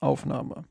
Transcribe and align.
Aufnahme. 0.00 0.64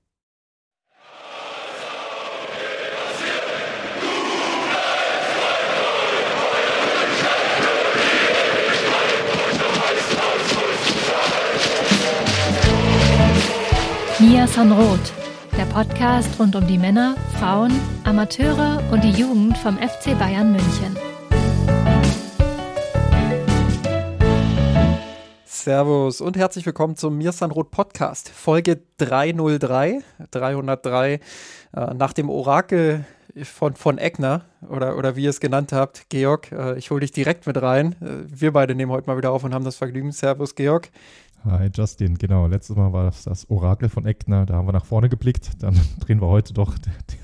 Mia 14.20 14.48
Sanroth, 14.48 15.14
der 15.58 15.66
Podcast 15.66 16.40
rund 16.40 16.56
um 16.56 16.66
die 16.66 16.78
Männer, 16.78 17.16
Frauen, 17.40 17.72
Amateure 18.04 18.82
und 18.92 19.04
die 19.04 19.12
Jugend 19.12 19.58
vom 19.58 19.78
FC 19.78 20.18
Bayern 20.18 20.52
München. 20.52 20.98
Servus 25.68 26.22
und 26.22 26.38
herzlich 26.38 26.66
willkommen 26.66 26.96
zum 26.96 27.18
Mirsan 27.18 27.52
Roth 27.52 27.72
Podcast, 27.72 28.30
Folge 28.30 28.80
303, 29.00 30.00
303, 30.32 31.14
äh, 31.16 31.20
nach 31.94 32.14
dem 32.14 32.30
Orakel 32.30 33.04
von, 33.44 33.76
von 33.76 33.98
Eckner 33.98 34.46
oder, 34.70 34.98
oder 34.98 35.18
wie 35.18 35.24
ihr 35.24 35.30
es 35.30 35.42
genannt 35.42 35.74
habt. 35.74 36.10
Georg, 36.10 36.54
äh, 36.54 36.78
ich 36.78 36.90
hole 36.90 37.02
dich 37.02 37.12
direkt 37.12 37.48
mit 37.48 37.62
rein. 37.62 37.98
Äh, 38.02 38.24
wir 38.28 38.54
beide 38.54 38.76
nehmen 38.76 38.94
heute 38.94 39.08
mal 39.08 39.18
wieder 39.18 39.34
auf 39.34 39.44
und 39.44 39.54
haben 39.54 39.66
das 39.66 39.76
Vergnügen. 39.76 40.14
Servus, 40.14 40.56
Georg. 40.56 40.90
Hi 41.44 41.70
Justin, 41.74 42.18
genau. 42.18 42.48
Letztes 42.48 42.78
Mal 42.78 42.94
war 42.94 43.04
das 43.04 43.26
das 43.26 43.50
Orakel 43.50 43.90
von 43.90 44.06
Eckner, 44.06 44.46
da 44.46 44.54
haben 44.54 44.70
wir 44.70 44.72
nach 44.72 44.86
vorne 44.86 45.10
geblickt. 45.10 45.62
Dann 45.62 45.78
drehen 46.00 46.22
wir 46.22 46.28
heute 46.28 46.54
doch 46.54 46.76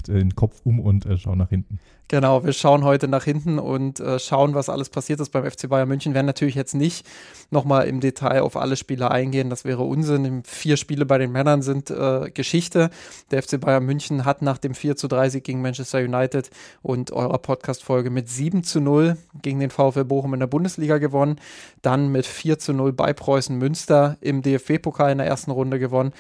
den 0.05 0.35
Kopf 0.35 0.59
um 0.65 0.81
und 0.81 1.05
äh, 1.05 1.17
schauen 1.17 1.37
nach 1.37 1.49
hinten. 1.49 1.79
Genau, 2.09 2.43
wir 2.43 2.53
schauen 2.53 2.84
heute 2.84 3.07
nach 3.07 3.23
hinten 3.23 3.59
und 3.59 3.99
äh, 3.99 4.20
schauen, 4.20 4.53
was 4.53 4.70
alles 4.70 4.89
passiert 4.89 5.20
ist 5.20 5.30
beim 5.30 5.49
FC 5.49 5.70
Bayern 5.70 5.88
München. 5.88 6.12
Wir 6.12 6.16
werden 6.16 6.26
natürlich 6.27 6.53
jetzt 6.53 6.76
nicht 6.76 7.07
nochmal 7.49 7.88
im 7.88 8.02
Detail 8.02 8.41
auf 8.41 8.57
alle 8.57 8.76
Spiele 8.76 9.09
eingehen, 9.09 9.49
das 9.49 9.63
wäre 9.63 9.84
Unsinn. 9.84 10.43
Vier 10.43 10.77
Spiele 10.77 11.05
bei 11.05 11.17
den 11.17 11.31
Männern 11.31 11.62
sind 11.62 11.89
äh, 11.89 12.29
Geschichte. 12.31 12.89
Der 13.31 13.41
FC 13.41 13.59
Bayern 13.59 13.85
München 13.85 14.26
hat 14.26 14.41
nach 14.41 14.57
dem 14.57 14.76
4 14.76 14.98
zu 14.98 15.07
3 15.07 15.29
Sieg 15.29 15.45
gegen 15.45 15.62
Manchester 15.62 15.99
United 15.99 16.49
und 16.81 17.12
eurer 17.12 17.40
Podcast-Folge 17.40 18.09
mit 18.09 18.29
7 18.29 18.63
zu 18.63 18.81
0 18.81 19.18
gegen 19.41 19.59
den 19.59 19.70
VfL 19.70 20.04
Bochum 20.04 20.34
in 20.34 20.41
der 20.41 20.48
Bundesliga 20.48 20.98
gewonnen. 20.98 21.40
Dann 21.81 22.12
mit 22.12 22.26
4 22.26 22.59
zu 22.59 22.74
0 22.74 22.91
bei 22.93 23.13
Preußen 23.13 23.57
Münster 23.57 24.18
im 24.20 24.41
DFB-Pokal 24.41 25.13
in 25.13 25.20
der 25.20 25.27
ersten 25.27 25.51
Runde 25.51 25.79
gewonnen. 25.79 26.12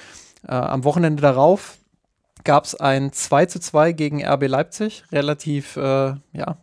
Äh, 0.47 0.53
am 0.53 0.85
Wochenende 0.85 1.21
darauf 1.21 1.77
gab 2.43 2.65
es 2.65 2.75
ein 2.75 3.11
2 3.11 3.45
zu 3.47 3.59
2 3.59 3.91
gegen 3.93 4.25
RB 4.25 4.47
Leipzig, 4.47 5.03
relativ, 5.11 5.77
äh, 5.77 6.15
ja, 6.33 6.57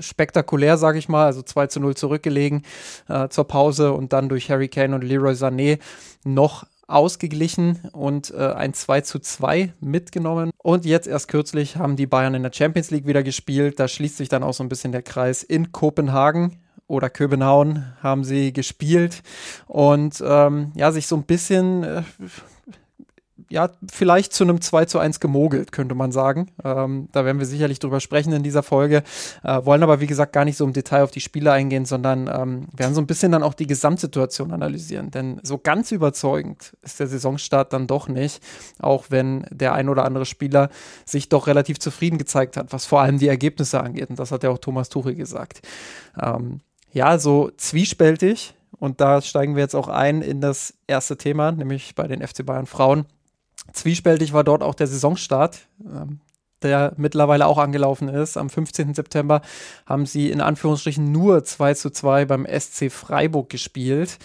spektakulär, 0.00 0.76
sage 0.76 0.98
ich 0.98 1.08
mal, 1.08 1.26
also 1.26 1.42
2 1.42 1.68
zu 1.68 1.80
0 1.80 1.94
zurückgelegen 1.96 2.62
äh, 3.08 3.28
zur 3.28 3.46
Pause 3.46 3.92
und 3.92 4.12
dann 4.12 4.28
durch 4.28 4.50
Harry 4.50 4.68
Kane 4.68 4.94
und 4.94 5.04
Leroy 5.04 5.34
Sané 5.34 5.78
noch 6.24 6.64
ausgeglichen 6.88 7.88
und 7.92 8.32
äh, 8.32 8.52
ein 8.52 8.74
2 8.74 9.00
zu 9.02 9.18
2 9.18 9.72
mitgenommen. 9.80 10.50
Und 10.58 10.84
jetzt 10.84 11.06
erst 11.06 11.28
kürzlich 11.28 11.76
haben 11.76 11.96
die 11.96 12.06
Bayern 12.06 12.34
in 12.34 12.42
der 12.42 12.52
Champions 12.52 12.90
League 12.90 13.06
wieder 13.06 13.22
gespielt. 13.22 13.80
Da 13.80 13.88
schließt 13.88 14.16
sich 14.16 14.28
dann 14.28 14.42
auch 14.42 14.52
so 14.52 14.62
ein 14.62 14.68
bisschen 14.68 14.92
der 14.92 15.02
Kreis 15.02 15.42
in 15.42 15.72
Kopenhagen 15.72 16.58
oder 16.86 17.08
Köbenhauen 17.08 17.94
haben 18.02 18.24
sie 18.24 18.52
gespielt 18.52 19.22
und 19.66 20.22
ähm, 20.26 20.72
ja, 20.74 20.92
sich 20.92 21.06
so 21.06 21.16
ein 21.16 21.22
bisschen 21.22 21.84
äh, 21.84 22.02
ja, 23.52 23.70
vielleicht 23.90 24.32
zu 24.32 24.44
einem 24.44 24.62
2 24.62 24.86
zu 24.86 24.98
1 24.98 25.20
gemogelt, 25.20 25.72
könnte 25.72 25.94
man 25.94 26.10
sagen. 26.10 26.50
Ähm, 26.64 27.08
da 27.12 27.26
werden 27.26 27.38
wir 27.38 27.44
sicherlich 27.44 27.78
drüber 27.78 28.00
sprechen 28.00 28.32
in 28.32 28.42
dieser 28.42 28.62
Folge. 28.62 29.02
Äh, 29.44 29.64
wollen 29.66 29.82
aber, 29.82 30.00
wie 30.00 30.06
gesagt, 30.06 30.32
gar 30.32 30.46
nicht 30.46 30.56
so 30.56 30.64
im 30.64 30.72
Detail 30.72 31.02
auf 31.02 31.10
die 31.10 31.20
Spiele 31.20 31.52
eingehen, 31.52 31.84
sondern 31.84 32.28
ähm, 32.28 32.68
werden 32.74 32.94
so 32.94 33.02
ein 33.02 33.06
bisschen 33.06 33.30
dann 33.30 33.42
auch 33.42 33.52
die 33.52 33.66
Gesamtsituation 33.66 34.52
analysieren. 34.52 35.10
Denn 35.10 35.38
so 35.42 35.58
ganz 35.58 35.92
überzeugend 35.92 36.74
ist 36.80 36.98
der 36.98 37.08
Saisonstart 37.08 37.74
dann 37.74 37.86
doch 37.86 38.08
nicht, 38.08 38.42
auch 38.80 39.06
wenn 39.10 39.46
der 39.50 39.74
ein 39.74 39.90
oder 39.90 40.06
andere 40.06 40.24
Spieler 40.24 40.70
sich 41.04 41.28
doch 41.28 41.46
relativ 41.46 41.78
zufrieden 41.78 42.16
gezeigt 42.16 42.56
hat, 42.56 42.72
was 42.72 42.86
vor 42.86 43.02
allem 43.02 43.18
die 43.18 43.28
Ergebnisse 43.28 43.82
angeht. 43.82 44.08
Und 44.08 44.18
das 44.18 44.32
hat 44.32 44.44
ja 44.44 44.50
auch 44.50 44.58
Thomas 44.58 44.88
Tuchel 44.88 45.14
gesagt. 45.14 45.60
Ähm, 46.18 46.60
ja, 46.90 47.18
so 47.18 47.50
zwiespältig. 47.58 48.54
Und 48.78 49.02
da 49.02 49.20
steigen 49.20 49.56
wir 49.56 49.62
jetzt 49.62 49.76
auch 49.76 49.88
ein 49.88 50.22
in 50.22 50.40
das 50.40 50.74
erste 50.86 51.18
Thema, 51.18 51.52
nämlich 51.52 51.94
bei 51.94 52.08
den 52.08 52.26
FC 52.26 52.46
Bayern 52.46 52.66
Frauen. 52.66 53.04
Zwiespältig 53.72 54.32
war 54.32 54.44
dort 54.44 54.62
auch 54.62 54.74
der 54.74 54.86
Saisonstart, 54.86 55.60
ähm, 55.84 56.20
der 56.62 56.92
mittlerweile 56.96 57.46
auch 57.46 57.58
angelaufen 57.58 58.08
ist. 58.08 58.36
Am 58.36 58.50
15. 58.50 58.94
September 58.94 59.42
haben 59.86 60.06
sie 60.06 60.30
in 60.30 60.40
Anführungsstrichen 60.40 61.10
nur 61.10 61.44
2 61.44 61.74
zu 61.74 61.90
2 61.90 62.24
beim 62.26 62.46
SC 62.46 62.90
Freiburg 62.90 63.50
gespielt, 63.50 64.18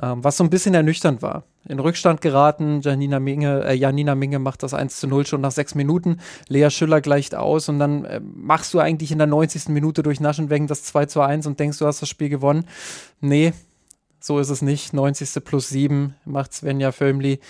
ähm, 0.00 0.22
was 0.22 0.36
so 0.36 0.44
ein 0.44 0.50
bisschen 0.50 0.74
ernüchternd 0.74 1.22
war. 1.22 1.44
In 1.68 1.80
Rückstand 1.80 2.20
geraten, 2.20 2.80
Janina 2.80 3.20
Minge, 3.20 3.64
äh, 3.64 3.74
Janina 3.74 4.14
Minge 4.14 4.38
macht 4.38 4.62
das 4.62 4.74
1 4.74 5.00
zu 5.00 5.06
0 5.06 5.26
schon 5.26 5.40
nach 5.42 5.52
sechs 5.52 5.74
Minuten, 5.74 6.18
Lea 6.48 6.70
Schüller 6.70 7.00
gleicht 7.00 7.34
aus 7.34 7.68
und 7.68 7.78
dann 7.78 8.04
äh, 8.04 8.20
machst 8.20 8.72
du 8.72 8.80
eigentlich 8.80 9.12
in 9.12 9.18
der 9.18 9.26
90. 9.26 9.68
Minute 9.68 10.02
durch 10.02 10.20
Naschenwegen 10.20 10.66
das 10.66 10.84
2 10.84 11.06
zu 11.06 11.20
1 11.20 11.46
und 11.46 11.60
denkst, 11.60 11.78
du 11.78 11.86
hast 11.86 12.00
das 12.00 12.08
Spiel 12.08 12.30
gewonnen. 12.30 12.64
Nee, 13.20 13.52
so 14.20 14.38
ist 14.38 14.48
es 14.50 14.62
nicht. 14.62 14.92
90. 14.92 15.44
plus 15.44 15.68
7 15.68 16.14
macht 16.24 16.52
Svenja 16.52 16.90
Fömli 16.92 17.40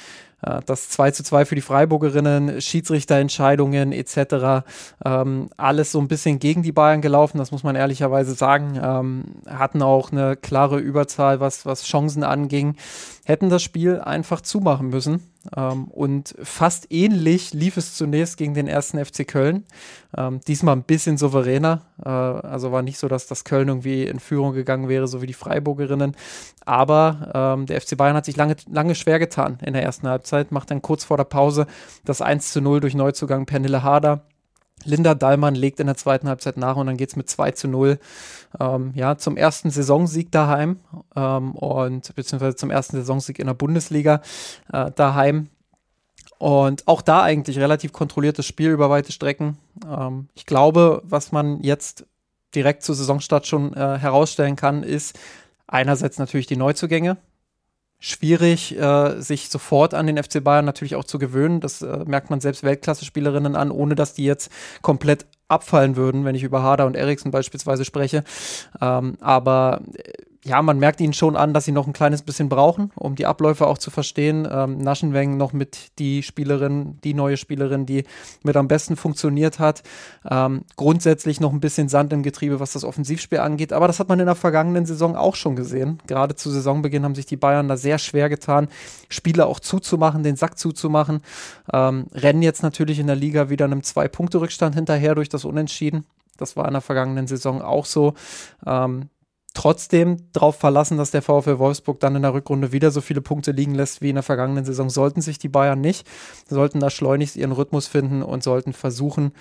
das 0.67 0.89
2 0.91 1.11
zu 1.11 1.25
2 1.25 1.45
für 1.45 1.55
die 1.55 1.61
Freiburgerinnen, 1.61 2.61
Schiedsrichterentscheidungen 2.61 3.93
etc. 3.93 4.65
Ähm, 5.05 5.51
alles 5.57 5.93
so 5.93 6.01
ein 6.01 6.09
bisschen 6.09 6.39
gegen 6.39 6.63
die 6.63 6.73
Bayern 6.73 7.01
gelaufen, 7.01 7.39
das 7.39 7.51
muss 7.51 7.65
man 7.65 7.75
ehrlicherweise 7.77 8.35
sagen. 8.35 8.79
Ähm, 8.81 9.25
hatten 9.47 9.83
auch 9.83 10.13
eine 10.13 10.37
klare 10.37 10.79
Überzahl, 10.79 11.41
was, 11.41 11.67
was 11.67 11.85
Chancen 11.85 12.23
anging. 12.23 12.77
Hätten 13.29 13.51
das 13.51 13.63
Spiel 13.63 14.01
einfach 14.01 14.41
zumachen 14.41 14.89
müssen. 14.89 15.21
Ähm, 15.55 15.89
und 15.89 16.35
fast 16.43 16.91
ähnlich 16.91 17.53
lief 17.53 17.77
es 17.77 17.95
zunächst 17.95 18.39
gegen 18.39 18.55
den 18.55 18.67
ersten 18.67 19.05
FC 19.05 19.29
Köln. 19.29 19.67
Ähm, 20.17 20.41
diesmal 20.49 20.75
ein 20.75 20.83
bisschen 20.83 21.19
souveräner. 21.19 21.83
Äh, 22.03 22.09
also 22.09 22.73
war 22.73 22.81
nicht 22.81 22.97
so, 22.97 23.07
dass 23.07 23.27
das 23.27 23.45
Köln 23.45 23.69
irgendwie 23.69 24.05
in 24.05 24.19
Führung 24.19 24.55
gegangen 24.55 24.89
wäre, 24.89 25.07
so 25.07 25.21
wie 25.21 25.27
die 25.27 25.35
Freiburgerinnen. 25.35 26.17
Aber 26.65 27.31
ähm, 27.59 27.67
der 27.67 27.79
FC 27.83 27.99
Bayern 27.99 28.17
hat 28.17 28.25
sich 28.25 28.37
lange, 28.37 28.57
lange 28.67 28.95
schwer 28.95 29.19
getan 29.19 29.59
in 29.63 29.75
der 29.75 29.83
ersten 29.83 30.09
Halbzeit, 30.09 30.51
macht 30.51 30.71
dann 30.71 30.81
kurz 30.81 31.05
vor 31.05 31.19
der 31.19 31.25
Pause 31.25 31.67
das 32.07 32.23
1 32.23 32.51
zu 32.55 32.63
0 32.63 32.81
durch 32.81 32.95
Neuzugang 32.95 33.45
Pernille 33.45 33.83
Harder. 33.83 34.25
Linda 34.85 35.15
Dallmann 35.15 35.55
legt 35.55 35.81
in 35.81 35.87
der 35.87 35.97
zweiten 35.97 36.29
Halbzeit 36.29 36.57
nach 36.57 36.77
und 36.77 36.87
dann 36.87 36.97
geht 36.97 37.11
es 37.11 37.17
mit 37.17 37.29
2 37.29 37.53
zu 37.53 37.69
0 37.69 37.99
ähm, 38.61 38.93
ja, 38.95 39.17
zum 39.17 39.37
ersten 39.37 39.71
Saisonsieg 39.71 40.31
daheim 40.33 40.81
ähm, 41.17 41.53
und 41.53 42.15
beziehungsweise 42.15 42.57
zum 42.57 42.71
ersten 42.71 42.97
Saisonsieg 42.97 43.39
in 43.39 43.47
der 43.47 43.55
Bundesliga 43.55 44.23
äh, 44.73 44.91
daheim. 44.93 45.49
Und 46.39 46.87
auch 46.87 47.03
da 47.03 47.23
eigentlich 47.23 47.59
relativ 47.59 47.93
kontrolliertes 47.93 48.47
Spiel 48.47 48.71
über 48.71 48.91
weite 48.91 49.11
Strecken. 49.11 49.59
Ähm, 49.85 50.29
ich 50.35 50.47
glaube, 50.47 51.03
was 51.05 51.33
man 51.33 51.61
jetzt 51.63 52.07
direkt 52.55 52.83
zu 52.85 52.95
Saisonstart 52.95 53.47
schon 53.47 53.75
äh, 53.75 53.99
herausstellen 53.99 54.57
kann, 54.57 54.83
ist 54.83 55.19
einerseits 55.67 56.19
natürlich 56.19 56.47
die 56.47 56.57
Neuzugänge 56.57 57.19
schwierig, 58.01 58.79
äh, 58.79 59.21
sich 59.21 59.49
sofort 59.49 59.95
an 59.95 60.07
den 60.07 60.23
FC 60.23 60.43
Bayern 60.43 60.65
natürlich 60.65 60.95
auch 60.95 61.05
zu 61.05 61.19
gewöhnen. 61.19 61.61
Das 61.61 61.83
äh, 61.83 62.05
merkt 62.07 62.31
man 62.31 62.41
selbst 62.41 62.63
Weltklasse-Spielerinnen 62.63 63.57
an, 63.57 63.71
ohne 63.71 63.95
dass 63.95 64.15
die 64.15 64.25
jetzt 64.25 64.53
komplett 64.83 65.27
abfallen 65.49 65.97
würden, 65.97 66.25
wenn 66.25 66.35
ich 66.35 66.45
über 66.45 66.63
Harder 66.63 66.87
und 66.87 66.95
Eriksen 66.95 67.31
beispielsweise 67.31 67.85
spreche. 67.85 68.23
Ähm, 68.81 69.17
aber 69.21 69.81
äh, 69.95 70.13
ja, 70.45 70.63
man 70.63 70.79
merkt 70.79 71.01
ihnen 71.01 71.13
schon 71.13 71.37
an, 71.37 71.53
dass 71.53 71.65
sie 71.65 71.73
noch 71.73 71.87
ein 71.87 71.93
kleines 71.93 72.23
bisschen 72.23 72.49
brauchen, 72.49 72.93
um 72.95 73.17
die 73.17 73.27
Abläufe 73.27 73.67
auch 73.67 73.79
zu 73.79 73.91
verstehen. 73.91 74.47
Ähm, 74.51 74.79
Naschenweng 74.79 75.37
noch 75.37 75.53
mit 75.53 75.99
die 75.99 76.23
Spielerin, 76.23 76.99
die 77.03 77.13
neue 77.13 77.37
Spielerin, 77.37 77.87
die 77.87 78.05
mit 78.45 78.57
am 78.57 78.69
besten 78.69 78.97
funktioniert 78.97 79.59
hat. 79.59 79.83
Ähm, 80.29 80.63
grundsätzlich 80.77 81.41
noch 81.41 81.53
ein 81.53 81.61
bisschen 81.61 81.89
Sand 81.89 82.13
im 82.13 82.23
Getriebe, 82.23 82.61
was 82.61 82.73
das 82.73 82.85
Offensivspiel 82.85 83.41
angeht. 83.41 83.73
Aber 83.73 83.89
das 83.89 83.99
hat 83.99 84.09
man 84.09 84.21
in 84.21 84.27
der 84.27 84.37
vergangenen 84.37 84.87
Saison 84.87 85.17
auch 85.17 85.35
schon 85.35 85.57
gesehen. 85.57 85.99
Gerade 86.07 86.37
zu 86.37 86.51
Saisonbeginn 86.51 87.05
haben 87.05 87.17
sich 87.17 87.27
die 87.27 87.37
Bayern 87.37 87.67
da 87.67 87.77
sehr 87.77 87.99
schwer 87.99 88.29
getan, 88.29 88.69
Spiele 89.09 89.47
auch 89.47 89.59
zuzumachen, 89.59 90.23
den 90.23 90.37
Sack 90.37 90.57
zuzumachen. 90.57 91.21
Ähm, 91.73 92.07
rennen 92.15 92.43
jetzt 92.43 92.63
natürlich 92.63 93.01
in 93.01 93.09
der 93.09 93.17
Liga 93.17 93.51
wieder 93.51 93.65
einem 93.65 93.83
Zwei-Punkte-Rückstand 93.83 94.77
hinterher 94.77 95.17
durch 95.17 95.29
das 95.29 95.45
Unentschieden. 95.45 96.05
Das 96.37 96.57
war 96.57 96.67
in 96.67 96.73
der 96.73 96.81
vergangenen 96.81 97.27
Saison 97.27 97.61
auch 97.61 97.85
so. 97.85 98.15
Ähm, 98.65 99.09
trotzdem 99.59 100.19
darauf 100.33 100.55
verlassen, 100.55 100.99
dass 100.99 101.11
der 101.11 101.21
VfL 101.21 101.59
Wolfsburg 101.59 101.99
dann 101.99 102.15
in 102.15 102.23
der 102.23 102.33
Rückrunde 102.33 102.71
wieder 102.71 102.93
so 102.93 103.01
viele 103.01 103.21
Punkte 103.21 103.51
liegen 103.51 103.75
lässt 103.75 104.01
wie 104.01 104.11
in 104.11 104.15
der 104.15 104.23
vergangenen 104.23 104.65
Saison. 104.65 104.89
Sollten 104.89 105.21
sich 105.21 105.41
die 105.41 105.49
Bayern 105.49 105.81
nicht, 105.81 106.07
sollten 106.49 106.79
da 106.79 106.91
schleunigst 106.91 107.35
ihren 107.35 107.51
Rhythmus 107.51 107.89
finden 107.89 108.23
und 108.23 108.45
sollten 108.45 108.73
versuchen, 108.73 109.33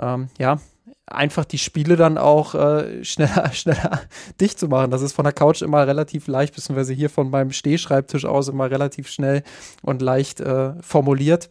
ähm, 0.00 0.28
ja, 0.38 0.60
einfach 1.04 1.44
die 1.44 1.58
Spiele 1.58 1.96
dann 1.96 2.16
auch 2.16 2.54
äh, 2.54 3.04
schneller, 3.04 3.50
schneller 3.52 4.00
dicht 4.40 4.58
zu 4.58 4.68
machen. 4.68 4.90
Das 4.90 5.02
ist 5.02 5.12
von 5.12 5.24
der 5.24 5.34
Couch 5.34 5.60
immer 5.60 5.86
relativ 5.86 6.26
leicht, 6.26 6.54
beziehungsweise 6.54 6.94
hier 6.94 7.10
von 7.10 7.28
meinem 7.28 7.52
Stehschreibtisch 7.52 8.24
aus 8.24 8.48
immer 8.48 8.70
relativ 8.70 9.08
schnell 9.08 9.42
und 9.82 10.00
leicht 10.00 10.40
äh, 10.40 10.72
formuliert. 10.80 11.50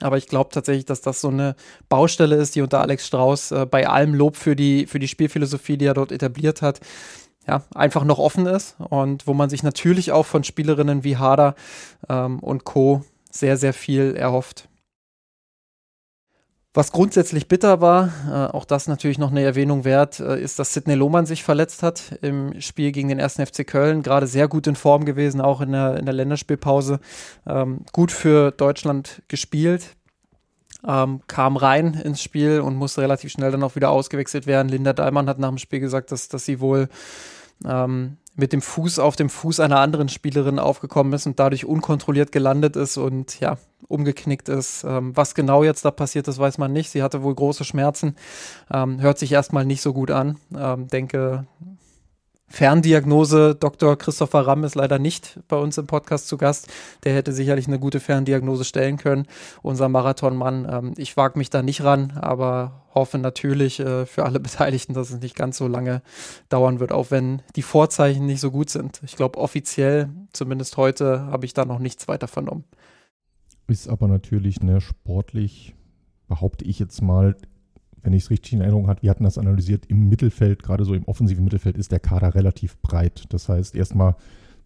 Aber 0.00 0.18
ich 0.18 0.28
glaube 0.28 0.50
tatsächlich, 0.52 0.84
dass 0.84 1.00
das 1.00 1.20
so 1.20 1.28
eine 1.28 1.56
Baustelle 1.88 2.36
ist, 2.36 2.54
die 2.54 2.60
unter 2.60 2.80
Alex 2.80 3.08
Strauß 3.08 3.50
äh, 3.50 3.66
bei 3.66 3.88
allem 3.88 4.14
Lob 4.14 4.36
für 4.36 4.54
die, 4.54 4.86
für 4.86 5.00
die 5.00 5.08
Spielphilosophie, 5.08 5.78
die 5.78 5.86
er 5.86 5.94
dort 5.94 6.12
etabliert 6.12 6.62
hat, 6.62 6.78
ja, 7.46 7.62
einfach 7.74 8.04
noch 8.04 8.18
offen 8.18 8.46
ist 8.46 8.76
und 8.78 9.26
wo 9.26 9.34
man 9.34 9.50
sich 9.50 9.62
natürlich 9.62 10.12
auch 10.12 10.26
von 10.26 10.44
Spielerinnen 10.44 11.04
wie 11.04 11.16
Hader 11.16 11.54
ähm, 12.08 12.40
und 12.40 12.64
Co. 12.64 13.02
sehr, 13.30 13.56
sehr 13.56 13.72
viel 13.72 14.14
erhofft. 14.16 14.68
Was 16.76 16.92
grundsätzlich 16.92 17.48
bitter 17.48 17.80
war, 17.80 18.10
äh, 18.28 18.54
auch 18.54 18.66
das 18.66 18.86
natürlich 18.86 19.16
noch 19.16 19.30
eine 19.30 19.40
Erwähnung 19.42 19.86
wert, 19.86 20.20
äh, 20.20 20.38
ist, 20.38 20.58
dass 20.58 20.74
Sidney 20.74 20.94
Lohmann 20.94 21.24
sich 21.24 21.42
verletzt 21.42 21.82
hat 21.82 22.18
im 22.20 22.60
Spiel 22.60 22.92
gegen 22.92 23.08
den 23.08 23.18
1. 23.18 23.36
FC 23.36 23.66
Köln. 23.66 24.02
Gerade 24.02 24.26
sehr 24.26 24.46
gut 24.46 24.66
in 24.66 24.76
Form 24.76 25.06
gewesen, 25.06 25.40
auch 25.40 25.62
in 25.62 25.72
der, 25.72 25.96
in 25.96 26.04
der 26.04 26.12
Länderspielpause. 26.12 27.00
Ähm, 27.46 27.86
gut 27.92 28.12
für 28.12 28.50
Deutschland 28.50 29.22
gespielt. 29.28 29.96
Ähm, 30.86 31.22
kam 31.28 31.56
rein 31.56 31.94
ins 31.94 32.20
Spiel 32.22 32.60
und 32.60 32.76
musste 32.76 33.00
relativ 33.00 33.32
schnell 33.32 33.50
dann 33.52 33.62
auch 33.62 33.74
wieder 33.74 33.88
ausgewechselt 33.88 34.46
werden. 34.46 34.68
Linda 34.68 34.92
Daimann 34.92 35.30
hat 35.30 35.38
nach 35.38 35.48
dem 35.48 35.56
Spiel 35.56 35.80
gesagt, 35.80 36.12
dass, 36.12 36.28
dass 36.28 36.44
sie 36.44 36.60
wohl 36.60 36.90
ähm, 37.64 38.16
mit 38.36 38.52
dem 38.52 38.60
Fuß 38.60 38.98
auf 38.98 39.16
dem 39.16 39.30
Fuß 39.30 39.60
einer 39.60 39.80
anderen 39.80 40.08
Spielerin 40.08 40.58
aufgekommen 40.58 41.12
ist 41.14 41.26
und 41.26 41.40
dadurch 41.40 41.64
unkontrolliert 41.64 42.32
gelandet 42.32 42.76
ist 42.76 42.98
und 42.98 43.40
ja, 43.40 43.56
umgeknickt 43.88 44.48
ist. 44.48 44.84
Ähm, 44.84 45.16
was 45.16 45.34
genau 45.34 45.64
jetzt 45.64 45.84
da 45.84 45.90
passiert 45.90 46.28
ist, 46.28 46.38
weiß 46.38 46.58
man 46.58 46.72
nicht. 46.72 46.90
Sie 46.90 47.02
hatte 47.02 47.22
wohl 47.22 47.34
große 47.34 47.64
Schmerzen. 47.64 48.14
Ähm, 48.70 49.00
hört 49.00 49.18
sich 49.18 49.32
erstmal 49.32 49.64
nicht 49.64 49.80
so 49.80 49.94
gut 49.94 50.10
an. 50.10 50.38
Ähm, 50.54 50.88
denke, 50.88 51.46
Ferndiagnose, 52.48 53.56
Dr. 53.56 53.96
Christopher 53.96 54.46
Ramm 54.46 54.62
ist 54.62 54.76
leider 54.76 54.98
nicht 54.98 55.40
bei 55.48 55.56
uns 55.56 55.78
im 55.78 55.86
Podcast 55.86 56.28
zu 56.28 56.36
Gast. 56.36 56.68
Der 57.04 57.14
hätte 57.14 57.32
sicherlich 57.32 57.66
eine 57.66 57.80
gute 57.80 57.98
Ferndiagnose 57.98 58.64
stellen 58.64 58.98
können, 58.98 59.26
unser 59.62 59.88
Marathonmann. 59.88 60.66
Ähm, 60.70 60.94
ich 60.96 61.16
wage 61.16 61.38
mich 61.38 61.50
da 61.50 61.62
nicht 61.62 61.82
ran, 61.82 62.12
aber 62.12 62.84
hoffe 62.94 63.18
natürlich 63.18 63.80
äh, 63.80 64.06
für 64.06 64.24
alle 64.24 64.38
Beteiligten, 64.40 64.94
dass 64.94 65.10
es 65.10 65.20
nicht 65.20 65.34
ganz 65.34 65.58
so 65.58 65.66
lange 65.66 66.02
dauern 66.48 66.78
wird, 66.78 66.92
auch 66.92 67.10
wenn 67.10 67.42
die 67.56 67.62
Vorzeichen 67.62 68.26
nicht 68.26 68.40
so 68.40 68.52
gut 68.52 68.70
sind. 68.70 69.00
Ich 69.04 69.16
glaube, 69.16 69.38
offiziell, 69.38 70.08
zumindest 70.32 70.76
heute, 70.76 71.26
habe 71.26 71.46
ich 71.46 71.52
da 71.52 71.64
noch 71.64 71.80
nichts 71.80 72.06
weiter 72.06 72.28
vernommen. 72.28 72.64
Ist 73.66 73.88
aber 73.88 74.06
natürlich 74.06 74.60
ne, 74.60 74.80
sportlich, 74.80 75.74
behaupte 76.28 76.64
ich 76.64 76.78
jetzt 76.78 77.02
mal, 77.02 77.34
wenn 78.02 78.12
ich 78.12 78.24
es 78.24 78.30
richtig 78.30 78.52
in 78.52 78.60
Erinnerung 78.60 78.88
habe, 78.88 79.02
wir 79.02 79.10
hatten 79.10 79.24
das 79.24 79.38
analysiert, 79.38 79.86
im 79.86 80.08
Mittelfeld, 80.08 80.62
gerade 80.62 80.84
so 80.84 80.94
im 80.94 81.04
offensiven 81.04 81.44
Mittelfeld, 81.44 81.76
ist 81.76 81.92
der 81.92 82.00
Kader 82.00 82.34
relativ 82.34 82.76
breit. 82.78 83.24
Das 83.30 83.48
heißt, 83.48 83.74
erstmal, 83.74 84.16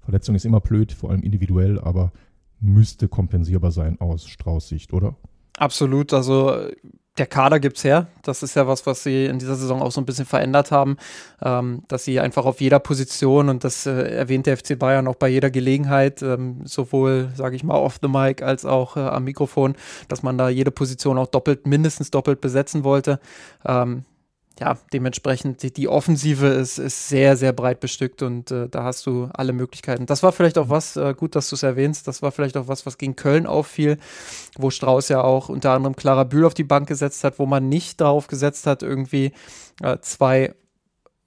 Verletzung 0.00 0.34
ist 0.34 0.44
immer 0.44 0.60
blöd, 0.60 0.92
vor 0.92 1.10
allem 1.10 1.22
individuell, 1.22 1.78
aber 1.80 2.12
müsste 2.60 3.08
kompensierbar 3.08 3.72
sein 3.72 4.00
aus 4.00 4.26
Strauß 4.26 4.68
Sicht, 4.68 4.92
oder? 4.92 5.16
Absolut. 5.56 6.12
Also 6.12 6.68
der 7.18 7.26
Kader 7.26 7.60
gibt 7.60 7.76
es 7.76 7.84
her. 7.84 8.06
Das 8.22 8.42
ist 8.42 8.54
ja 8.54 8.66
was, 8.66 8.86
was 8.86 9.02
sie 9.02 9.26
in 9.26 9.38
dieser 9.38 9.56
Saison 9.56 9.82
auch 9.82 9.90
so 9.90 10.00
ein 10.00 10.06
bisschen 10.06 10.26
verändert 10.26 10.70
haben, 10.70 10.96
ähm, 11.42 11.82
dass 11.88 12.04
sie 12.04 12.20
einfach 12.20 12.44
auf 12.46 12.60
jeder 12.60 12.78
Position 12.78 13.48
und 13.48 13.64
das 13.64 13.86
äh, 13.86 13.90
erwähnt 13.90 14.46
der 14.46 14.56
FC 14.56 14.78
Bayern 14.78 15.08
auch 15.08 15.16
bei 15.16 15.28
jeder 15.28 15.50
Gelegenheit, 15.50 16.22
ähm, 16.22 16.60
sowohl, 16.64 17.30
sage 17.34 17.56
ich 17.56 17.64
mal, 17.64 17.74
off 17.74 17.98
the 18.00 18.08
mic 18.08 18.42
als 18.42 18.64
auch 18.64 18.96
äh, 18.96 19.00
am 19.00 19.24
Mikrofon, 19.24 19.74
dass 20.08 20.22
man 20.22 20.38
da 20.38 20.48
jede 20.48 20.70
Position 20.70 21.18
auch 21.18 21.26
doppelt, 21.26 21.66
mindestens 21.66 22.10
doppelt 22.10 22.40
besetzen 22.40 22.84
wollte. 22.84 23.20
Ähm, 23.66 24.04
ja, 24.60 24.76
dementsprechend 24.92 25.62
die, 25.62 25.72
die 25.72 25.88
Offensive 25.88 26.46
ist, 26.46 26.78
ist 26.78 27.08
sehr, 27.08 27.36
sehr 27.36 27.52
breit 27.52 27.80
bestückt 27.80 28.22
und 28.22 28.50
äh, 28.50 28.68
da 28.68 28.84
hast 28.84 29.06
du 29.06 29.30
alle 29.32 29.54
Möglichkeiten. 29.54 30.04
Das 30.04 30.22
war 30.22 30.32
vielleicht 30.32 30.58
auch 30.58 30.68
was, 30.68 30.96
äh, 30.96 31.14
gut, 31.16 31.34
dass 31.34 31.48
du 31.48 31.56
es 31.56 31.62
erwähnst, 31.62 32.06
das 32.06 32.20
war 32.20 32.30
vielleicht 32.30 32.58
auch 32.58 32.68
was, 32.68 32.84
was 32.84 32.98
gegen 32.98 33.16
Köln 33.16 33.46
auffiel, 33.46 33.96
wo 34.58 34.68
Strauß 34.70 35.08
ja 35.08 35.22
auch 35.22 35.48
unter 35.48 35.72
anderem 35.72 35.96
Clara 35.96 36.24
Bühl 36.24 36.44
auf 36.44 36.52
die 36.52 36.64
Bank 36.64 36.88
gesetzt 36.88 37.24
hat, 37.24 37.38
wo 37.38 37.46
man 37.46 37.70
nicht 37.70 38.02
darauf 38.02 38.26
gesetzt 38.26 38.66
hat, 38.66 38.82
irgendwie 38.82 39.32
äh, 39.82 39.96
zwei 40.02 40.54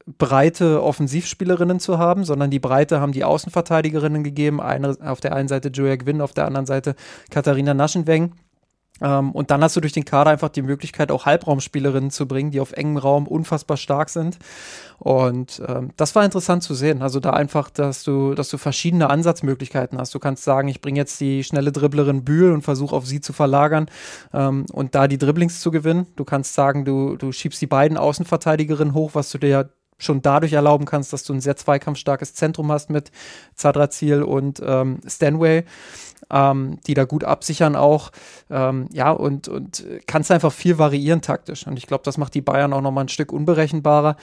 breite 0.05 0.83
Offensivspielerinnen 0.83 1.79
zu 1.79 1.97
haben, 1.97 2.25
sondern 2.25 2.51
die 2.51 2.59
Breite 2.59 2.99
haben 2.99 3.13
die 3.13 3.23
Außenverteidigerinnen 3.23 4.23
gegeben. 4.23 4.61
Eine, 4.61 4.97
auf 5.01 5.21
der 5.21 5.33
einen 5.33 5.47
Seite 5.47 5.69
Julia 5.73 5.95
Gwynn, 5.95 6.21
auf 6.21 6.33
der 6.33 6.45
anderen 6.45 6.65
Seite 6.65 6.95
Katharina 7.29 7.73
Naschenweng. 7.73 8.33
Ähm, 9.01 9.31
und 9.31 9.51
dann 9.51 9.63
hast 9.63 9.75
du 9.75 9.81
durch 9.81 9.93
den 9.93 10.05
Kader 10.05 10.31
einfach 10.31 10.49
die 10.49 10.61
Möglichkeit, 10.61 11.11
auch 11.11 11.25
Halbraumspielerinnen 11.25 12.11
zu 12.11 12.27
bringen, 12.27 12.51
die 12.51 12.59
auf 12.59 12.73
engem 12.73 12.97
Raum 12.97 13.27
unfassbar 13.27 13.77
stark 13.77 14.09
sind. 14.09 14.37
Und 14.99 15.61
ähm, 15.67 15.91
das 15.97 16.15
war 16.15 16.23
interessant 16.23 16.63
zu 16.63 16.73
sehen. 16.73 17.01
Also 17.01 17.19
da 17.19 17.31
einfach, 17.31 17.69
dass 17.69 18.03
du, 18.03 18.35
dass 18.35 18.49
du 18.49 18.57
verschiedene 18.57 19.09
Ansatzmöglichkeiten 19.09 19.97
hast. 19.97 20.13
Du 20.13 20.19
kannst 20.19 20.43
sagen, 20.43 20.67
ich 20.67 20.81
bringe 20.81 20.99
jetzt 20.99 21.19
die 21.19 21.43
schnelle 21.43 21.71
Dribblerin 21.71 22.23
Bühl 22.23 22.51
und 22.51 22.61
versuche 22.61 22.95
auf 22.95 23.05
sie 23.05 23.19
zu 23.19 23.33
verlagern 23.33 23.87
ähm, 24.33 24.65
und 24.71 24.95
da 24.95 25.07
die 25.07 25.17
Dribblings 25.17 25.59
zu 25.59 25.71
gewinnen. 25.71 26.07
Du 26.15 26.23
kannst 26.23 26.53
sagen, 26.53 26.85
du, 26.85 27.17
du 27.17 27.31
schiebst 27.31 27.61
die 27.61 27.67
beiden 27.67 27.97
Außenverteidigerinnen 27.97 28.93
hoch, 28.93 29.11
was 29.13 29.31
du 29.31 29.37
dir 29.37 29.49
ja 29.49 29.65
schon 29.97 30.21
dadurch 30.21 30.53
erlauben 30.53 30.85
kannst, 30.85 31.13
dass 31.13 31.23
du 31.23 31.33
ein 31.33 31.41
sehr 31.41 31.55
zweikampfstarkes 31.55 32.33
Zentrum 32.33 32.71
hast 32.71 32.89
mit 32.89 33.11
Zadrazil 33.55 34.23
und 34.23 34.61
ähm, 34.65 34.99
Stanway 35.07 35.63
ähm, 36.31 36.79
die 36.87 36.93
da 36.93 37.05
gut 37.05 37.23
absichern 37.23 37.75
auch. 37.75 38.11
Ähm, 38.49 38.87
ja, 38.91 39.11
und, 39.11 39.47
und 39.47 39.85
kannst 40.07 40.31
einfach 40.31 40.51
viel 40.51 40.77
variieren 40.77 41.21
taktisch. 41.21 41.67
Und 41.67 41.77
ich 41.77 41.87
glaube, 41.87 42.03
das 42.03 42.17
macht 42.17 42.33
die 42.33 42.41
Bayern 42.41 42.73
auch 42.73 42.81
nochmal 42.81 43.05
ein 43.05 43.09
Stück 43.09 43.31
unberechenbarer. 43.31 44.15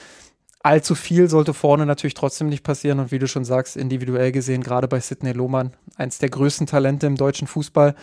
Allzu 0.63 0.93
viel 0.93 1.27
sollte 1.27 1.53
vorne 1.53 1.85
natürlich 1.85 2.13
trotzdem 2.13 2.49
nicht 2.49 2.63
passieren. 2.63 2.99
Und 2.99 3.11
wie 3.11 3.19
du 3.19 3.27
schon 3.27 3.45
sagst, 3.45 3.77
individuell 3.77 4.31
gesehen, 4.31 4.61
gerade 4.61 4.87
bei 4.87 4.99
Sidney 4.99 5.31
Lohmann, 5.31 5.73
eins 5.95 6.19
der 6.19 6.29
größten 6.29 6.67
Talente 6.67 7.07
im 7.07 7.15
deutschen 7.15 7.47
Fußball. 7.47 7.95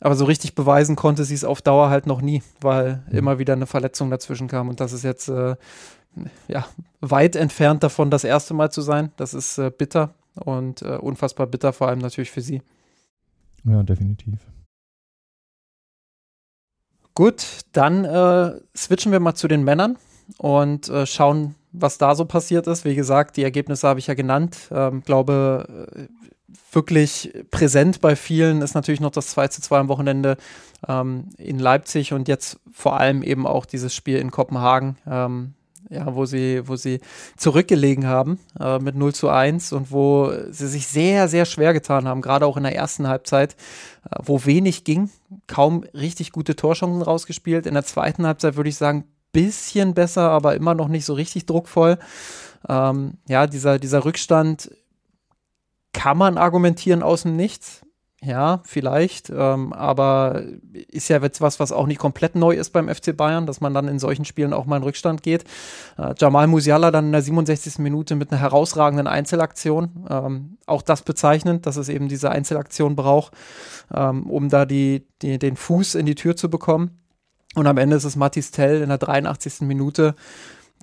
Aber 0.00 0.14
so 0.14 0.24
richtig 0.24 0.54
beweisen 0.54 0.96
konnte 0.96 1.24
sie 1.24 1.34
es 1.34 1.44
auf 1.44 1.60
Dauer 1.60 1.90
halt 1.90 2.06
noch 2.06 2.20
nie, 2.20 2.42
weil 2.60 3.02
mhm. 3.10 3.18
immer 3.18 3.38
wieder 3.38 3.54
eine 3.54 3.66
Verletzung 3.66 4.10
dazwischen 4.10 4.48
kam. 4.48 4.68
Und 4.68 4.80
das 4.80 4.92
ist 4.92 5.02
jetzt 5.02 5.28
äh, 5.28 5.56
ja, 6.46 6.66
weit 7.00 7.36
entfernt 7.36 7.82
davon, 7.82 8.10
das 8.10 8.24
erste 8.24 8.54
Mal 8.54 8.70
zu 8.70 8.80
sein. 8.80 9.12
Das 9.16 9.34
ist 9.34 9.58
äh, 9.58 9.70
bitter 9.70 10.14
und 10.34 10.82
äh, 10.82 10.96
unfassbar 10.96 11.46
bitter, 11.46 11.72
vor 11.72 11.88
allem 11.88 11.98
natürlich 11.98 12.30
für 12.30 12.40
sie. 12.40 12.62
Ja, 13.68 13.82
definitiv. 13.82 14.38
Gut, 17.14 17.44
dann 17.72 18.04
äh, 18.04 18.60
switchen 18.76 19.12
wir 19.12 19.20
mal 19.20 19.34
zu 19.34 19.48
den 19.48 19.64
Männern 19.64 19.98
und 20.36 20.88
äh, 20.88 21.04
schauen, 21.04 21.56
was 21.72 21.98
da 21.98 22.14
so 22.14 22.24
passiert 22.24 22.66
ist. 22.66 22.84
Wie 22.84 22.94
gesagt, 22.94 23.36
die 23.36 23.42
Ergebnisse 23.42 23.88
habe 23.88 23.98
ich 23.98 24.06
ja 24.06 24.14
genannt. 24.14 24.68
Ähm, 24.70 25.02
glaube, 25.02 25.86
äh, 25.96 26.06
wirklich 26.72 27.34
präsent 27.50 28.00
bei 28.00 28.16
vielen 28.16 28.62
ist 28.62 28.74
natürlich 28.74 29.00
noch 29.00 29.10
das 29.10 29.28
2 29.28 29.48
zu 29.48 29.60
2 29.60 29.78
am 29.80 29.88
Wochenende 29.88 30.36
ähm, 30.86 31.30
in 31.36 31.58
Leipzig 31.58 32.12
und 32.12 32.28
jetzt 32.28 32.60
vor 32.72 32.98
allem 32.98 33.22
eben 33.22 33.46
auch 33.46 33.66
dieses 33.66 33.94
Spiel 33.94 34.18
in 34.18 34.30
Kopenhagen. 34.30 34.96
Ähm, 35.06 35.54
ja, 35.90 36.14
wo 36.14 36.26
sie, 36.26 36.62
wo 36.66 36.76
sie 36.76 37.00
zurückgelegen 37.36 38.06
haben 38.06 38.38
äh, 38.60 38.78
mit 38.78 38.94
0 38.94 39.14
zu 39.14 39.28
1 39.28 39.72
und 39.72 39.90
wo 39.90 40.32
sie 40.50 40.68
sich 40.68 40.86
sehr, 40.86 41.28
sehr 41.28 41.44
schwer 41.44 41.72
getan 41.72 42.06
haben, 42.06 42.20
gerade 42.20 42.46
auch 42.46 42.56
in 42.56 42.62
der 42.62 42.74
ersten 42.74 43.08
Halbzeit, 43.08 43.54
äh, 44.10 44.16
wo 44.22 44.44
wenig 44.44 44.84
ging, 44.84 45.10
kaum 45.46 45.84
richtig 45.94 46.32
gute 46.32 46.56
Torchancen 46.56 47.02
rausgespielt. 47.02 47.66
In 47.66 47.74
der 47.74 47.84
zweiten 47.84 48.26
Halbzeit 48.26 48.56
würde 48.56 48.70
ich 48.70 48.76
sagen, 48.76 49.04
bisschen 49.32 49.94
besser, 49.94 50.30
aber 50.30 50.56
immer 50.56 50.74
noch 50.74 50.88
nicht 50.88 51.04
so 51.04 51.14
richtig 51.14 51.46
druckvoll. 51.46 51.98
Ähm, 52.68 53.14
ja, 53.28 53.46
dieser, 53.46 53.78
dieser 53.78 54.04
Rückstand 54.04 54.70
kann 55.92 56.18
man 56.18 56.38
argumentieren 56.38 57.02
aus 57.02 57.22
dem 57.22 57.36
Nichts. 57.36 57.82
Ja, 58.20 58.62
vielleicht, 58.64 59.30
ähm, 59.30 59.72
aber 59.72 60.42
ist 60.88 61.08
ja 61.08 61.22
jetzt 61.22 61.40
was, 61.40 61.60
was 61.60 61.70
auch 61.70 61.86
nicht 61.86 62.00
komplett 62.00 62.34
neu 62.34 62.52
ist 62.52 62.70
beim 62.70 62.88
FC 62.88 63.16
Bayern, 63.16 63.46
dass 63.46 63.60
man 63.60 63.74
dann 63.74 63.86
in 63.86 64.00
solchen 64.00 64.24
Spielen 64.24 64.52
auch 64.52 64.66
mal 64.66 64.78
in 64.78 64.82
Rückstand 64.82 65.22
geht. 65.22 65.44
Äh, 65.96 66.14
Jamal 66.18 66.48
Musiala 66.48 66.90
dann 66.90 67.06
in 67.06 67.12
der 67.12 67.22
67. 67.22 67.78
Minute 67.78 68.16
mit 68.16 68.32
einer 68.32 68.40
herausragenden 68.40 69.06
Einzelaktion. 69.06 70.04
Ähm, 70.10 70.58
auch 70.66 70.82
das 70.82 71.02
bezeichnend, 71.02 71.64
dass 71.66 71.76
es 71.76 71.88
eben 71.88 72.08
diese 72.08 72.32
Einzelaktion 72.32 72.96
braucht, 72.96 73.34
ähm, 73.94 74.28
um 74.28 74.48
da 74.48 74.64
die, 74.64 75.06
die, 75.22 75.38
den 75.38 75.54
Fuß 75.54 75.94
in 75.94 76.04
die 76.04 76.16
Tür 76.16 76.34
zu 76.34 76.50
bekommen. 76.50 76.98
Und 77.54 77.68
am 77.68 77.78
Ende 77.78 77.94
ist 77.94 78.04
es 78.04 78.16
Matis 78.16 78.50
Tell 78.50 78.82
in 78.82 78.88
der 78.88 78.98
83. 78.98 79.60
Minute, 79.60 80.16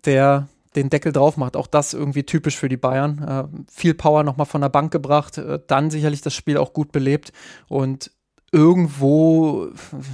der 0.05 0.47
den 0.75 0.89
Deckel 0.89 1.11
drauf 1.11 1.37
macht. 1.37 1.55
Auch 1.55 1.67
das 1.67 1.93
irgendwie 1.93 2.23
typisch 2.23 2.57
für 2.57 2.69
die 2.69 2.77
Bayern. 2.77 3.23
Äh, 3.23 3.71
viel 3.71 3.93
Power 3.93 4.23
nochmal 4.23 4.45
von 4.45 4.61
der 4.61 4.69
Bank 4.69 4.91
gebracht, 4.91 5.37
äh, 5.37 5.59
dann 5.67 5.89
sicherlich 5.89 6.21
das 6.21 6.33
Spiel 6.33 6.57
auch 6.57 6.73
gut 6.73 6.91
belebt 6.91 7.31
und 7.67 8.11
irgendwo, 8.55 9.67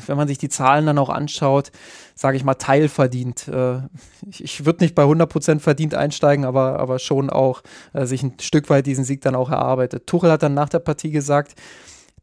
wenn 0.08 0.18
man 0.18 0.28
sich 0.28 0.40
die 0.40 0.50
Zahlen 0.50 0.88
dann 0.88 0.98
auch 0.98 1.10
anschaut, 1.10 1.72
sage 2.16 2.38
ich 2.38 2.44
mal, 2.44 2.56
teilverdient. 2.56 3.48
Äh, 3.48 3.82
ich, 4.28 4.44
ich 4.44 4.66
würde 4.66 4.84
nicht 4.84 4.96
bei 4.96 5.04
100% 5.04 5.60
verdient 5.60 5.94
einsteigen, 5.94 6.46
aber, 6.46 6.80
aber 6.80 6.98
schon 6.98 7.30
auch 7.30 7.62
äh, 7.94 8.08
sich 8.08 8.24
ein 8.24 8.34
Stück 8.42 8.70
weit 8.72 8.88
diesen 8.88 9.04
Sieg 9.04 9.22
dann 9.22 9.36
auch 9.36 9.52
erarbeitet. 9.52 10.08
Tuchel 10.08 10.32
hat 10.32 10.42
dann 10.42 10.56
nach 10.56 10.70
der 10.70 10.80
Partie 10.80 11.12
gesagt, 11.12 11.54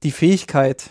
die 0.02 0.10
Fähigkeit, 0.10 0.90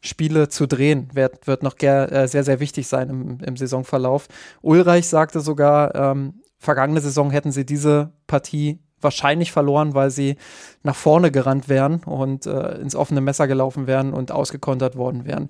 Spiele 0.00 0.48
zu 0.48 0.66
drehen, 0.66 1.10
wird, 1.12 1.46
wird 1.46 1.62
noch 1.62 1.78
äh, 1.80 2.26
sehr, 2.26 2.42
sehr 2.42 2.58
wichtig 2.58 2.88
sein 2.88 3.08
im, 3.10 3.38
im 3.40 3.56
Saisonverlauf. 3.56 4.28
Ulreich 4.62 5.06
sagte 5.06 5.40
sogar, 5.40 5.94
ähm, 5.94 6.41
vergangene 6.62 7.00
Saison 7.00 7.32
hätten 7.32 7.50
sie 7.50 7.66
diese 7.66 8.12
Partie 8.28 8.78
wahrscheinlich 9.00 9.50
verloren, 9.50 9.94
weil 9.94 10.10
sie 10.10 10.36
nach 10.84 10.94
vorne 10.94 11.32
gerannt 11.32 11.68
wären 11.68 12.04
und 12.04 12.46
äh, 12.46 12.78
ins 12.78 12.94
offene 12.94 13.20
Messer 13.20 13.48
gelaufen 13.48 13.88
wären 13.88 14.12
und 14.12 14.30
ausgekontert 14.30 14.96
worden 14.96 15.24
wären. 15.24 15.48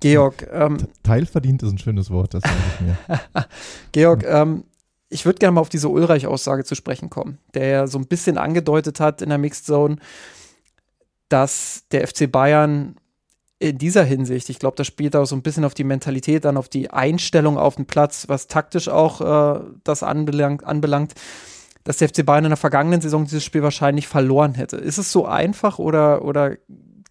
Georg. 0.00 0.48
Ähm, 0.52 0.78
Teilverdient 1.04 1.62
ist 1.62 1.70
ein 1.70 1.78
schönes 1.78 2.10
Wort, 2.10 2.34
das 2.34 2.42
sage 2.42 2.54
ich 2.74 2.80
mir. 2.80 3.46
Georg, 3.92 4.24
ähm, 4.24 4.64
ich 5.08 5.24
würde 5.24 5.38
gerne 5.38 5.52
mal 5.52 5.60
auf 5.60 5.68
diese 5.68 5.88
Ulreich-Aussage 5.88 6.64
zu 6.64 6.74
sprechen 6.74 7.08
kommen, 7.08 7.38
der 7.54 7.68
ja 7.68 7.86
so 7.86 7.98
ein 7.98 8.08
bisschen 8.08 8.36
angedeutet 8.36 8.98
hat 8.98 9.22
in 9.22 9.28
der 9.28 9.38
Mixed 9.38 9.66
Zone, 9.66 9.96
dass 11.28 11.84
der 11.92 12.08
FC 12.08 12.30
Bayern 12.30 12.96
in 13.64 13.78
dieser 13.78 14.04
Hinsicht, 14.04 14.50
ich 14.50 14.58
glaube, 14.58 14.76
das 14.76 14.86
spielt 14.86 15.16
auch 15.16 15.24
so 15.24 15.34
ein 15.34 15.42
bisschen 15.42 15.64
auf 15.64 15.74
die 15.74 15.84
Mentalität 15.84 16.44
an, 16.44 16.56
auf 16.56 16.68
die 16.68 16.90
Einstellung 16.90 17.56
auf 17.56 17.76
den 17.76 17.86
Platz, 17.86 18.28
was 18.28 18.46
taktisch 18.46 18.88
auch 18.88 19.20
äh, 19.20 19.60
das 19.84 20.02
anbelangt, 20.02 20.64
anbelangt, 20.64 21.14
dass 21.84 21.98
der 21.98 22.08
FC 22.08 22.26
Bayern 22.26 22.44
in 22.44 22.50
der 22.50 22.56
vergangenen 22.56 23.00
Saison 23.00 23.24
dieses 23.24 23.44
Spiel 23.44 23.62
wahrscheinlich 23.62 24.06
verloren 24.06 24.54
hätte. 24.54 24.76
Ist 24.76 24.98
es 24.98 25.10
so 25.10 25.26
einfach 25.26 25.78
oder, 25.78 26.24
oder 26.24 26.56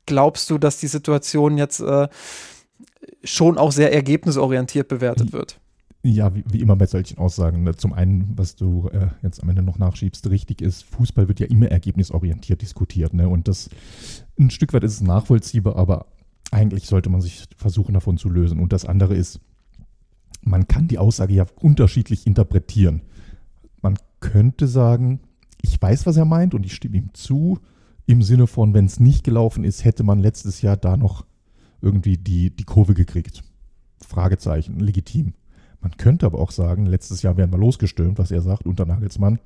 glaubst 0.05 0.49
du, 0.49 0.57
dass 0.57 0.77
die 0.77 0.87
Situation 0.87 1.57
jetzt 1.57 1.79
äh, 1.79 2.07
schon 3.23 3.57
auch 3.57 3.71
sehr 3.71 3.93
ergebnisorientiert 3.93 4.87
bewertet 4.87 5.33
wird? 5.33 5.59
Ja, 6.05 6.35
wie, 6.35 6.43
wie, 6.51 6.59
immer 6.59 6.75
bei 6.75 6.85
solchen 6.85 7.17
Aussagen. 7.17 7.63
Ne? 7.63 7.77
Zum 7.77 7.93
einen, 7.93 8.33
was 8.35 8.57
du 8.57 8.89
äh, 8.91 9.07
jetzt 9.21 9.41
am 9.41 9.47
Ende 9.47 9.63
noch 9.63 9.77
nachschiebst, 9.77 10.29
richtig 10.29 10.61
ist, 10.61 10.83
Fußball 10.83 11.29
wird 11.29 11.39
ja 11.39 11.47
immer 11.47 11.67
ergebnisorientiert 11.67 12.61
diskutiert. 12.61 13.13
Ne? 13.13 13.29
Und 13.29 13.47
das 13.47 13.69
ein 14.37 14.49
Stück 14.49 14.73
weit 14.73 14.83
ist 14.83 14.95
es 14.95 15.01
nachvollziehbar, 15.01 15.77
aber 15.77 16.07
eigentlich 16.51 16.87
sollte 16.87 17.09
man 17.09 17.21
sich 17.21 17.45
versuchen, 17.57 17.93
davon 17.93 18.17
zu 18.17 18.29
lösen. 18.29 18.59
Und 18.59 18.73
das 18.73 18.85
andere 18.85 19.15
ist, 19.15 19.39
man 20.41 20.67
kann 20.67 20.87
die 20.87 20.97
Aussage 20.97 21.33
ja 21.33 21.45
unterschiedlich 21.59 22.27
interpretieren. 22.27 23.01
Man 23.81 23.97
könnte 24.19 24.67
sagen, 24.67 25.21
ich 25.61 25.81
weiß, 25.81 26.05
was 26.05 26.17
er 26.17 26.25
meint 26.25 26.53
und 26.53 26.65
ich 26.65 26.73
stimme 26.73 26.97
ihm 26.97 27.13
zu, 27.13 27.59
im 28.05 28.21
Sinne 28.21 28.47
von, 28.47 28.73
wenn 28.73 28.85
es 28.85 28.99
nicht 28.99 29.23
gelaufen 29.23 29.63
ist, 29.63 29.85
hätte 29.85 30.03
man 30.03 30.19
letztes 30.19 30.61
Jahr 30.61 30.77
da 30.77 30.97
noch 30.97 31.25
irgendwie 31.81 32.17
die, 32.17 32.49
die 32.49 32.65
Kurve 32.65 32.93
gekriegt. 32.93 33.43
Fragezeichen, 34.01 34.79
legitim. 34.79 35.33
Man 35.79 35.97
könnte 35.97 36.25
aber 36.25 36.39
auch 36.39 36.51
sagen, 36.51 36.85
letztes 36.85 37.21
Jahr 37.21 37.37
wären 37.37 37.51
wir 37.51 37.59
losgestürmt, 37.59 38.17
was 38.17 38.31
er 38.31 38.41
sagt, 38.41 38.65
unter 38.65 38.85
Nagelsmann. 38.85 39.39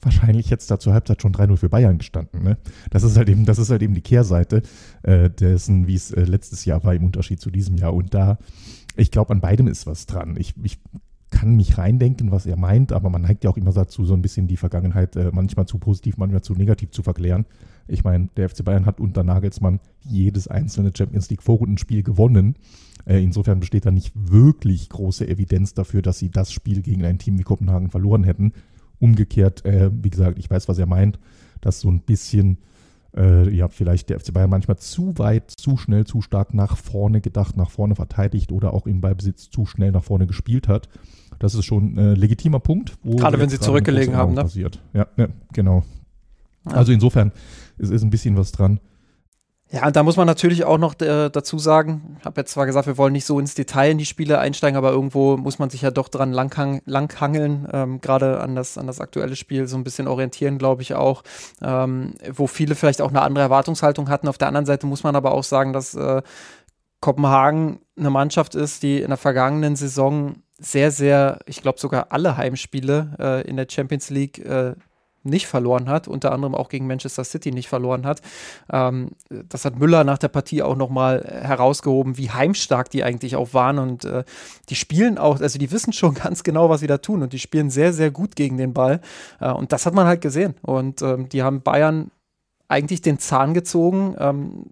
Wahrscheinlich 0.00 0.48
jetzt 0.48 0.70
da 0.70 0.78
zur 0.78 0.92
Halbzeit 0.92 1.20
schon 1.22 1.32
3-0 1.32 1.56
für 1.56 1.68
Bayern 1.68 1.98
gestanden. 1.98 2.42
Ne? 2.42 2.56
Das, 2.90 3.02
ist 3.02 3.16
halt 3.16 3.28
eben, 3.28 3.44
das 3.44 3.58
ist 3.58 3.70
halt 3.70 3.82
eben 3.82 3.94
die 3.94 4.00
Kehrseite 4.00 4.62
äh, 5.02 5.28
dessen, 5.28 5.86
wie 5.86 5.94
es 5.94 6.12
äh, 6.12 6.22
letztes 6.22 6.64
Jahr 6.64 6.84
war 6.84 6.94
im 6.94 7.04
Unterschied 7.04 7.40
zu 7.40 7.50
diesem 7.50 7.76
Jahr. 7.76 7.94
Und 7.94 8.14
da, 8.14 8.38
ich 8.96 9.10
glaube, 9.10 9.32
an 9.32 9.40
beidem 9.40 9.66
ist 9.66 9.86
was 9.86 10.06
dran. 10.06 10.36
Ich, 10.38 10.54
ich 10.62 10.78
kann 11.30 11.56
mich 11.56 11.78
reindenken, 11.78 12.30
was 12.30 12.46
er 12.46 12.56
meint, 12.56 12.92
aber 12.92 13.10
man 13.10 13.22
neigt 13.22 13.44
ja 13.44 13.50
auch 13.50 13.56
immer 13.56 13.72
dazu, 13.72 14.04
so 14.04 14.14
ein 14.14 14.22
bisschen 14.22 14.46
die 14.46 14.56
Vergangenheit 14.56 15.16
äh, 15.16 15.30
manchmal 15.32 15.66
zu 15.66 15.78
positiv, 15.78 16.16
manchmal 16.16 16.42
zu 16.42 16.54
negativ 16.54 16.90
zu 16.90 17.02
verklären. 17.02 17.44
Ich 17.86 18.04
meine, 18.04 18.28
der 18.36 18.48
FC 18.48 18.64
Bayern 18.64 18.86
hat 18.86 19.00
unter 19.00 19.24
Nagelsmann 19.24 19.80
jedes 20.04 20.48
einzelne 20.48 20.92
Champions 20.96 21.28
League 21.30 21.42
Vorrundenspiel 21.42 22.02
gewonnen. 22.02 22.56
Äh, 23.04 23.22
insofern 23.22 23.60
besteht 23.60 23.86
da 23.86 23.90
nicht 23.90 24.12
wirklich 24.14 24.88
große 24.88 25.26
Evidenz 25.28 25.74
dafür, 25.74 26.02
dass 26.02 26.18
sie 26.18 26.30
das 26.30 26.52
Spiel 26.52 26.82
gegen 26.82 27.04
ein 27.04 27.18
Team 27.18 27.38
wie 27.38 27.44
Kopenhagen 27.44 27.90
verloren 27.90 28.24
hätten. 28.24 28.52
Umgekehrt, 29.00 29.64
äh, 29.64 29.90
wie 29.92 30.10
gesagt, 30.10 30.38
ich 30.38 30.50
weiß, 30.50 30.68
was 30.68 30.78
er 30.78 30.86
meint, 30.86 31.18
dass 31.60 31.80
so 31.80 31.90
ein 31.90 32.00
bisschen, 32.00 32.58
äh, 33.16 33.48
ja, 33.54 33.68
vielleicht 33.68 34.10
der 34.10 34.18
FC 34.20 34.32
Bayern 34.32 34.50
manchmal 34.50 34.78
zu 34.78 35.16
weit, 35.18 35.50
zu 35.50 35.76
schnell, 35.76 36.04
zu 36.04 36.20
stark 36.20 36.54
nach 36.54 36.76
vorne 36.76 37.20
gedacht, 37.20 37.56
nach 37.56 37.70
vorne 37.70 37.94
verteidigt 37.94 38.52
oder 38.52 38.74
auch 38.74 38.86
im 38.86 39.00
Ballbesitz 39.00 39.50
zu 39.50 39.66
schnell 39.66 39.92
nach 39.92 40.04
vorne 40.04 40.26
gespielt 40.26 40.68
hat. 40.68 40.88
Das 41.38 41.54
ist 41.54 41.64
schon 41.64 41.96
ein 41.98 42.16
legitimer 42.16 42.60
Punkt. 42.60 42.98
gerade 43.04 43.38
wenn 43.38 43.48
sie 43.48 43.60
zurückgelegen 43.60 44.16
haben, 44.16 44.34
ne? 44.34 44.42
Passiert. 44.42 44.82
Ja, 44.92 45.06
ja 45.16 45.28
genau. 45.52 45.84
Ja. 46.66 46.72
Also 46.72 46.92
insofern 46.92 47.32
ist, 47.78 47.90
ist 47.90 48.02
ein 48.02 48.10
bisschen 48.10 48.36
was 48.36 48.52
dran. 48.52 48.80
Ja, 49.70 49.86
und 49.86 49.96
da 49.96 50.02
muss 50.02 50.16
man 50.16 50.26
natürlich 50.26 50.64
auch 50.64 50.78
noch 50.78 50.98
äh, 51.00 51.28
dazu 51.28 51.58
sagen, 51.58 52.16
ich 52.18 52.24
habe 52.24 52.40
jetzt 52.40 52.52
zwar 52.52 52.64
gesagt, 52.64 52.86
wir 52.86 52.96
wollen 52.96 53.12
nicht 53.12 53.26
so 53.26 53.38
ins 53.38 53.54
Detail 53.54 53.90
in 53.90 53.98
die 53.98 54.06
Spiele 54.06 54.38
einsteigen, 54.38 54.78
aber 54.78 54.92
irgendwo 54.92 55.36
muss 55.36 55.58
man 55.58 55.68
sich 55.68 55.82
ja 55.82 55.90
doch 55.90 56.08
dran 56.08 56.32
langhang, 56.32 56.80
langhangeln, 56.86 57.68
ähm, 57.70 58.00
gerade 58.00 58.40
an 58.40 58.54
das, 58.54 58.78
an 58.78 58.86
das 58.86 58.98
aktuelle 58.98 59.36
Spiel 59.36 59.66
so 59.66 59.76
ein 59.76 59.84
bisschen 59.84 60.08
orientieren, 60.08 60.56
glaube 60.56 60.80
ich 60.80 60.94
auch, 60.94 61.22
ähm, 61.60 62.14
wo 62.32 62.46
viele 62.46 62.76
vielleicht 62.76 63.02
auch 63.02 63.10
eine 63.10 63.20
andere 63.20 63.44
Erwartungshaltung 63.44 64.08
hatten. 64.08 64.28
Auf 64.28 64.38
der 64.38 64.48
anderen 64.48 64.64
Seite 64.64 64.86
muss 64.86 65.02
man 65.02 65.14
aber 65.14 65.32
auch 65.32 65.44
sagen, 65.44 65.74
dass 65.74 65.94
äh, 65.94 66.22
Kopenhagen 67.00 67.80
eine 67.98 68.08
Mannschaft 68.10 68.54
ist, 68.54 68.82
die 68.82 69.02
in 69.02 69.08
der 69.08 69.18
vergangenen 69.18 69.76
Saison 69.76 70.36
sehr, 70.58 70.90
sehr, 70.90 71.40
ich 71.46 71.62
glaube 71.62 71.78
sogar 71.78 72.06
alle 72.10 72.38
Heimspiele 72.38 73.16
äh, 73.18 73.48
in 73.48 73.56
der 73.56 73.66
Champions 73.70 74.08
League 74.08 74.38
äh, 74.38 74.74
nicht 75.22 75.46
verloren 75.46 75.88
hat, 75.88 76.08
unter 76.08 76.32
anderem 76.32 76.54
auch 76.54 76.68
gegen 76.68 76.86
Manchester 76.86 77.24
City 77.24 77.50
nicht 77.50 77.68
verloren 77.68 78.06
hat. 78.06 78.22
Ähm, 78.70 79.10
das 79.28 79.64
hat 79.64 79.78
Müller 79.78 80.04
nach 80.04 80.18
der 80.18 80.28
Partie 80.28 80.62
auch 80.62 80.76
nochmal 80.76 81.22
herausgehoben, 81.42 82.18
wie 82.18 82.30
heimstark 82.30 82.90
die 82.90 83.04
eigentlich 83.04 83.36
auch 83.36 83.54
waren 83.54 83.78
und 83.78 84.04
äh, 84.04 84.24
die 84.68 84.74
spielen 84.74 85.18
auch, 85.18 85.40
also 85.40 85.58
die 85.58 85.70
wissen 85.70 85.92
schon 85.92 86.14
ganz 86.22 86.42
genau, 86.42 86.70
was 86.70 86.80
sie 86.80 86.86
da 86.86 86.98
tun 86.98 87.22
und 87.22 87.32
die 87.32 87.38
spielen 87.38 87.70
sehr, 87.70 87.92
sehr 87.92 88.10
gut 88.10 88.36
gegen 88.36 88.56
den 88.56 88.72
Ball 88.72 89.00
äh, 89.40 89.50
und 89.50 89.72
das 89.72 89.86
hat 89.86 89.94
man 89.94 90.06
halt 90.06 90.20
gesehen 90.20 90.54
und 90.62 91.02
ähm, 91.02 91.28
die 91.28 91.42
haben 91.42 91.62
Bayern 91.62 92.10
eigentlich 92.68 93.02
den 93.02 93.18
Zahn 93.18 93.54
gezogen. 93.54 94.14
Ähm, 94.18 94.66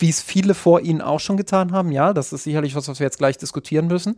wie 0.00 0.08
es 0.08 0.22
viele 0.22 0.54
vor 0.54 0.80
ihnen 0.80 1.02
auch 1.02 1.20
schon 1.20 1.36
getan 1.36 1.72
haben, 1.72 1.92
ja, 1.92 2.12
das 2.12 2.32
ist 2.32 2.44
sicherlich 2.44 2.74
was, 2.74 2.88
was 2.88 3.00
wir 3.00 3.04
jetzt 3.04 3.18
gleich 3.18 3.36
diskutieren 3.36 3.86
müssen. 3.86 4.16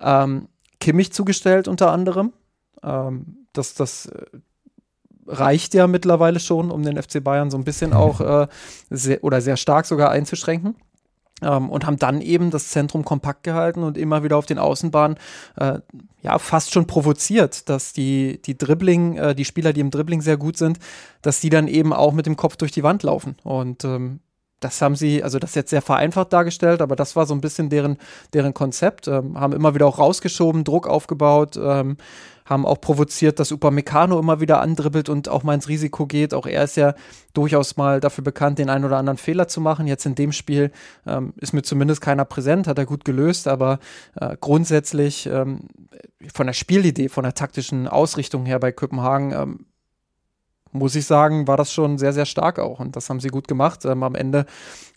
Ähm, 0.00 0.48
Kimmich 0.80 1.12
zugestellt 1.12 1.66
unter 1.66 1.90
anderem. 1.90 2.32
Ähm, 2.82 3.46
das, 3.52 3.74
das 3.74 4.06
äh, 4.06 4.26
reicht 5.28 5.74
ja 5.74 5.86
mittlerweile 5.86 6.40
schon, 6.40 6.70
um 6.70 6.82
den 6.82 7.00
FC 7.00 7.22
Bayern 7.22 7.50
so 7.50 7.58
ein 7.58 7.64
bisschen 7.64 7.92
auch 7.92 8.20
äh, 8.20 8.46
sehr, 8.90 9.22
oder 9.22 9.40
sehr 9.40 9.56
stark 9.56 9.86
sogar 9.86 10.10
einzuschränken. 10.10 10.74
Ähm, 11.40 11.70
und 11.70 11.86
haben 11.86 11.98
dann 11.98 12.20
eben 12.20 12.50
das 12.50 12.68
Zentrum 12.70 13.04
kompakt 13.04 13.44
gehalten 13.44 13.84
und 13.84 13.96
immer 13.96 14.24
wieder 14.24 14.36
auf 14.36 14.46
den 14.46 14.58
Außenbahnen 14.58 15.18
äh, 15.56 15.78
ja 16.22 16.38
fast 16.40 16.72
schon 16.72 16.88
provoziert, 16.88 17.68
dass 17.68 17.92
die, 17.92 18.42
die 18.42 18.58
Dribbling, 18.58 19.16
äh, 19.16 19.34
die 19.36 19.44
Spieler, 19.44 19.72
die 19.72 19.80
im 19.80 19.92
Dribbling 19.92 20.20
sehr 20.20 20.36
gut 20.36 20.56
sind, 20.56 20.80
dass 21.22 21.38
die 21.38 21.50
dann 21.50 21.68
eben 21.68 21.92
auch 21.92 22.12
mit 22.12 22.26
dem 22.26 22.36
Kopf 22.36 22.56
durch 22.56 22.72
die 22.72 22.82
Wand 22.82 23.04
laufen. 23.04 23.36
Und 23.44 23.84
ähm, 23.84 24.18
das 24.60 24.82
haben 24.82 24.96
sie, 24.96 25.22
also 25.22 25.38
das 25.38 25.50
ist 25.50 25.56
jetzt 25.56 25.70
sehr 25.70 25.82
vereinfacht 25.82 26.32
dargestellt, 26.32 26.82
aber 26.82 26.96
das 26.96 27.14
war 27.14 27.26
so 27.26 27.34
ein 27.34 27.40
bisschen 27.40 27.68
deren, 27.68 27.98
deren 28.32 28.54
Konzept. 28.54 29.06
Ähm, 29.06 29.38
haben 29.38 29.52
immer 29.52 29.74
wieder 29.74 29.86
auch 29.86 29.98
rausgeschoben, 29.98 30.64
Druck 30.64 30.88
aufgebaut, 30.88 31.56
ähm, 31.62 31.96
haben 32.48 32.64
auch 32.64 32.80
provoziert, 32.80 33.38
dass 33.38 33.52
Upamecano 33.52 34.18
immer 34.18 34.40
wieder 34.40 34.60
andribbelt 34.60 35.08
und 35.08 35.28
auch 35.28 35.42
mal 35.42 35.54
ins 35.54 35.68
Risiko 35.68 36.06
geht. 36.06 36.32
Auch 36.32 36.46
er 36.46 36.64
ist 36.64 36.76
ja 36.76 36.94
durchaus 37.34 37.76
mal 37.76 38.00
dafür 38.00 38.24
bekannt, 38.24 38.58
den 38.58 38.70
einen 38.70 38.84
oder 38.84 38.96
anderen 38.96 39.18
Fehler 39.18 39.48
zu 39.48 39.60
machen. 39.60 39.86
Jetzt 39.86 40.06
in 40.06 40.14
dem 40.14 40.32
Spiel 40.32 40.70
ähm, 41.06 41.34
ist 41.36 41.52
mir 41.52 41.62
zumindest 41.62 42.00
keiner 42.00 42.24
präsent, 42.24 42.66
hat 42.66 42.78
er 42.78 42.86
gut 42.86 43.04
gelöst, 43.04 43.48
aber 43.48 43.78
äh, 44.18 44.36
grundsätzlich 44.40 45.26
ähm, 45.26 45.68
von 46.32 46.46
der 46.46 46.54
Spielidee, 46.54 47.08
von 47.08 47.24
der 47.24 47.34
taktischen 47.34 47.86
Ausrichtung 47.86 48.46
her 48.46 48.58
bei 48.58 48.72
Kopenhagen 48.72 49.32
ähm, 49.32 49.66
muss 50.72 50.94
ich 50.94 51.06
sagen, 51.06 51.46
war 51.46 51.56
das 51.56 51.72
schon 51.72 51.98
sehr, 51.98 52.12
sehr 52.12 52.26
stark 52.26 52.58
auch. 52.58 52.80
Und 52.80 52.96
das 52.96 53.08
haben 53.08 53.20
sie 53.20 53.28
gut 53.28 53.48
gemacht. 53.48 53.84
Ähm, 53.84 54.02
am 54.02 54.14
Ende 54.14 54.46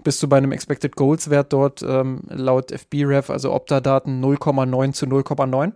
bist 0.03 0.21
du 0.21 0.27
bei 0.27 0.37
einem 0.37 0.51
Expected 0.51 0.95
Goals 0.95 1.29
Wert 1.29 1.53
dort 1.53 1.81
ähm, 1.81 2.21
laut 2.27 2.71
FBref, 2.71 3.29
also 3.29 3.53
Opta-Daten 3.53 4.23
0,9 4.23 4.93
zu 4.93 5.05
0,9. 5.05 5.71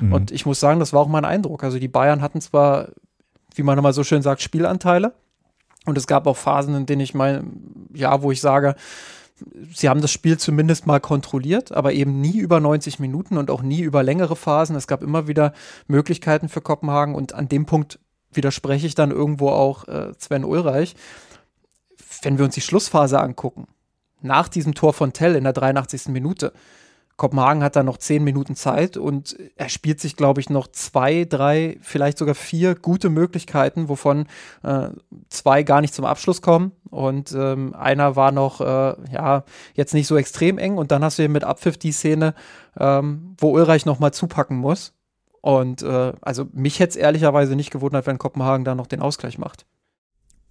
Mhm. 0.00 0.12
Und 0.12 0.30
ich 0.30 0.46
muss 0.46 0.60
sagen, 0.60 0.80
das 0.80 0.92
war 0.92 1.00
auch 1.00 1.08
mein 1.08 1.24
Eindruck. 1.24 1.64
Also 1.64 1.78
die 1.78 1.88
Bayern 1.88 2.22
hatten 2.22 2.40
zwar, 2.40 2.88
wie 3.54 3.62
man 3.62 3.78
immer 3.78 3.92
so 3.92 4.04
schön 4.04 4.22
sagt, 4.22 4.42
Spielanteile. 4.42 5.12
Und 5.86 5.96
es 5.96 6.06
gab 6.06 6.26
auch 6.26 6.36
Phasen, 6.36 6.74
in 6.74 6.86
denen 6.86 7.00
ich 7.00 7.14
mal, 7.14 7.44
ja, 7.94 8.22
wo 8.22 8.30
ich 8.30 8.40
sage, 8.40 8.74
sie 9.72 9.88
haben 9.88 10.00
das 10.00 10.10
Spiel 10.10 10.38
zumindest 10.38 10.86
mal 10.86 11.00
kontrolliert, 11.00 11.72
aber 11.72 11.92
eben 11.92 12.20
nie 12.20 12.38
über 12.38 12.60
90 12.60 12.98
Minuten 12.98 13.38
und 13.38 13.50
auch 13.50 13.62
nie 13.62 13.80
über 13.80 14.02
längere 14.02 14.36
Phasen. 14.36 14.76
Es 14.76 14.86
gab 14.86 15.02
immer 15.02 15.28
wieder 15.28 15.52
Möglichkeiten 15.86 16.48
für 16.48 16.60
Kopenhagen 16.60 17.14
und 17.14 17.34
an 17.34 17.48
dem 17.48 17.66
Punkt 17.66 17.98
widerspreche 18.32 18.86
ich 18.86 18.94
dann 18.94 19.10
irgendwo 19.10 19.50
auch 19.50 19.86
äh, 19.88 20.12
Sven 20.18 20.44
Ulreich. 20.44 20.94
Wenn 22.22 22.38
wir 22.38 22.44
uns 22.44 22.54
die 22.54 22.60
Schlussphase 22.60 23.20
angucken, 23.20 23.66
nach 24.20 24.48
diesem 24.48 24.74
Tor 24.74 24.92
von 24.92 25.12
Tell 25.12 25.36
in 25.36 25.44
der 25.44 25.52
83. 25.52 26.08
Minute, 26.08 26.52
Kopenhagen 27.18 27.64
hat 27.64 27.74
da 27.74 27.82
noch 27.82 27.96
zehn 27.96 28.22
Minuten 28.22 28.54
Zeit 28.54 28.96
und 28.96 29.36
er 29.56 29.68
spielt 29.68 30.00
sich, 30.00 30.14
glaube 30.14 30.40
ich, 30.40 30.50
noch 30.50 30.68
zwei, 30.68 31.24
drei, 31.24 31.76
vielleicht 31.82 32.16
sogar 32.16 32.36
vier 32.36 32.76
gute 32.76 33.10
Möglichkeiten, 33.10 33.88
wovon 33.88 34.26
äh, 34.62 34.90
zwei 35.28 35.64
gar 35.64 35.80
nicht 35.80 35.94
zum 35.94 36.04
Abschluss 36.04 36.42
kommen 36.42 36.70
und 36.90 37.32
ähm, 37.32 37.74
einer 37.74 38.14
war 38.14 38.30
noch, 38.30 38.60
äh, 38.60 38.94
ja, 39.12 39.42
jetzt 39.74 39.94
nicht 39.94 40.06
so 40.06 40.16
extrem 40.16 40.58
eng 40.58 40.78
und 40.78 40.92
dann 40.92 41.02
hast 41.02 41.18
du 41.18 41.24
eben 41.24 41.32
mit 41.32 41.42
Abpfiff 41.42 41.76
die 41.76 41.90
Szene, 41.90 42.34
ähm, 42.78 43.34
wo 43.36 43.50
Ulreich 43.50 43.84
nochmal 43.84 44.12
zupacken 44.12 44.56
muss 44.56 44.94
und 45.40 45.82
äh, 45.82 46.12
also 46.20 46.46
mich 46.52 46.80
hätte 46.80 46.90
es 46.90 46.96
ehrlicherweise 46.96 47.56
nicht 47.56 47.70
gewundert, 47.70 48.06
wenn 48.06 48.18
Kopenhagen 48.18 48.64
da 48.64 48.74
noch 48.74 48.86
den 48.86 49.00
Ausgleich 49.00 49.38
macht. 49.38 49.66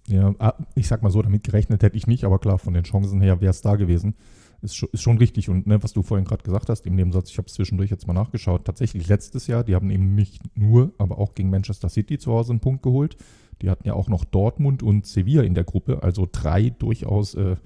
Ja, 0.08 0.34
ah, 0.38 0.54
ich 0.74 0.88
sag 0.88 1.02
mal 1.02 1.10
so, 1.10 1.20
damit 1.20 1.44
gerechnet 1.44 1.82
hätte 1.82 1.96
ich 1.96 2.06
nicht, 2.06 2.24
aber 2.24 2.38
klar, 2.38 2.58
von 2.58 2.72
den 2.72 2.84
Chancen 2.84 3.20
her 3.20 3.40
wäre 3.40 3.50
es 3.50 3.60
da 3.60 3.76
gewesen. 3.76 4.14
Ist 4.62 4.74
schon, 4.74 4.88
ist 4.92 5.02
schon 5.02 5.18
richtig. 5.18 5.50
Und 5.50 5.66
ne, 5.66 5.82
was 5.82 5.92
du 5.92 6.02
vorhin 6.02 6.26
gerade 6.26 6.42
gesagt 6.42 6.70
hast, 6.70 6.86
im 6.86 6.96
Nebensatz, 6.96 7.30
ich 7.30 7.38
habe 7.38 7.46
es 7.46 7.54
zwischendurch 7.54 7.90
jetzt 7.90 8.06
mal 8.06 8.14
nachgeschaut, 8.14 8.64
tatsächlich 8.64 9.06
letztes 9.06 9.46
Jahr, 9.46 9.64
die 9.64 9.74
haben 9.74 9.90
eben 9.90 10.14
nicht 10.14 10.42
nur, 10.56 10.92
aber 10.98 11.18
auch 11.18 11.34
gegen 11.34 11.50
Manchester 11.50 11.90
City 11.90 12.18
zu 12.18 12.32
Hause 12.32 12.52
einen 12.52 12.60
Punkt 12.60 12.82
geholt. 12.82 13.16
Die 13.60 13.70
hatten 13.70 13.86
ja 13.86 13.92
auch 13.92 14.08
noch 14.08 14.24
Dortmund 14.24 14.82
und 14.82 15.06
Sevilla 15.06 15.42
in 15.42 15.54
der 15.54 15.64
Gruppe, 15.64 16.02
also 16.02 16.26
drei 16.30 16.70
durchaus 16.70 17.34
äh, 17.34 17.56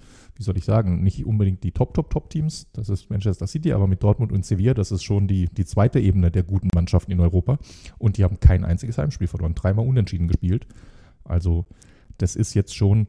wie 0.42 0.44
soll 0.44 0.58
ich 0.58 0.64
sagen, 0.64 1.04
nicht 1.04 1.24
unbedingt 1.24 1.62
die 1.62 1.70
Top-Top-Top-Teams, 1.70 2.66
das 2.72 2.88
ist 2.88 3.10
Manchester 3.10 3.46
City, 3.46 3.72
aber 3.72 3.86
mit 3.86 4.02
Dortmund 4.02 4.32
und 4.32 4.44
Sevilla, 4.44 4.74
das 4.74 4.90
ist 4.90 5.04
schon 5.04 5.28
die, 5.28 5.46
die 5.46 5.64
zweite 5.64 6.00
Ebene 6.00 6.32
der 6.32 6.42
guten 6.42 6.68
Mannschaften 6.74 7.12
in 7.12 7.20
Europa. 7.20 7.58
Und 7.98 8.18
die 8.18 8.24
haben 8.24 8.40
kein 8.40 8.64
einziges 8.64 8.98
Heimspiel 8.98 9.28
verloren, 9.28 9.54
dreimal 9.54 9.86
unentschieden 9.86 10.26
gespielt. 10.26 10.66
Also 11.22 11.64
das 12.18 12.34
ist 12.34 12.54
jetzt 12.54 12.74
schon 12.74 13.06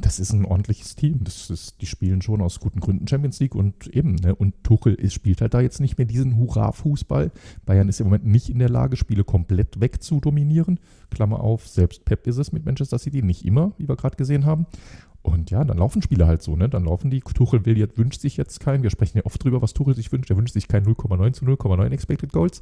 das 0.00 0.18
ist 0.18 0.32
ein 0.32 0.44
ordentliches 0.44 0.96
Team. 0.96 1.22
Das 1.24 1.50
ist, 1.50 1.80
die 1.80 1.86
spielen 1.86 2.22
schon 2.22 2.40
aus 2.40 2.60
guten 2.60 2.80
Gründen 2.80 3.06
Champions 3.06 3.40
League 3.40 3.54
und 3.54 3.86
eben, 3.88 4.14
ne, 4.14 4.34
und 4.34 4.62
Tuchel 4.64 4.94
ist, 4.94 5.14
spielt 5.14 5.40
halt 5.40 5.54
da 5.54 5.60
jetzt 5.60 5.80
nicht 5.80 5.98
mehr 5.98 6.06
diesen 6.06 6.36
Hurra-Fußball. 6.36 7.30
Bayern 7.66 7.88
ist 7.88 8.00
im 8.00 8.06
Moment 8.06 8.26
nicht 8.26 8.48
in 8.48 8.58
der 8.58 8.68
Lage, 8.68 8.96
Spiele 8.96 9.24
komplett 9.24 9.80
wegzudominieren. 9.80 10.80
Klammer 11.10 11.40
auf, 11.40 11.68
selbst 11.68 12.04
Pep 12.04 12.26
ist 12.26 12.38
es 12.38 12.52
mit 12.52 12.64
Manchester 12.64 12.98
City, 12.98 13.22
nicht 13.22 13.44
immer, 13.44 13.72
wie 13.78 13.88
wir 13.88 13.96
gerade 13.96 14.16
gesehen 14.16 14.46
haben. 14.46 14.66
Und 15.22 15.50
ja, 15.50 15.64
dann 15.64 15.78
laufen 15.78 16.00
Spiele 16.00 16.26
halt 16.26 16.42
so, 16.42 16.56
ne? 16.56 16.68
Dann 16.68 16.84
laufen 16.84 17.10
die. 17.10 17.20
Tuchel 17.20 17.66
will 17.66 17.76
jetzt, 17.76 17.98
wünscht 17.98 18.20
sich 18.20 18.36
jetzt 18.36 18.60
keinen. 18.60 18.82
Wir 18.82 18.90
sprechen 18.90 19.18
ja 19.18 19.26
oft 19.26 19.42
drüber, 19.42 19.60
was 19.60 19.74
Tuchel 19.74 19.94
sich 19.94 20.10
wünscht. 20.12 20.30
Er 20.30 20.36
wünscht 20.36 20.54
sich 20.54 20.66
kein 20.66 20.84
0,9 20.84 21.32
zu 21.32 21.44
0,9 21.44 21.90
Expected 21.90 22.32
Goals. 22.32 22.60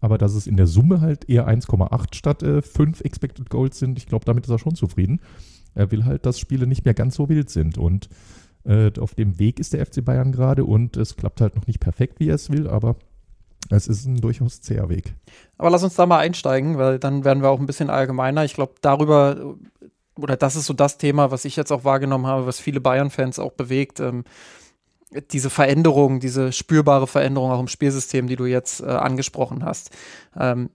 Aber 0.00 0.18
dass 0.18 0.34
es 0.34 0.46
in 0.46 0.56
der 0.56 0.66
Summe 0.66 1.00
halt 1.00 1.28
eher 1.28 1.48
1,8 1.48 2.14
statt 2.14 2.42
äh, 2.42 2.60
5 2.60 3.00
Expected 3.00 3.48
Goals 3.48 3.78
sind, 3.78 3.96
ich 3.96 4.06
glaube, 4.06 4.26
damit 4.26 4.44
ist 4.44 4.50
er 4.50 4.58
schon 4.58 4.74
zufrieden. 4.74 5.20
Er 5.74 5.90
will 5.90 6.04
halt, 6.04 6.26
dass 6.26 6.38
Spiele 6.38 6.66
nicht 6.66 6.84
mehr 6.84 6.94
ganz 6.94 7.14
so 7.14 7.28
wild 7.30 7.48
sind. 7.48 7.78
Und 7.78 8.10
äh, 8.64 8.90
auf 9.00 9.14
dem 9.14 9.38
Weg 9.38 9.58
ist 9.58 9.72
der 9.72 9.84
FC 9.84 10.04
Bayern 10.04 10.32
gerade 10.32 10.64
und 10.64 10.96
es 10.96 11.16
klappt 11.16 11.40
halt 11.40 11.56
noch 11.56 11.66
nicht 11.66 11.80
perfekt, 11.80 12.20
wie 12.20 12.28
er 12.28 12.34
es 12.34 12.50
will, 12.50 12.68
aber 12.68 12.96
es 13.70 13.88
ist 13.88 14.06
ein 14.06 14.20
durchaus 14.20 14.60
zäher 14.60 14.88
Weg. 14.88 15.14
Aber 15.58 15.70
lass 15.70 15.82
uns 15.82 15.94
da 15.94 16.06
mal 16.06 16.18
einsteigen, 16.18 16.78
weil 16.78 16.98
dann 16.98 17.24
werden 17.24 17.42
wir 17.42 17.50
auch 17.50 17.58
ein 17.58 17.66
bisschen 17.66 17.90
allgemeiner. 17.90 18.44
Ich 18.44 18.54
glaube, 18.54 18.74
darüber, 18.80 19.56
oder 20.18 20.36
das 20.36 20.56
ist 20.56 20.66
so 20.66 20.74
das 20.74 20.98
Thema, 20.98 21.30
was 21.30 21.44
ich 21.44 21.56
jetzt 21.56 21.72
auch 21.72 21.84
wahrgenommen 21.84 22.26
habe, 22.26 22.46
was 22.46 22.58
viele 22.58 22.80
Bayern-Fans 22.80 23.38
auch 23.38 23.52
bewegt. 23.52 24.00
Ähm, 24.00 24.24
diese 25.30 25.50
Veränderung, 25.50 26.20
diese 26.20 26.52
spürbare 26.52 27.06
Veränderung 27.06 27.50
auch 27.50 27.60
im 27.60 27.68
Spielsystem, 27.68 28.26
die 28.26 28.36
du 28.36 28.44
jetzt 28.46 28.80
äh, 28.80 28.86
angesprochen 28.86 29.64
hast. 29.64 29.90
Ähm, 30.38 30.70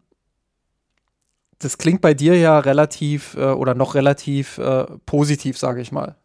das 1.60 1.78
klingt 1.78 2.02
bei 2.02 2.14
dir 2.14 2.38
ja 2.38 2.58
relativ 2.58 3.36
äh, 3.36 3.52
oder 3.52 3.76
noch 3.76 3.94
relativ 3.94 4.58
äh, 4.58 4.86
positiv, 5.06 5.58
sage 5.58 5.82
ich 5.82 5.92
mal. 5.92 6.16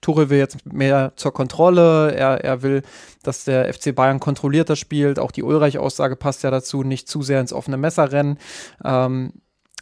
Tuchel 0.00 0.30
will 0.30 0.38
jetzt 0.38 0.64
mehr 0.72 1.12
zur 1.16 1.34
Kontrolle, 1.34 2.14
er, 2.14 2.42
er 2.44 2.62
will, 2.62 2.82
dass 3.22 3.44
der 3.44 3.72
FC 3.72 3.94
Bayern 3.94 4.20
kontrollierter 4.20 4.76
spielt. 4.76 5.18
Auch 5.18 5.32
die 5.32 5.42
Ulreich-Aussage 5.42 6.16
passt 6.16 6.44
ja 6.44 6.50
dazu, 6.50 6.82
nicht 6.82 7.08
zu 7.08 7.20
sehr 7.22 7.40
ins 7.40 7.52
offene 7.52 7.76
Messer 7.76 8.10
rennen. 8.10 8.38
Ähm, 8.82 9.32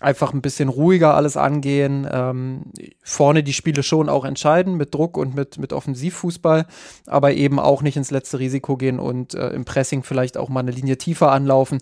einfach 0.00 0.32
ein 0.32 0.42
bisschen 0.42 0.68
ruhiger 0.68 1.14
alles 1.14 1.37
angehen, 1.37 2.08
ähm, 2.11 2.72
vorne 3.02 3.42
die 3.42 3.52
Spiele 3.52 3.82
schon 3.82 4.08
auch 4.08 4.25
entscheiden 4.25 4.76
mit 4.76 4.94
Druck 4.94 5.16
und 5.16 5.34
mit, 5.34 5.58
mit 5.58 5.72
Offensivfußball, 5.72 6.66
aber 7.06 7.32
eben 7.34 7.58
auch 7.61 7.82
nicht 7.82 7.96
ins 7.96 8.11
letzte 8.11 8.38
Risiko 8.38 8.76
gehen 8.76 8.99
und 8.99 9.34
äh, 9.34 9.50
im 9.50 9.64
Pressing 9.64 10.02
vielleicht 10.02 10.37
auch 10.37 10.49
mal 10.49 10.61
eine 10.61 10.72
Linie 10.72 10.99
tiefer 10.99 11.30
anlaufen. 11.30 11.78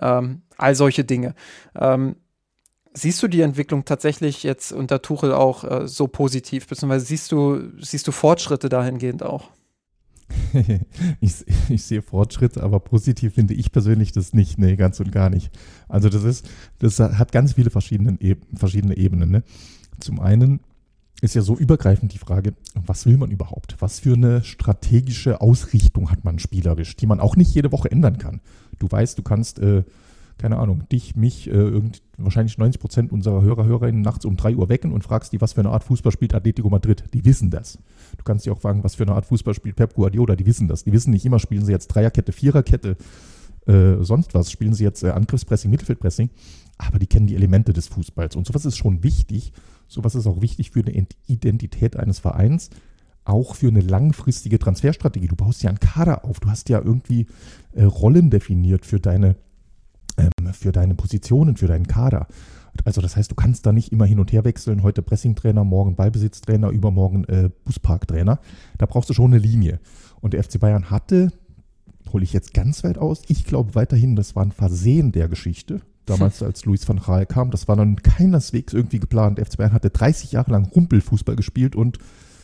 Ähm, 0.00 0.42
all 0.56 0.74
solche 0.74 1.04
Dinge. 1.04 1.34
Ähm, 1.78 2.16
Siehst 2.96 3.20
du 3.24 3.26
die 3.26 3.40
Entwicklung 3.40 3.84
tatsächlich 3.84 4.44
jetzt 4.44 4.70
unter 4.70 5.02
Tuchel 5.02 5.32
auch 5.32 5.64
äh, 5.64 5.88
so 5.88 6.06
positiv, 6.06 6.68
beziehungsweise 6.68 7.04
siehst 7.04 7.32
du, 7.32 7.72
siehst 7.80 8.06
du 8.06 8.12
Fortschritte 8.12 8.68
dahingehend 8.68 9.24
auch? 9.24 9.50
Ich, 11.20 11.44
ich, 11.68 11.82
sehe 11.82 12.02
Fortschritte, 12.02 12.62
aber 12.62 12.80
positiv 12.80 13.34
finde 13.34 13.54
ich 13.54 13.72
persönlich 13.72 14.12
das 14.12 14.32
nicht, 14.32 14.58
nee, 14.58 14.76
ganz 14.76 15.00
und 15.00 15.12
gar 15.12 15.30
nicht. 15.30 15.50
Also 15.88 16.08
das 16.08 16.24
ist, 16.24 16.48
das 16.78 16.98
hat 16.98 17.32
ganz 17.32 17.54
viele 17.54 17.70
verschiedene, 17.70 18.16
verschiedene 18.54 18.96
Ebenen. 18.96 19.30
Ne? 19.30 19.42
Zum 20.00 20.20
einen 20.20 20.60
ist 21.20 21.34
ja 21.34 21.42
so 21.42 21.56
übergreifend 21.56 22.12
die 22.12 22.18
Frage, 22.18 22.54
was 22.74 23.06
will 23.06 23.16
man 23.16 23.30
überhaupt? 23.30 23.76
Was 23.80 24.00
für 24.00 24.14
eine 24.14 24.42
strategische 24.42 25.40
Ausrichtung 25.40 26.10
hat 26.10 26.24
man 26.24 26.38
spielerisch, 26.38 26.96
die 26.96 27.06
man 27.06 27.20
auch 27.20 27.36
nicht 27.36 27.54
jede 27.54 27.72
Woche 27.72 27.90
ändern 27.90 28.18
kann? 28.18 28.40
Du 28.78 28.90
weißt, 28.90 29.16
du 29.18 29.22
kannst 29.22 29.58
äh, 29.58 29.84
keine 30.38 30.58
Ahnung, 30.58 30.88
dich, 30.90 31.16
mich, 31.16 31.48
äh, 31.48 31.52
irgend, 31.52 32.02
wahrscheinlich 32.16 32.58
90 32.58 32.80
Prozent 32.80 33.12
unserer 33.12 33.42
Hörer, 33.42 33.64
Hörerinnen 33.64 34.02
nachts 34.02 34.24
um 34.24 34.36
3 34.36 34.56
Uhr 34.56 34.68
wecken 34.68 34.92
und 34.92 35.04
fragst 35.04 35.32
die, 35.32 35.40
was 35.40 35.52
für 35.52 35.60
eine 35.60 35.70
Art 35.70 35.84
Fußball 35.84 36.12
spielt 36.12 36.34
Atletico 36.34 36.68
Madrid. 36.68 37.04
Die 37.14 37.24
wissen 37.24 37.50
das. 37.50 37.78
Du 38.16 38.24
kannst 38.24 38.44
dich 38.44 38.52
auch 38.52 38.60
fragen, 38.60 38.84
was 38.84 38.94
für 38.94 39.04
eine 39.04 39.14
Art 39.14 39.26
Fußball 39.26 39.54
spielt 39.54 39.76
Pep 39.76 39.94
Guardiola. 39.94 40.36
Die 40.36 40.46
wissen 40.46 40.68
das. 40.68 40.84
Die 40.84 40.92
wissen 40.92 41.10
nicht 41.10 41.24
immer, 41.24 41.38
spielen 41.38 41.64
sie 41.64 41.72
jetzt 41.72 41.88
Dreierkette, 41.88 42.32
Viererkette, 42.32 42.96
äh, 43.66 43.96
sonst 44.00 44.34
was. 44.34 44.50
Spielen 44.50 44.74
sie 44.74 44.84
jetzt 44.84 45.02
äh, 45.02 45.10
Angriffspressing, 45.10 45.70
Mittelfeldpressing. 45.70 46.30
Aber 46.78 46.98
die 46.98 47.06
kennen 47.06 47.26
die 47.26 47.36
Elemente 47.36 47.72
des 47.72 47.88
Fußballs. 47.88 48.36
Und 48.36 48.46
sowas 48.46 48.64
ist 48.64 48.76
schon 48.76 49.02
wichtig. 49.02 49.52
Sowas 49.88 50.14
ist 50.14 50.26
auch 50.26 50.40
wichtig 50.40 50.70
für 50.70 50.80
eine 50.80 51.06
Identität 51.26 51.96
eines 51.96 52.18
Vereins 52.18 52.70
auch 53.24 53.54
für 53.54 53.68
eine 53.68 53.80
langfristige 53.80 54.58
Transferstrategie. 54.58 55.28
Du 55.28 55.36
baust 55.36 55.62
ja 55.62 55.70
einen 55.70 55.80
Kader 55.80 56.24
auf, 56.24 56.40
du 56.40 56.50
hast 56.50 56.68
ja 56.68 56.78
irgendwie 56.78 57.26
äh, 57.72 57.84
Rollen 57.84 58.30
definiert 58.30 58.84
für 58.84 59.00
deine 59.00 59.36
ähm, 60.16 60.52
für 60.52 60.72
deine 60.72 60.94
Positionen, 60.94 61.56
für 61.56 61.66
deinen 61.66 61.86
Kader. 61.86 62.28
Also 62.84 63.00
das 63.00 63.16
heißt, 63.16 63.30
du 63.30 63.34
kannst 63.34 63.66
da 63.66 63.72
nicht 63.72 63.92
immer 63.92 64.04
hin 64.04 64.18
und 64.18 64.32
her 64.32 64.44
wechseln, 64.44 64.82
heute 64.82 65.02
Pressingtrainer, 65.02 65.64
morgen 65.64 65.96
Ballbesitztrainer, 65.96 66.70
übermorgen 66.70 67.24
äh, 67.24 67.50
Busparktrainer. 67.64 68.40
Da 68.78 68.86
brauchst 68.86 69.08
du 69.10 69.14
schon 69.14 69.32
eine 69.32 69.38
Linie. 69.38 69.80
Und 70.20 70.34
der 70.34 70.42
FC 70.42 70.58
Bayern 70.58 70.90
hatte, 70.90 71.32
hole 72.12 72.24
ich 72.24 72.32
jetzt 72.32 72.54
ganz 72.54 72.84
weit 72.84 72.98
aus, 72.98 73.22
ich 73.28 73.44
glaube 73.44 73.74
weiterhin, 73.74 74.16
das 74.16 74.34
war 74.34 74.44
ein 74.44 74.52
Versehen 74.52 75.12
der 75.12 75.28
Geschichte. 75.28 75.80
Damals, 76.06 76.42
als 76.42 76.66
Luis 76.66 76.86
van 76.86 77.00
Gaal 77.00 77.24
kam, 77.24 77.50
das 77.50 77.66
war 77.66 77.76
dann 77.76 77.96
keineswegs 77.96 78.74
irgendwie 78.74 78.98
geplant. 78.98 79.38
Der 79.38 79.46
FC 79.46 79.56
Bayern 79.56 79.72
hatte 79.72 79.88
30 79.88 80.32
Jahre 80.32 80.50
lang 80.50 80.66
Rumpelfußball 80.66 81.34
gespielt 81.34 81.74
und 81.74 81.98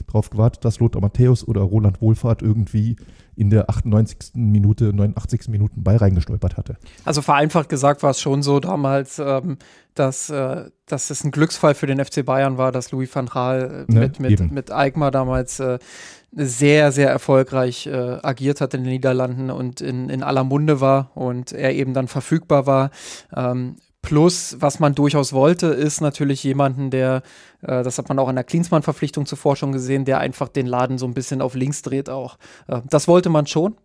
darauf 0.07 0.31
gewartet, 0.31 0.65
dass 0.65 0.79
Lothar 0.81 1.03
Matthäus 1.03 1.47
oder 1.47 1.61
Roland 1.61 2.01
Wohlfahrt 2.01 2.41
irgendwie 2.41 2.97
in 3.41 3.49
der 3.49 3.71
98. 3.71 4.33
Minute, 4.35 4.93
89. 4.93 5.49
Minuten 5.49 5.83
Ball 5.83 5.97
reingestolpert 5.97 6.59
hatte. 6.59 6.77
Also 7.07 7.23
vereinfacht 7.23 7.71
gesagt 7.71 8.03
war 8.03 8.11
es 8.11 8.21
schon 8.21 8.43
so 8.43 8.61
damals, 8.61 9.19
ähm, 9.19 9.57
dass, 9.95 10.29
äh, 10.29 10.65
dass 10.85 11.09
es 11.09 11.25
ein 11.25 11.31
Glücksfall 11.31 11.75
für 11.75 11.87
den 11.87 12.05
FC 12.05 12.23
Bayern 12.23 12.59
war, 12.59 12.71
dass 12.71 12.93
Louis 12.93 13.15
van 13.15 13.27
Gaal 13.27 13.87
äh, 13.89 13.93
ne, 13.93 14.01
mit, 14.01 14.21
mit, 14.21 14.53
mit 14.53 14.71
Eigmar 14.71 15.11
damals 15.11 15.59
äh, 15.59 15.79
sehr, 16.33 16.93
sehr 16.93 17.09
erfolgreich 17.09 17.87
äh, 17.87 18.19
agiert 18.23 18.61
hat 18.61 18.75
in 18.75 18.85
den 18.85 18.93
Niederlanden 18.93 19.51
und 19.51 19.81
in, 19.81 20.11
in 20.11 20.23
aller 20.23 20.45
Munde 20.45 20.83
war 20.83 21.11
und 21.15 21.53
er 21.53 21.73
eben 21.73 21.95
dann 21.95 22.09
verfügbar 22.09 22.67
war. 22.67 22.91
Ähm, 23.35 23.77
Plus, 24.03 24.57
was 24.61 24.81
man 24.81 24.95
durchaus 24.95 25.33
wollte, 25.33 25.67
ist 25.67 26.01
natürlich 26.01 26.43
jemanden, 26.43 26.91
der, 26.91 27.23
äh, 27.61 27.83
das 27.83 27.99
hat 27.99 28.09
man 28.09 28.19
auch 28.19 28.29
in 28.29 28.35
der 28.35 28.45
Klinsmann-Verpflichtung 28.45 29.27
zuvor 29.27 29.57
schon 29.57 29.73
gesehen, 29.73 30.05
der 30.05 30.19
einfach 30.19 30.49
den 30.49 30.67
Laden 30.67 30.97
so 30.97 31.07
ein 31.07 31.13
bisschen 31.13 31.43
auf 31.43 31.55
links 31.55 31.83
dreht 31.83 32.09
auch. 32.09 32.39
Äh, 32.67 32.81
das 32.89 33.09
wollte 33.09 33.29
man 33.29 33.47
schon. 33.47 33.77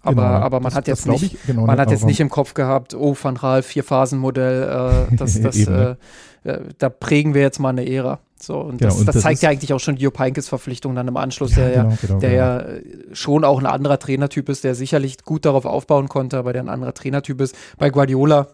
Aber, 0.00 0.14
genau, 0.14 0.24
aber 0.24 0.60
man 0.60 0.70
das, 0.70 0.74
hat 0.74 0.88
jetzt 0.88 1.06
nicht, 1.06 1.36
genau, 1.46 1.66
man 1.66 1.78
hat 1.78 1.90
jetzt 1.90 2.04
nicht 2.04 2.20
im 2.20 2.28
Kopf 2.28 2.54
gehabt, 2.54 2.94
oh, 2.94 3.16
Van 3.20 3.36
Raal, 3.36 3.62
Vier-Phasen-Modell, 3.62 5.08
äh, 5.10 5.14
das, 5.16 5.40
das, 5.40 5.56
äh, 5.56 5.96
äh, 6.44 6.60
da 6.78 6.88
prägen 6.88 7.34
wir 7.34 7.42
jetzt 7.42 7.58
mal 7.58 7.70
eine 7.70 7.88
Ära. 7.88 8.20
So, 8.40 8.60
und 8.60 8.78
genau, 8.78 8.90
das, 8.90 9.00
und 9.00 9.06
das, 9.06 9.20
zeigt 9.20 9.42
ja 9.42 9.50
eigentlich 9.50 9.72
auch 9.72 9.80
schon 9.80 9.96
Jupp 9.96 10.18
Heinkes 10.18 10.48
Verpflichtung 10.48 10.94
dann 10.94 11.08
im 11.08 11.16
Anschluss, 11.16 11.56
ja, 11.56 11.68
der, 11.68 11.82
genau, 11.82 11.96
genau, 12.00 12.18
der 12.20 12.32
ja 12.32 12.58
genau. 12.62 12.80
schon 13.12 13.44
auch 13.44 13.58
ein 13.58 13.66
anderer 13.66 13.98
Trainertyp 13.98 14.48
ist, 14.48 14.62
der 14.62 14.76
sicherlich 14.76 15.24
gut 15.24 15.44
darauf 15.44 15.64
aufbauen 15.64 16.08
konnte, 16.08 16.38
aber 16.38 16.52
der 16.52 16.62
ein 16.62 16.68
anderer 16.68 16.94
Trainertyp 16.94 17.40
ist. 17.40 17.56
Bei 17.78 17.90
Guardiola 17.90 18.46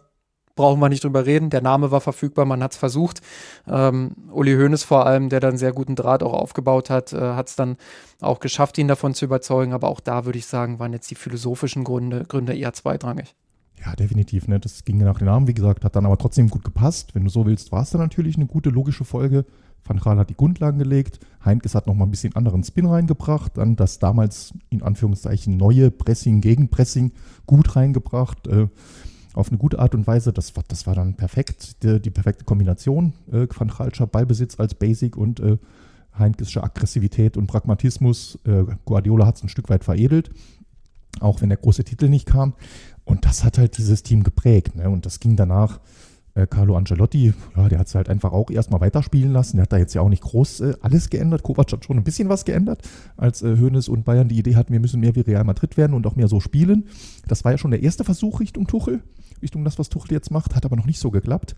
brauchen 0.56 0.80
wir 0.80 0.88
nicht 0.88 1.04
drüber 1.04 1.26
reden. 1.26 1.50
Der 1.50 1.62
Name 1.62 1.90
war 1.90 2.00
verfügbar, 2.00 2.44
man 2.44 2.62
hat 2.62 2.72
es 2.72 2.78
versucht. 2.78 3.20
Ähm, 3.66 4.12
Uli 4.30 4.54
Hoeneß 4.54 4.84
vor 4.84 5.06
allem, 5.06 5.28
der 5.28 5.40
dann 5.40 5.58
sehr 5.58 5.72
guten 5.72 5.96
Draht 5.96 6.22
auch 6.22 6.32
aufgebaut 6.32 6.90
hat, 6.90 7.12
äh, 7.12 7.18
hat 7.18 7.48
es 7.48 7.56
dann 7.56 7.76
auch 8.20 8.40
geschafft, 8.40 8.78
ihn 8.78 8.88
davon 8.88 9.14
zu 9.14 9.24
überzeugen. 9.24 9.72
Aber 9.72 9.88
auch 9.88 10.00
da 10.00 10.24
würde 10.24 10.38
ich 10.38 10.46
sagen, 10.46 10.78
waren 10.78 10.92
jetzt 10.92 11.10
die 11.10 11.16
philosophischen 11.16 11.84
Gründe, 11.84 12.24
Gründe 12.24 12.54
eher 12.54 12.72
zweitrangig. 12.72 13.34
Ja, 13.84 13.94
definitiv. 13.96 14.48
Ne? 14.48 14.60
Das 14.60 14.84
ging 14.84 14.98
nach 14.98 15.18
den 15.18 15.26
Namen, 15.26 15.46
wie 15.46 15.54
gesagt, 15.54 15.84
hat 15.84 15.96
dann 15.96 16.06
aber 16.06 16.16
trotzdem 16.16 16.48
gut 16.48 16.64
gepasst. 16.64 17.14
Wenn 17.14 17.24
du 17.24 17.30
so 17.30 17.44
willst, 17.46 17.72
war 17.72 17.82
es 17.82 17.90
dann 17.90 18.00
natürlich 18.00 18.36
eine 18.36 18.46
gute, 18.46 18.70
logische 18.70 19.04
Folge. 19.04 19.44
Van 19.86 20.00
Gaal 20.00 20.16
hat 20.16 20.30
die 20.30 20.36
Grundlagen 20.36 20.78
gelegt. 20.78 21.20
Heinkes 21.44 21.74
hat 21.74 21.86
noch 21.86 21.94
mal 21.94 22.06
ein 22.06 22.10
bisschen 22.10 22.34
anderen 22.34 22.64
Spin 22.64 22.86
reingebracht. 22.86 23.58
Dann 23.58 23.76
das 23.76 23.98
damals 23.98 24.54
in 24.70 24.82
Anführungszeichen 24.82 25.56
neue 25.56 25.90
Pressing, 25.90 26.40
Gegenpressing 26.40 27.12
gut 27.46 27.76
reingebracht. 27.76 28.46
Äh, 28.46 28.68
auf 29.34 29.48
eine 29.48 29.58
gute 29.58 29.78
Art 29.78 29.94
und 29.94 30.06
Weise. 30.06 30.32
Das 30.32 30.56
war, 30.56 30.64
das 30.68 30.86
war 30.86 30.94
dann 30.94 31.14
perfekt, 31.14 31.82
die, 31.82 32.00
die 32.00 32.10
perfekte 32.10 32.44
Kombination. 32.44 33.12
Äh, 33.30 33.46
Van 33.54 33.68
Chalscher 33.68 34.06
Ballbesitz 34.06 34.58
als 34.58 34.74
Basic 34.74 35.16
und 35.16 35.40
äh, 35.40 35.58
Heinkesche 36.16 36.62
Aggressivität 36.62 37.36
und 37.36 37.48
Pragmatismus. 37.48 38.38
Äh, 38.44 38.64
Guardiola 38.84 39.26
hat 39.26 39.36
es 39.36 39.42
ein 39.42 39.48
Stück 39.48 39.68
weit 39.68 39.84
veredelt, 39.84 40.30
auch 41.20 41.42
wenn 41.42 41.48
der 41.48 41.58
große 41.58 41.84
Titel 41.84 42.08
nicht 42.08 42.26
kam. 42.26 42.54
Und 43.04 43.24
das 43.24 43.44
hat 43.44 43.58
halt 43.58 43.76
dieses 43.76 44.02
Team 44.02 44.22
geprägt. 44.22 44.76
Ne? 44.76 44.88
Und 44.88 45.06
das 45.06 45.20
ging 45.20 45.36
danach. 45.36 45.80
Äh, 46.34 46.48
Carlo 46.48 46.76
Ancelotti, 46.76 47.32
ja, 47.56 47.68
der 47.68 47.78
hat 47.78 47.86
es 47.86 47.94
halt 47.94 48.08
einfach 48.08 48.32
auch 48.32 48.50
erstmal 48.50 48.80
weiterspielen 48.80 49.32
lassen. 49.32 49.56
Der 49.56 49.62
hat 49.64 49.72
da 49.72 49.78
jetzt 49.78 49.94
ja 49.94 50.00
auch 50.00 50.08
nicht 50.08 50.22
groß 50.22 50.60
äh, 50.60 50.74
alles 50.80 51.08
geändert. 51.08 51.44
Kovac 51.44 51.72
hat 51.72 51.84
schon 51.84 51.96
ein 51.96 52.04
bisschen 52.04 52.28
was 52.28 52.44
geändert, 52.44 52.82
als 53.16 53.42
äh, 53.42 53.56
Hoeneß 53.56 53.88
und 53.88 54.04
Bayern 54.04 54.28
die 54.28 54.38
Idee 54.38 54.56
hatten, 54.56 54.72
wir 54.72 54.80
müssen 54.80 55.00
mehr 55.00 55.14
wie 55.14 55.20
Real 55.20 55.44
Madrid 55.44 55.76
werden 55.76 55.94
und 55.94 56.06
auch 56.06 56.16
mehr 56.16 56.28
so 56.28 56.40
spielen. 56.40 56.88
Das 57.28 57.44
war 57.44 57.52
ja 57.52 57.58
schon 57.58 57.70
der 57.70 57.82
erste 57.82 58.02
Versuch 58.02 58.40
Richtung 58.40 58.66
Tuchel. 58.66 59.02
Richtung 59.42 59.64
das, 59.64 59.78
was 59.78 59.88
Tuchel 59.88 60.12
jetzt 60.12 60.30
macht, 60.30 60.56
hat 60.56 60.64
aber 60.64 60.76
noch 60.76 60.86
nicht 60.86 60.98
so 60.98 61.10
geklappt. 61.10 61.54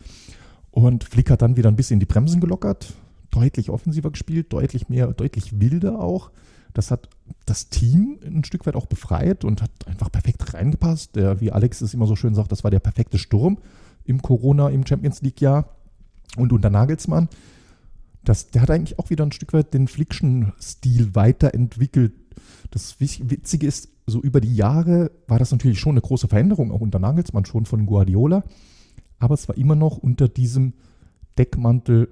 Und 0.70 1.04
Flick 1.04 1.30
hat 1.30 1.40
dann 1.40 1.56
wieder 1.56 1.70
ein 1.70 1.76
bisschen 1.76 2.00
die 2.00 2.06
Bremsen 2.06 2.40
gelockert, 2.40 2.92
deutlich 3.30 3.70
offensiver 3.70 4.10
gespielt, 4.10 4.52
deutlich 4.52 4.90
mehr, 4.90 5.06
deutlich 5.06 5.58
wilder 5.58 6.00
auch. 6.00 6.30
Das 6.74 6.90
hat 6.90 7.08
das 7.46 7.70
Team 7.70 8.18
ein 8.22 8.44
Stück 8.44 8.66
weit 8.66 8.76
auch 8.76 8.84
befreit 8.84 9.46
und 9.46 9.62
hat 9.62 9.70
einfach 9.86 10.12
perfekt 10.12 10.52
reingepasst. 10.52 11.16
Der, 11.16 11.40
wie 11.40 11.50
Alex 11.50 11.80
es 11.80 11.94
immer 11.94 12.06
so 12.06 12.14
schön 12.14 12.34
sagt, 12.34 12.52
das 12.52 12.62
war 12.62 12.70
der 12.70 12.80
perfekte 12.80 13.16
Sturm 13.16 13.56
im 14.06 14.22
Corona, 14.22 14.68
im 14.68 14.86
Champions 14.86 15.22
League-Jahr. 15.22 15.76
Und 16.36 16.52
unter 16.52 16.70
Nagelsmann, 16.70 17.28
das, 18.24 18.50
der 18.50 18.62
hat 18.62 18.70
eigentlich 18.70 18.98
auch 18.98 19.10
wieder 19.10 19.24
ein 19.24 19.32
Stück 19.32 19.52
weit 19.52 19.72
den 19.72 19.88
Flickschen-Stil 19.88 21.14
weiterentwickelt. 21.14 22.12
Das 22.70 23.00
Witzige 23.00 23.66
ist, 23.66 23.88
so 24.06 24.20
über 24.20 24.40
die 24.40 24.54
Jahre 24.54 25.10
war 25.26 25.38
das 25.38 25.52
natürlich 25.52 25.80
schon 25.80 25.92
eine 25.92 26.00
große 26.00 26.28
Veränderung, 26.28 26.70
auch 26.72 26.80
unter 26.80 26.98
Nagelsmann, 26.98 27.44
schon 27.44 27.66
von 27.66 27.86
Guardiola. 27.86 28.44
Aber 29.18 29.34
es 29.34 29.48
war 29.48 29.56
immer 29.56 29.76
noch 29.76 29.96
unter 29.96 30.28
diesem 30.28 30.74
Deckmantel, 31.38 32.08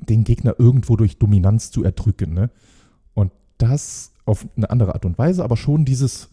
den 0.00 0.24
Gegner 0.24 0.54
irgendwo 0.58 0.96
durch 0.96 1.18
Dominanz 1.18 1.70
zu 1.70 1.84
erdrücken. 1.84 2.34
Ne? 2.34 2.50
Und 3.14 3.32
das 3.58 4.12
auf 4.24 4.46
eine 4.56 4.70
andere 4.70 4.94
Art 4.94 5.04
und 5.04 5.18
Weise, 5.18 5.44
aber 5.44 5.56
schon 5.56 5.84
dieses, 5.84 6.28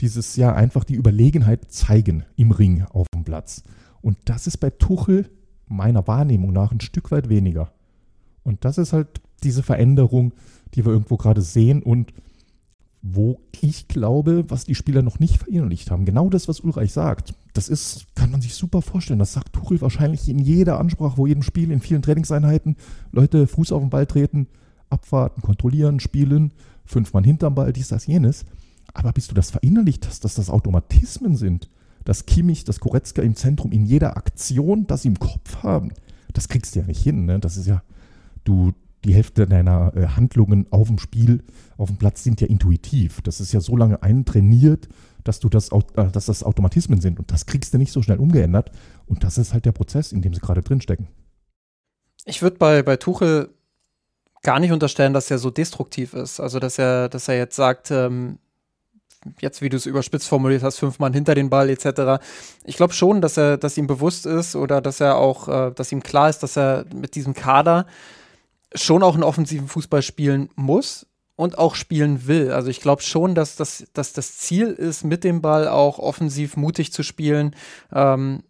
dieses 0.00 0.36
ja 0.36 0.54
einfach 0.54 0.84
die 0.84 0.94
Überlegenheit 0.94 1.70
zeigen 1.70 2.24
im 2.36 2.50
Ring 2.50 2.84
auf 2.90 3.06
dem 3.14 3.24
Platz. 3.24 3.62
Und 4.02 4.18
das 4.24 4.46
ist 4.46 4.58
bei 4.58 4.70
Tuchel 4.70 5.30
meiner 5.68 6.06
Wahrnehmung 6.06 6.52
nach 6.52 6.72
ein 6.72 6.80
Stück 6.80 7.10
weit 7.10 7.28
weniger. 7.28 7.72
Und 8.44 8.64
das 8.64 8.78
ist 8.78 8.92
halt 8.92 9.20
diese 9.42 9.62
Veränderung, 9.62 10.32
die 10.74 10.84
wir 10.84 10.92
irgendwo 10.92 11.16
gerade 11.16 11.42
sehen 11.42 11.82
und 11.82 12.12
wo 13.02 13.40
ich 13.60 13.88
glaube, 13.88 14.44
was 14.48 14.64
die 14.64 14.76
Spieler 14.76 15.02
noch 15.02 15.18
nicht 15.18 15.38
verinnerlicht 15.38 15.90
haben. 15.90 16.04
Genau 16.04 16.28
das, 16.28 16.46
was 16.46 16.60
Ulreich 16.60 16.92
sagt. 16.92 17.34
Das 17.52 17.68
ist, 17.68 18.06
kann 18.14 18.30
man 18.30 18.40
sich 18.40 18.54
super 18.54 18.80
vorstellen. 18.80 19.18
Das 19.18 19.32
sagt 19.32 19.52
Tuchel 19.52 19.80
wahrscheinlich 19.80 20.28
in 20.28 20.38
jeder 20.38 20.78
Ansprache, 20.78 21.18
wo 21.18 21.26
jedem 21.26 21.42
Spiel, 21.42 21.72
in 21.72 21.80
vielen 21.80 22.02
Trainingseinheiten. 22.02 22.76
Leute, 23.10 23.48
Fuß 23.48 23.72
auf 23.72 23.82
den 23.82 23.90
Ball 23.90 24.06
treten, 24.06 24.46
abwarten, 24.88 25.42
kontrollieren, 25.42 25.98
spielen, 25.98 26.52
fünf 26.84 27.12
Mann 27.12 27.24
hinterm 27.24 27.56
Ball, 27.56 27.72
dies, 27.72 27.88
das, 27.88 28.06
jenes. 28.06 28.44
Aber 28.94 29.12
bis 29.12 29.26
du 29.26 29.34
das 29.34 29.50
verinnerlicht 29.50 30.06
hast, 30.06 30.24
dass 30.24 30.36
das 30.36 30.48
Automatismen 30.48 31.36
sind, 31.36 31.68
dass 32.04 32.26
Kimmich, 32.26 32.64
das 32.64 32.80
Koretzka 32.80 33.22
im 33.22 33.36
Zentrum 33.36 33.72
in 33.72 33.86
jeder 33.86 34.16
Aktion 34.16 34.86
das 34.86 35.04
im 35.04 35.18
Kopf 35.18 35.62
haben, 35.62 35.92
das 36.32 36.48
kriegst 36.48 36.74
du 36.74 36.80
ja 36.80 36.86
nicht 36.86 37.02
hin. 37.02 37.26
Ne? 37.26 37.38
Das 37.38 37.56
ist 37.56 37.66
ja, 37.66 37.82
du, 38.44 38.72
die 39.04 39.14
Hälfte 39.14 39.46
deiner 39.46 39.92
äh, 39.96 40.06
Handlungen 40.06 40.66
auf 40.70 40.88
dem 40.88 40.98
Spiel, 40.98 41.42
auf 41.76 41.88
dem 41.88 41.98
Platz 41.98 42.22
sind 42.22 42.40
ja 42.40 42.46
intuitiv. 42.46 43.20
Das 43.22 43.40
ist 43.40 43.52
ja 43.52 43.60
so 43.60 43.76
lange 43.76 44.02
eintrainiert, 44.02 44.88
dass 45.24 45.40
du 45.40 45.48
das, 45.48 45.70
äh, 45.70 46.10
dass 46.10 46.26
das 46.26 46.42
Automatismen 46.42 47.00
sind 47.00 47.18
und 47.18 47.30
das 47.30 47.46
kriegst 47.46 47.74
du 47.74 47.78
nicht 47.78 47.92
so 47.92 48.02
schnell 48.02 48.18
umgeändert. 48.18 48.70
Und 49.06 49.24
das 49.24 49.38
ist 49.38 49.52
halt 49.52 49.64
der 49.64 49.72
Prozess, 49.72 50.12
in 50.12 50.22
dem 50.22 50.34
sie 50.34 50.40
gerade 50.40 50.62
drinstecken. 50.62 51.08
Ich 52.24 52.42
würde 52.42 52.56
bei, 52.56 52.82
bei 52.82 52.96
Tuchel 52.96 53.50
gar 54.42 54.60
nicht 54.60 54.72
unterstellen, 54.72 55.12
dass 55.12 55.30
er 55.30 55.38
so 55.38 55.50
destruktiv 55.50 56.14
ist. 56.14 56.40
Also, 56.40 56.58
dass 56.58 56.78
er, 56.78 57.08
dass 57.08 57.28
er 57.28 57.36
jetzt 57.36 57.56
sagt, 57.56 57.90
ähm, 57.90 58.38
jetzt, 59.40 59.62
wie 59.62 59.68
du 59.68 59.76
es 59.76 59.86
überspitzt 59.86 60.28
formuliert 60.28 60.62
hast, 60.62 60.78
fünf 60.78 60.98
Mann 60.98 61.12
hinter 61.12 61.34
den 61.34 61.50
Ball 61.50 61.70
etc. 61.70 62.22
Ich 62.64 62.76
glaube 62.76 62.92
schon, 62.92 63.20
dass 63.20 63.36
er, 63.36 63.56
dass 63.56 63.78
ihm 63.78 63.86
bewusst 63.86 64.26
ist 64.26 64.56
oder 64.56 64.80
dass 64.80 65.00
er 65.00 65.18
auch, 65.18 65.48
äh, 65.48 65.72
dass 65.72 65.92
ihm 65.92 66.02
klar 66.02 66.28
ist, 66.28 66.42
dass 66.42 66.56
er 66.56 66.84
mit 66.94 67.14
diesem 67.14 67.34
Kader 67.34 67.86
schon 68.74 69.02
auch 69.02 69.14
einen 69.14 69.22
offensiven 69.22 69.68
Fußball 69.68 70.02
spielen 70.02 70.50
muss 70.54 71.06
und 71.36 71.58
auch 71.58 71.74
spielen 71.74 72.26
will. 72.26 72.52
Also 72.52 72.68
ich 72.68 72.80
glaube 72.80 73.02
schon, 73.02 73.34
dass 73.34 73.56
das, 73.56 73.86
dass 73.94 74.12
das 74.12 74.38
Ziel 74.38 74.68
ist, 74.68 75.04
mit 75.04 75.24
dem 75.24 75.42
Ball 75.42 75.68
auch 75.68 75.98
offensiv 75.98 76.56
mutig 76.56 76.92
zu 76.92 77.02
spielen. 77.02 77.56
Ähm, 77.92 78.42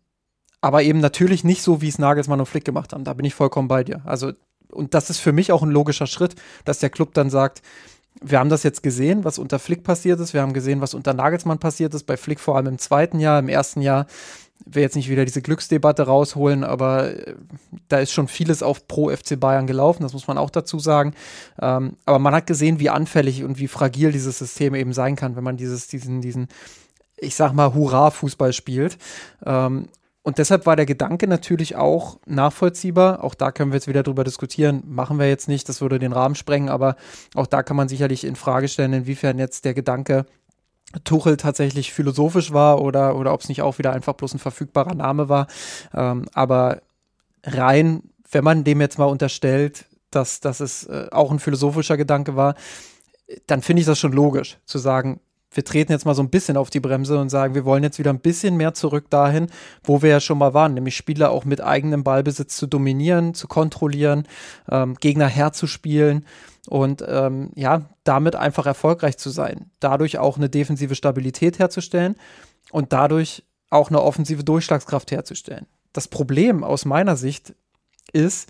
aber 0.61 0.83
eben 0.83 1.01
natürlich 1.01 1.43
nicht 1.43 1.63
so, 1.63 1.83
wie 1.83 1.89
es 1.89 1.99
Nagelsmann 1.99 2.39
und 2.39 2.47
Flick 2.47 2.65
gemacht 2.65 2.93
haben. 2.93 3.05
Da 3.05 3.15
bin 3.15 3.25
ich 3.25 3.35
vollkommen 3.35 3.69
bei 3.69 3.83
dir. 3.83 4.03
Also, 4.05 4.33
und 4.71 4.95
das 4.95 5.11
ist 5.11 5.19
für 5.19 5.33
mich 5.33 5.53
auch 5.53 5.63
ein 5.63 5.71
logischer 5.71 6.07
Schritt, 6.07 6.37
dass 6.65 6.79
der 6.79 6.91
Club 6.91 7.15
dann 7.15 7.31
sagt, 7.31 7.63
wir 8.21 8.39
haben 8.39 8.51
das 8.51 8.63
jetzt 8.63 8.83
gesehen, 8.83 9.25
was 9.25 9.39
unter 9.39 9.59
Flick 9.59 9.85
passiert 9.85 10.21
ist. 10.21 10.35
Wir 10.35 10.43
haben 10.43 10.53
gesehen, 10.53 10.81
was 10.81 10.95
unter 10.95 11.15
Nagelsmann 11.15 11.59
passiert 11.59 11.95
ist. 11.95 12.05
Bei 12.05 12.17
Flick 12.17 12.41
vor 12.41 12.57
allem 12.57 12.67
im 12.67 12.79
zweiten 12.79 13.19
Jahr, 13.21 13.39
im 13.39 13.49
ersten 13.49 13.81
Jahr 13.81 14.07
will 14.65 14.83
jetzt 14.83 14.97
nicht 14.97 15.09
wieder 15.09 15.25
diese 15.25 15.43
Glücksdebatte 15.43 16.05
rausholen, 16.05 16.65
aber 16.65 17.15
äh, 17.15 17.35
da 17.89 17.99
ist 17.99 18.13
schon 18.13 18.29
vieles 18.29 18.63
auf 18.63 18.87
pro 18.87 19.11
FC 19.11 19.39
Bayern 19.39 19.67
gelaufen, 19.67 20.03
das 20.03 20.13
muss 20.13 20.29
man 20.29 20.39
auch 20.39 20.51
dazu 20.51 20.79
sagen. 20.79 21.15
Ähm, 21.61 21.97
aber 22.05 22.19
man 22.19 22.35
hat 22.35 22.47
gesehen, 22.47 22.79
wie 22.79 22.91
anfällig 22.91 23.45
und 23.45 23.59
wie 23.59 23.69
fragil 23.69 24.13
dieses 24.13 24.39
System 24.39 24.75
eben 24.75 24.93
sein 24.93 25.17
kann, 25.17 25.37
wenn 25.37 25.45
man 25.45 25.57
dieses, 25.57 25.89
diesen, 25.89 26.21
diesen, 26.21 26.49
ich 27.17 27.35
sag 27.35 27.53
mal, 27.53 27.75
Hurra-Fußball 27.75 28.53
spielt. 28.53 28.99
Ähm, 29.45 29.89
und 30.23 30.39
deshalb 30.39 30.67
war 30.67 30.77
der 30.77 30.87
Gedanke 30.87 31.27
natürlich 31.27 31.75
auch 31.75 32.21
nachvollziehbar. 32.27 33.25
Auch 33.25 33.35
da 33.35 33.51
können 33.51 33.73
wir 33.73 33.77
jetzt 33.77 33.89
wieder 33.89 34.05
drüber 34.05 34.23
diskutieren. 34.23 34.83
Machen 34.87 35.19
wir 35.19 35.29
jetzt 35.29 35.49
nicht, 35.49 35.69
das 35.69 35.81
würde 35.81 35.99
den 35.99 36.13
Rahmen 36.13 36.37
sprengen, 36.37 36.69
aber 36.69 36.97
auch 37.35 37.49
da 37.49 37.63
kann 37.65 37.77
man 37.77 37.89
sicherlich 37.89 38.25
in 38.25 38.37
Frage 38.37 38.69
stellen, 38.69 38.93
inwiefern 38.93 39.39
jetzt 39.39 39.65
der 39.65 39.75
Gedanke 39.75 40.27
Tuchel 41.05 41.37
tatsächlich 41.39 41.93
philosophisch 41.93 42.53
war 42.53 42.81
oder, 42.81 43.17
oder 43.17 43.33
ob 43.33 43.41
es 43.41 43.49
nicht 43.49 43.63
auch 43.63 43.79
wieder 43.79 43.93
einfach 43.93 44.13
bloß 44.13 44.35
ein 44.35 44.39
verfügbarer 44.39 44.95
Name 44.95 45.29
war. 45.29 45.49
Ähm, 45.95 46.27
aber 46.35 46.83
rein, 47.45 48.03
wenn 48.31 48.45
man 48.45 48.63
dem 48.63 48.81
jetzt 48.81 48.99
mal 48.99 49.07
unterstellt, 49.07 49.87
dass, 50.11 50.41
dass 50.41 50.61
es 50.61 50.85
äh, 50.85 51.09
auch 51.11 51.33
ein 51.33 51.39
philosophischer 51.39 51.97
Gedanke 51.97 52.37
war, 52.37 52.55
dann 53.47 53.63
finde 53.63 53.81
ich 53.81 53.87
das 53.87 53.99
schon 53.99 54.13
logisch 54.13 54.59
zu 54.67 54.79
sagen, 54.79 55.21
wir 55.55 55.65
treten 55.65 55.93
jetzt 55.93 56.07
mal 56.07 56.15
so 56.15 56.23
ein 56.23 56.31
bisschen 56.31 56.57
auf 56.57 56.71
die 56.71 56.81
Bremse 56.81 57.19
und 57.19 57.29
sagen, 57.29 57.55
wir 57.55 57.65
wollen 57.65 57.83
jetzt 57.83 57.99
wieder 57.99 58.11
ein 58.11 58.21
bisschen 58.21 58.57
mehr 58.57 58.75
zurück 58.75 59.11
dahin, 59.11 59.49
wo 59.85 60.03
wir 60.03 60.11
ja 60.11 60.21
schon 60.21 60.39
mal 60.39 60.55
waren, 60.55 60.75
nämlich 60.75 60.97
Spieler 60.97 61.31
auch 61.31 61.45
mit 61.45 61.61
eigenem 61.61 62.05
Ballbesitz 62.05 62.57
zu 62.57 62.67
dominieren, 62.67 63.35
zu 63.35 63.49
kontrollieren, 63.49 64.27
ähm, 64.71 64.95
Gegner 64.95 65.27
herzuspielen 65.27 66.27
und 66.69 67.05
ähm, 67.07 67.51
ja, 67.55 67.83
damit 68.05 68.37
einfach 68.37 68.67
erfolgreich 68.67 69.19
zu 69.19 69.31
sein. 69.31 69.71
Dadurch 69.81 70.19
auch 70.19 70.37
eine 70.37 70.49
defensive 70.49 70.95
Stabilität 70.95 71.59
herzustellen 71.59 72.17
und 72.71 72.93
dadurch 72.93 73.45
auch 73.71 73.89
eine 73.89 74.03
offensive 74.03 74.45
Durchschlagskraft 74.45 75.11
herzustellen. 75.11 75.67
Das 75.93 76.09
Problem 76.09 76.65
aus 76.65 76.85
meiner 76.85 77.17
Sicht 77.17 77.55
ist, 78.13 78.49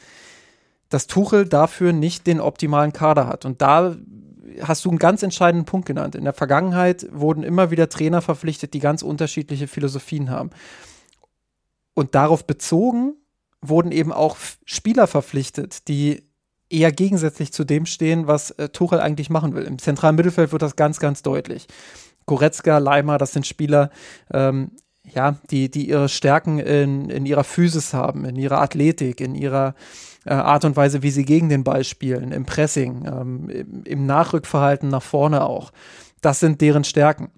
dass 0.89 1.07
Tuchel 1.07 1.49
dafür 1.49 1.93
nicht 1.93 2.27
den 2.27 2.41
optimalen 2.41 2.93
Kader 2.93 3.27
hat. 3.27 3.45
Und 3.45 3.63
da 3.63 3.97
hast 4.63 4.85
du 4.85 4.91
einen 4.91 4.99
ganz 4.99 5.23
entscheidenden 5.23 5.65
Punkt 5.65 5.87
genannt. 5.87 6.15
In 6.15 6.25
der 6.25 6.33
Vergangenheit 6.33 7.07
wurden 7.11 7.43
immer 7.43 7.71
wieder 7.71 7.89
Trainer 7.89 8.23
verpflichtet, 8.23 8.75
die 8.75 8.81
ganz 8.81 9.03
unterschiedliche 9.03 9.69
Philosophien 9.69 10.31
haben. 10.31 10.51
Und 11.95 12.15
darauf 12.15 12.47
bezogen 12.47 13.15
wurden 13.61 13.93
eben 13.93 14.13
auch 14.13 14.37
Spieler 14.65 15.07
verpflichtet, 15.07 15.89
die 15.89 16.29
eher 16.69 16.91
gegensätzlich 16.91 17.53
zu 17.53 17.65
dem 17.65 17.87
stehen, 17.87 18.27
was 18.27 18.51
äh, 18.53 18.71
Tuchel 18.71 19.01
eigentlich 19.01 19.31
machen 19.31 19.55
will. 19.55 19.65
Im 19.65 19.79
zentralen 19.79 20.17
Mittelfeld 20.17 20.53
wird 20.53 20.63
das 20.63 20.77
ganz, 20.77 20.99
ganz 20.99 21.23
deutlich. 21.23 21.67
Goretzka, 22.27 22.79
Leimer, 22.79 23.19
das 23.19 23.33
sind 23.33 23.47
Spieler, 23.47 23.91
ähm, 24.33 24.73
ja, 25.05 25.37
die, 25.51 25.71
die 25.71 25.89
ihre 25.89 26.09
Stärken 26.09 26.59
in, 26.59 27.11
in 27.11 27.27
ihrer 27.27 27.45
Physis 27.45 27.93
haben, 27.93 28.25
in 28.25 28.37
ihrer 28.37 28.61
Athletik, 28.61 29.21
in 29.21 29.35
ihrer 29.35 29.75
äh, 30.25 30.35
Art 30.35 30.65
und 30.65 30.77
Weise, 30.77 31.03
wie 31.03 31.11
sie 31.11 31.25
gegen 31.25 31.49
den 31.49 31.65
Ball 31.65 31.85
spielen, 31.85 32.33
im 32.33 32.45
Pressing, 32.47 33.07
ähm, 33.07 33.83
im, 33.85 34.07
Nachrückverhalten 34.07 34.89
nach 34.89 35.03
vorne 35.03 35.45
auch. 35.45 35.73
Das 36.21 36.41
sind 36.41 36.61
deren 36.61 36.85
Stärken 36.85 37.31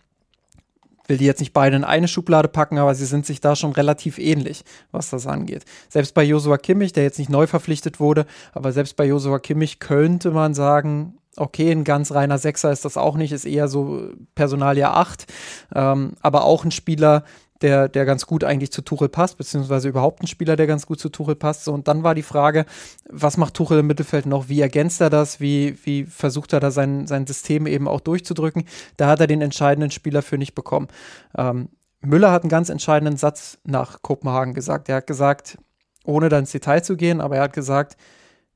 will 1.06 1.18
die 1.18 1.26
jetzt 1.26 1.40
nicht 1.40 1.52
beide 1.52 1.76
in 1.76 1.84
eine 1.84 2.08
Schublade 2.08 2.48
packen, 2.48 2.78
aber 2.78 2.94
sie 2.94 3.04
sind 3.04 3.26
sich 3.26 3.40
da 3.40 3.56
schon 3.56 3.72
relativ 3.72 4.18
ähnlich, 4.18 4.64
was 4.90 5.10
das 5.10 5.26
angeht. 5.26 5.64
Selbst 5.88 6.14
bei 6.14 6.22
Josua 6.22 6.56
Kimmich, 6.58 6.92
der 6.92 7.02
jetzt 7.02 7.18
nicht 7.18 7.30
neu 7.30 7.46
verpflichtet 7.46 8.00
wurde, 8.00 8.26
aber 8.52 8.72
selbst 8.72 8.96
bei 8.96 9.04
Josua 9.04 9.38
Kimmich 9.38 9.80
könnte 9.80 10.30
man 10.30 10.54
sagen, 10.54 11.18
okay, 11.36 11.70
ein 11.70 11.84
ganz 11.84 12.12
reiner 12.12 12.38
Sechser 12.38 12.70
ist 12.72 12.84
das 12.84 12.96
auch 12.96 13.16
nicht, 13.16 13.32
ist 13.32 13.44
eher 13.44 13.68
so 13.68 14.10
Personalia 14.34 14.92
8, 14.94 15.26
ähm, 15.74 16.12
aber 16.22 16.44
auch 16.44 16.64
ein 16.64 16.70
Spieler, 16.70 17.24
der, 17.62 17.88
der 17.88 18.04
ganz 18.04 18.26
gut 18.26 18.44
eigentlich 18.44 18.72
zu 18.72 18.82
Tuchel 18.82 19.08
passt, 19.08 19.38
beziehungsweise 19.38 19.88
überhaupt 19.88 20.22
ein 20.22 20.26
Spieler, 20.26 20.56
der 20.56 20.66
ganz 20.66 20.86
gut 20.86 20.98
zu 20.98 21.08
Tuchel 21.08 21.36
passt. 21.36 21.64
So, 21.64 21.72
und 21.72 21.88
dann 21.88 22.02
war 22.02 22.14
die 22.14 22.22
Frage, 22.22 22.66
was 23.08 23.36
macht 23.36 23.54
Tuchel 23.54 23.78
im 23.78 23.86
Mittelfeld 23.86 24.26
noch? 24.26 24.48
Wie 24.48 24.60
ergänzt 24.60 25.00
er 25.00 25.10
das? 25.10 25.40
Wie, 25.40 25.78
wie 25.84 26.04
versucht 26.04 26.52
er 26.52 26.60
da 26.60 26.70
sein, 26.70 27.06
sein 27.06 27.26
System 27.26 27.66
eben 27.66 27.88
auch 27.88 28.00
durchzudrücken? 28.00 28.64
Da 28.96 29.08
hat 29.08 29.20
er 29.20 29.26
den 29.26 29.40
entscheidenden 29.40 29.90
Spieler 29.90 30.22
für 30.22 30.36
nicht 30.36 30.54
bekommen. 30.54 30.88
Ähm, 31.36 31.68
Müller 32.00 32.32
hat 32.32 32.42
einen 32.42 32.50
ganz 32.50 32.68
entscheidenden 32.68 33.16
Satz 33.16 33.58
nach 33.64 34.02
Kopenhagen 34.02 34.54
gesagt. 34.54 34.88
Er 34.88 34.96
hat 34.96 35.06
gesagt, 35.06 35.58
ohne 36.04 36.28
da 36.28 36.38
ins 36.38 36.52
Detail 36.52 36.82
zu 36.82 36.96
gehen, 36.96 37.20
aber 37.20 37.36
er 37.36 37.42
hat 37.42 37.52
gesagt, 37.52 37.96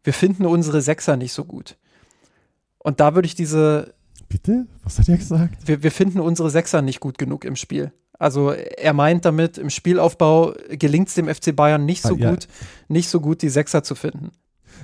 wir 0.05 0.13
finden 0.13 0.45
unsere 0.45 0.83
Sechser 0.83 1.17
nicht 1.17 1.33
so 1.33 1.45
gut. 1.45 1.77
Und 2.79 3.01
da 3.01 3.15
würde 3.15 3.27
ich 3.27 3.35
diese. 3.35 3.95
Bitte? 4.29 4.67
Was 4.83 4.99
hat 4.99 5.09
er 5.09 5.17
gesagt? 5.17 5.67
Wir, 5.67 5.83
wir 5.83 5.91
finden 5.91 6.21
unsere 6.21 6.51
Sechser 6.51 6.83
nicht 6.83 7.01
gut 7.01 7.17
genug 7.17 7.45
im 7.45 7.57
Spiel. 7.57 7.93
Also 8.19 8.51
er 8.51 8.93
meint 8.93 9.25
damit, 9.25 9.59
im 9.59 9.71
Spielaufbau 9.71 10.55
gelingt 10.71 11.09
es 11.09 11.15
dem 11.15 11.33
FC 11.33 11.55
Bayern 11.55 11.85
nicht 11.85 12.03
so 12.03 12.15
ah, 12.15 12.19
ja. 12.19 12.31
gut, 12.31 12.49
nicht 12.89 13.09
so 13.09 13.21
gut, 13.21 13.43
die 13.43 13.49
Sechser 13.49 13.83
zu 13.83 13.95
finden. 13.95 14.33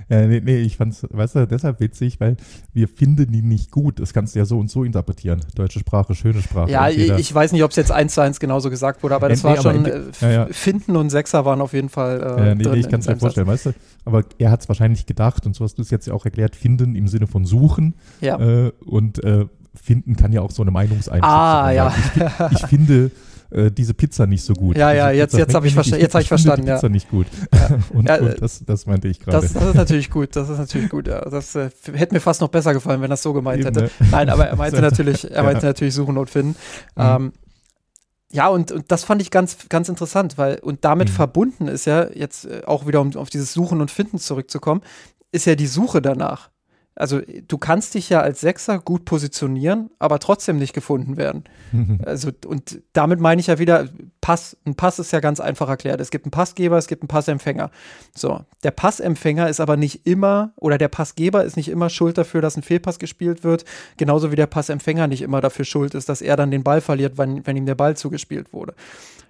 Ja, 0.08 0.26
nee, 0.26 0.40
nee, 0.44 0.58
ich 0.58 0.76
fand's, 0.76 1.06
weißt 1.08 1.36
du, 1.36 1.46
deshalb 1.46 1.80
witzig, 1.80 2.20
weil 2.20 2.36
wir 2.72 2.88
finden 2.88 3.32
die 3.32 3.42
nicht 3.42 3.70
gut. 3.70 4.00
Das 4.00 4.12
kannst 4.12 4.34
du 4.34 4.38
ja 4.38 4.44
so 4.44 4.58
und 4.58 4.70
so 4.70 4.84
interpretieren. 4.84 5.40
Deutsche 5.54 5.78
Sprache, 5.78 6.14
schöne 6.14 6.42
Sprache. 6.42 6.70
Ja, 6.70 6.88
ich 6.88 7.34
weiß 7.34 7.52
nicht, 7.52 7.62
ob 7.64 7.70
es 7.70 7.76
jetzt 7.76 7.92
eins 7.92 8.14
zu 8.14 8.20
eins 8.20 8.40
genauso 8.40 8.70
gesagt 8.70 9.02
wurde, 9.02 9.14
aber 9.14 9.28
das 9.28 9.42
nee, 9.42 9.50
war 9.50 9.62
schon, 9.62 9.86
äh, 9.86 10.02
ja, 10.20 10.30
ja. 10.30 10.46
Finden 10.50 10.96
und 10.96 11.10
Sechser 11.10 11.44
waren 11.44 11.60
auf 11.60 11.72
jeden 11.72 11.88
Fall 11.88 12.20
äh, 12.20 12.48
ja, 12.48 12.54
nee, 12.54 12.64
nee, 12.64 12.78
ich 12.78 12.88
kann 12.88 13.00
es 13.00 13.06
mir 13.06 13.16
vorstellen, 13.16 13.46
weißt 13.46 13.66
du. 13.66 13.72
Aber 14.04 14.24
er 14.38 14.50
hat 14.50 14.60
es 14.60 14.68
wahrscheinlich 14.68 15.06
gedacht 15.06 15.46
und 15.46 15.54
so 15.54 15.64
hast 15.64 15.78
du 15.78 15.82
es 15.82 15.90
jetzt 15.90 16.06
ja 16.06 16.14
auch 16.14 16.24
erklärt, 16.24 16.56
finden 16.56 16.94
im 16.94 17.08
Sinne 17.08 17.26
von 17.26 17.44
suchen. 17.44 17.94
Ja. 18.20 18.38
Äh, 18.38 18.72
und 18.84 19.22
äh, 19.24 19.46
finden 19.82 20.16
kann 20.16 20.32
ja 20.32 20.40
auch 20.40 20.50
so 20.50 20.62
eine 20.62 20.70
Meinungseinschätzung 20.70 21.30
Ah, 21.30 21.70
ja. 21.70 21.94
Ich, 22.50 22.60
ich 22.60 22.66
finde, 22.66 23.10
äh, 23.50 23.70
diese 23.70 23.94
Pizza 23.94 24.26
nicht 24.26 24.42
so 24.42 24.54
gut. 24.54 24.76
Ja, 24.76 24.92
ja, 24.92 25.10
diese 25.10 25.18
jetzt, 25.18 25.34
jetzt 25.34 25.54
habe 25.54 25.66
ich, 25.66 25.74
versta 25.74 25.96
jetzt 25.96 26.14
hab 26.14 26.22
ich 26.22 26.28
verstanden. 26.28 26.66
Die 26.66 26.72
Pizza 26.72 26.86
ja. 26.86 26.92
nicht 26.92 27.08
gut. 27.08 27.26
Ja. 27.52 27.78
und, 27.96 28.08
ja, 28.08 28.16
und 28.16 28.42
das, 28.42 28.64
das, 28.64 28.86
meinte 28.86 29.08
ich 29.08 29.20
gerade. 29.20 29.40
Das, 29.40 29.52
das, 29.52 29.64
ist 29.64 29.74
natürlich 29.74 30.10
gut, 30.10 30.34
das 30.34 30.48
ist 30.48 30.58
natürlich 30.58 30.90
gut. 30.90 31.06
Ja. 31.06 31.20
Das 31.20 31.54
äh, 31.54 31.70
hätte 31.92 32.14
mir 32.14 32.20
fast 32.20 32.40
noch 32.40 32.48
besser 32.48 32.74
gefallen, 32.74 33.00
wenn 33.00 33.10
er 33.10 33.14
es 33.14 33.22
so 33.22 33.32
gemeint 33.32 33.60
Eben, 33.60 33.68
hätte. 33.68 33.82
ne? 33.82 34.08
Nein, 34.10 34.28
aber 34.28 34.46
er 34.46 34.56
meinte 34.56 34.80
natürlich, 34.80 35.30
er 35.30 35.42
meinte 35.42 35.66
natürlich 35.66 35.94
suchen 35.94 36.18
und 36.18 36.30
finden. 36.30 36.56
Mhm. 36.96 37.02
Ähm, 37.02 37.32
ja, 38.32 38.48
und, 38.48 38.72
und 38.72 38.90
das 38.90 39.04
fand 39.04 39.22
ich 39.22 39.30
ganz, 39.30 39.68
ganz 39.68 39.88
interessant, 39.88 40.36
weil, 40.36 40.58
und 40.58 40.84
damit 40.84 41.08
Mhm. 41.08 41.12
verbunden 41.12 41.68
ist 41.68 41.84
ja, 41.84 42.08
jetzt 42.12 42.46
äh, 42.46 42.62
auch 42.66 42.86
wieder 42.88 43.00
um 43.00 43.14
auf 43.14 43.30
dieses 43.30 43.52
Suchen 43.52 43.80
und 43.80 43.92
Finden 43.92 44.18
zurückzukommen, 44.18 44.80
ist 45.30 45.46
ja 45.46 45.54
die 45.54 45.68
Suche 45.68 46.02
danach. 46.02 46.50
Also 46.96 47.20
du 47.48 47.58
kannst 47.58 47.94
dich 47.94 48.08
ja 48.08 48.20
als 48.20 48.40
Sechser 48.40 48.78
gut 48.78 49.04
positionieren, 49.04 49.90
aber 49.98 50.20
trotzdem 50.20 50.58
nicht 50.58 50.72
gefunden 50.72 51.16
werden. 51.16 51.44
Also, 52.04 52.30
und 52.46 52.82
damit 52.92 53.18
meine 53.18 53.40
ich 53.40 53.48
ja 53.48 53.58
wieder, 53.58 53.88
Pass, 54.20 54.56
ein 54.64 54.74
Pass 54.74 54.98
ist 54.98 55.12
ja 55.12 55.20
ganz 55.20 55.40
einfach 55.40 55.68
erklärt. 55.68 56.00
Es 56.00 56.10
gibt 56.10 56.24
einen 56.24 56.30
Passgeber, 56.30 56.78
es 56.78 56.86
gibt 56.86 57.02
einen 57.02 57.08
Passempfänger. 57.08 57.70
So, 58.14 58.44
der 58.62 58.70
Passempfänger 58.70 59.48
ist 59.48 59.58
aber 59.58 59.76
nicht 59.76 60.06
immer, 60.06 60.52
oder 60.56 60.78
der 60.78 60.88
Passgeber 60.88 61.44
ist 61.44 61.56
nicht 61.56 61.68
immer 61.68 61.90
schuld 61.90 62.16
dafür, 62.16 62.42
dass 62.42 62.56
ein 62.56 62.62
Fehlpass 62.62 62.98
gespielt 62.98 63.42
wird, 63.42 63.64
genauso 63.96 64.30
wie 64.30 64.36
der 64.36 64.46
Passempfänger 64.46 65.08
nicht 65.08 65.22
immer 65.22 65.40
dafür 65.40 65.64
schuld 65.64 65.94
ist, 65.94 66.08
dass 66.08 66.22
er 66.22 66.36
dann 66.36 66.50
den 66.50 66.62
Ball 66.62 66.80
verliert, 66.80 67.18
wenn, 67.18 67.44
wenn 67.46 67.56
ihm 67.56 67.66
der 67.66 67.74
Ball 67.74 67.96
zugespielt 67.96 68.52
wurde. 68.52 68.74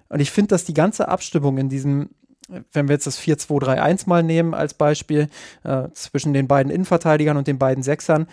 Und 0.09 0.19
ich 0.19 0.31
finde, 0.31 0.49
dass 0.49 0.65
die 0.65 0.73
ganze 0.73 1.07
Abstimmung 1.07 1.57
in 1.57 1.69
diesem, 1.69 2.09
wenn 2.47 2.87
wir 2.87 2.93
jetzt 2.93 3.07
das 3.07 3.19
4-2-3-1 3.19 4.07
mal 4.07 4.23
nehmen 4.23 4.53
als 4.53 4.73
Beispiel, 4.73 5.29
äh, 5.63 5.89
zwischen 5.93 6.33
den 6.33 6.47
beiden 6.47 6.71
Innenverteidigern 6.71 7.37
und 7.37 7.47
den 7.47 7.57
beiden 7.57 7.83
Sechsern, 7.83 8.27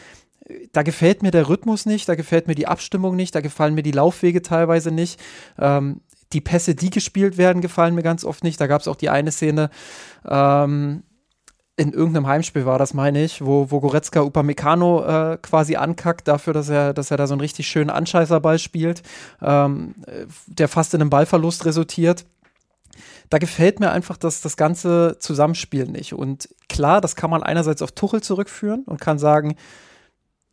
da 0.72 0.83
gefällt 0.83 1.22
mir 1.22 1.31
der 1.31 1.48
Rhythmus 1.48 1.87
nicht, 1.87 2.09
da 2.09 2.14
gefällt 2.14 2.48
mir 2.48 2.55
die 2.55 2.66
Abstimmung 2.66 3.16
nicht, 3.16 3.35
da 3.35 3.40
gefallen 3.40 3.75
mir 3.75 3.83
die 3.83 3.92
Laufwege 3.92 4.42
teilweise 4.42 4.90
nicht. 4.90 5.20
Ähm, 5.59 6.01
die 6.33 6.40
Pässe, 6.40 6.75
die 6.75 6.90
gespielt 6.90 7.37
werden, 7.37 7.62
gefallen 7.62 7.94
mir 7.94 8.03
ganz 8.03 8.25
oft 8.25 8.42
nicht. 8.42 8.61
Da 8.61 8.66
gab 8.66 8.81
es 8.81 8.88
auch 8.88 8.96
die 8.96 9.11
eine 9.11 9.33
Szene, 9.33 9.70
ähm, 10.27 11.03
in 11.77 11.92
irgendeinem 11.92 12.27
Heimspiel 12.27 12.66
war 12.66 12.79
das, 12.79 12.92
meine 12.92 13.25
ich, 13.25 13.44
wo, 13.44 13.70
wo 13.70 13.81
Goretzka 13.81 14.20
Upamecano 14.20 15.05
äh, 15.33 15.38
quasi 15.40 15.77
ankackt 15.77 16.29
dafür, 16.29 16.53
dass 16.53 16.68
er, 16.68 16.92
dass 16.92 17.11
er 17.11 17.16
da 17.16 17.27
so 17.27 17.33
einen 17.33 17.40
richtig 17.40 17.66
schönen 17.66 17.88
Anscheißerball 17.88 18.59
spielt, 18.59 19.03
ähm, 19.40 19.94
der 20.46 20.68
fast 20.68 20.92
in 20.92 21.01
einem 21.01 21.11
Ballverlust 21.11 21.64
resultiert 21.64 22.27
da 23.33 23.38
gefällt 23.38 23.81
mir 23.81 23.90
einfach 23.90 24.18
das, 24.18 24.42
das 24.42 24.59
ganze 24.59 25.16
Zusammenspiel 25.18 25.87
nicht. 25.87 26.12
Und 26.12 26.51
klar, 26.68 27.01
das 27.01 27.16
kann 27.16 27.31
man 27.31 27.42
einerseits 27.42 27.81
auf 27.81 27.92
Tuchel 27.92 28.23
zurückführen 28.23 28.83
und 28.85 29.01
kann 29.01 29.18
sagen, 29.18 29.57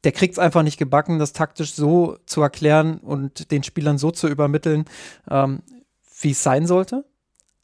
der 0.05 0.13
kriegt 0.13 0.35
es 0.35 0.39
einfach 0.39 0.63
nicht 0.63 0.77
gebacken, 0.77 1.19
das 1.19 1.33
taktisch 1.33 1.73
so 1.73 2.17
zu 2.25 2.41
erklären 2.41 2.99
und 2.99 3.51
den 3.51 3.63
Spielern 3.63 3.97
so 3.97 4.11
zu 4.11 4.29
übermitteln, 4.29 4.85
ähm, 5.29 5.61
wie 6.21 6.31
es 6.31 6.41
sein 6.41 6.67
sollte. 6.67 7.03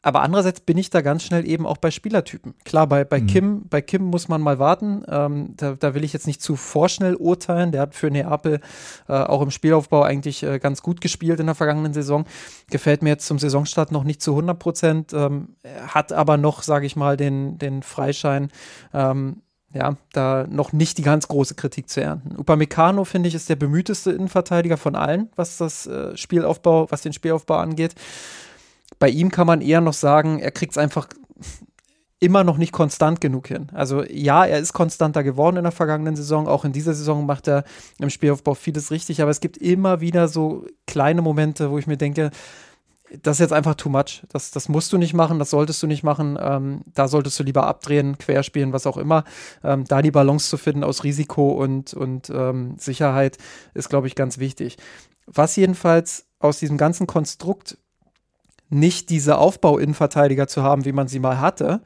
Aber 0.06 0.22
andererseits 0.22 0.60
bin 0.60 0.78
ich 0.78 0.88
da 0.88 1.00
ganz 1.00 1.24
schnell 1.24 1.44
eben 1.48 1.66
auch 1.66 1.78
bei 1.78 1.90
Spielertypen. 1.90 2.54
Klar, 2.64 2.86
bei, 2.86 3.02
bei, 3.02 3.20
Mhm. 3.20 3.26
Kim, 3.26 3.68
bei 3.68 3.82
Kim 3.82 4.04
muss 4.04 4.28
man 4.28 4.40
mal 4.40 4.60
warten. 4.60 5.02
Ähm, 5.08 5.54
da, 5.56 5.74
da 5.74 5.94
will 5.96 6.04
ich 6.04 6.12
jetzt 6.12 6.28
nicht 6.28 6.40
zu 6.40 6.54
vorschnell 6.54 7.16
urteilen. 7.16 7.72
Der 7.72 7.80
hat 7.80 7.96
für 7.96 8.08
Neapel 8.08 8.60
äh, 9.08 9.12
auch 9.14 9.42
im 9.42 9.50
Spielaufbau 9.50 10.02
eigentlich 10.02 10.44
äh, 10.44 10.60
ganz 10.60 10.80
gut 10.80 11.00
gespielt 11.00 11.40
in 11.40 11.46
der 11.46 11.56
vergangenen 11.56 11.92
Saison. 11.92 12.24
Gefällt 12.70 13.02
mir 13.02 13.08
jetzt 13.08 13.26
zum 13.26 13.40
Saisonstart 13.40 13.90
noch 13.90 14.04
nicht 14.04 14.22
zu 14.22 14.30
100 14.30 14.56
Prozent, 14.56 15.12
ähm, 15.12 15.56
hat 15.88 16.12
aber 16.12 16.36
noch, 16.36 16.62
sage 16.62 16.86
ich 16.86 16.94
mal, 16.94 17.16
den, 17.16 17.58
den 17.58 17.82
Freischein. 17.82 18.52
Ähm, 18.94 19.42
ja, 19.74 19.96
da 20.12 20.46
noch 20.48 20.72
nicht 20.72 20.98
die 20.98 21.02
ganz 21.02 21.26
große 21.26 21.56
Kritik 21.56 21.88
zu 21.88 22.00
ernten. 22.00 22.36
Upamecano, 22.36 23.04
finde 23.04 23.28
ich, 23.28 23.34
ist 23.34 23.48
der 23.48 23.56
bemühteste 23.56 24.12
Innenverteidiger 24.12 24.76
von 24.76 24.94
allen, 24.94 25.30
was 25.34 25.56
das 25.56 25.88
äh, 25.88 26.16
Spielaufbau, 26.16 26.86
was 26.92 27.02
den 27.02 27.12
Spielaufbau 27.12 27.56
angeht. 27.56 27.96
Bei 28.98 29.08
ihm 29.08 29.30
kann 29.30 29.46
man 29.46 29.60
eher 29.60 29.80
noch 29.80 29.92
sagen, 29.92 30.38
er 30.38 30.50
kriegt 30.50 30.72
es 30.72 30.78
einfach 30.78 31.08
immer 32.18 32.44
noch 32.44 32.56
nicht 32.56 32.72
konstant 32.72 33.20
genug 33.20 33.48
hin. 33.48 33.68
Also 33.74 34.02
ja, 34.04 34.46
er 34.46 34.58
ist 34.58 34.72
konstanter 34.72 35.22
geworden 35.22 35.58
in 35.58 35.64
der 35.64 35.72
vergangenen 35.72 36.16
Saison. 36.16 36.48
Auch 36.48 36.64
in 36.64 36.72
dieser 36.72 36.94
Saison 36.94 37.26
macht 37.26 37.46
er 37.46 37.64
im 37.98 38.10
Spielaufbau 38.10 38.54
vieles 38.54 38.90
richtig, 38.90 39.20
aber 39.20 39.30
es 39.30 39.40
gibt 39.40 39.58
immer 39.58 40.00
wieder 40.00 40.28
so 40.28 40.66
kleine 40.86 41.20
Momente, 41.20 41.70
wo 41.70 41.78
ich 41.78 41.86
mir 41.86 41.98
denke, 41.98 42.30
das 43.22 43.36
ist 43.36 43.40
jetzt 43.40 43.52
einfach 43.52 43.74
too 43.74 43.88
much. 43.88 44.22
Das, 44.30 44.50
das 44.50 44.68
musst 44.68 44.92
du 44.92 44.98
nicht 44.98 45.14
machen, 45.14 45.38
das 45.38 45.50
solltest 45.50 45.82
du 45.82 45.86
nicht 45.86 46.02
machen. 46.02 46.38
Ähm, 46.40 46.80
da 46.94 47.06
solltest 47.06 47.38
du 47.38 47.44
lieber 47.44 47.66
abdrehen, 47.66 48.18
querspielen, 48.18 48.72
was 48.72 48.86
auch 48.86 48.96
immer. 48.96 49.24
Ähm, 49.62 49.84
da 49.84 50.02
die 50.02 50.10
Balance 50.10 50.48
zu 50.48 50.56
finden 50.56 50.84
aus 50.84 51.04
Risiko 51.04 51.52
und, 51.52 51.94
und 51.94 52.30
ähm, 52.30 52.74
Sicherheit 52.78 53.38
ist, 53.74 53.90
glaube 53.90 54.06
ich, 54.06 54.14
ganz 54.14 54.38
wichtig. 54.38 54.76
Was 55.26 55.54
jedenfalls 55.56 56.26
aus 56.38 56.58
diesem 56.58 56.78
ganzen 56.78 57.06
Konstrukt 57.06 57.78
nicht 58.68 59.10
diese 59.10 59.38
Aufbau-Innenverteidiger 59.38 60.48
zu 60.48 60.62
haben, 60.62 60.84
wie 60.84 60.92
man 60.92 61.08
sie 61.08 61.18
mal 61.18 61.40
hatte, 61.40 61.80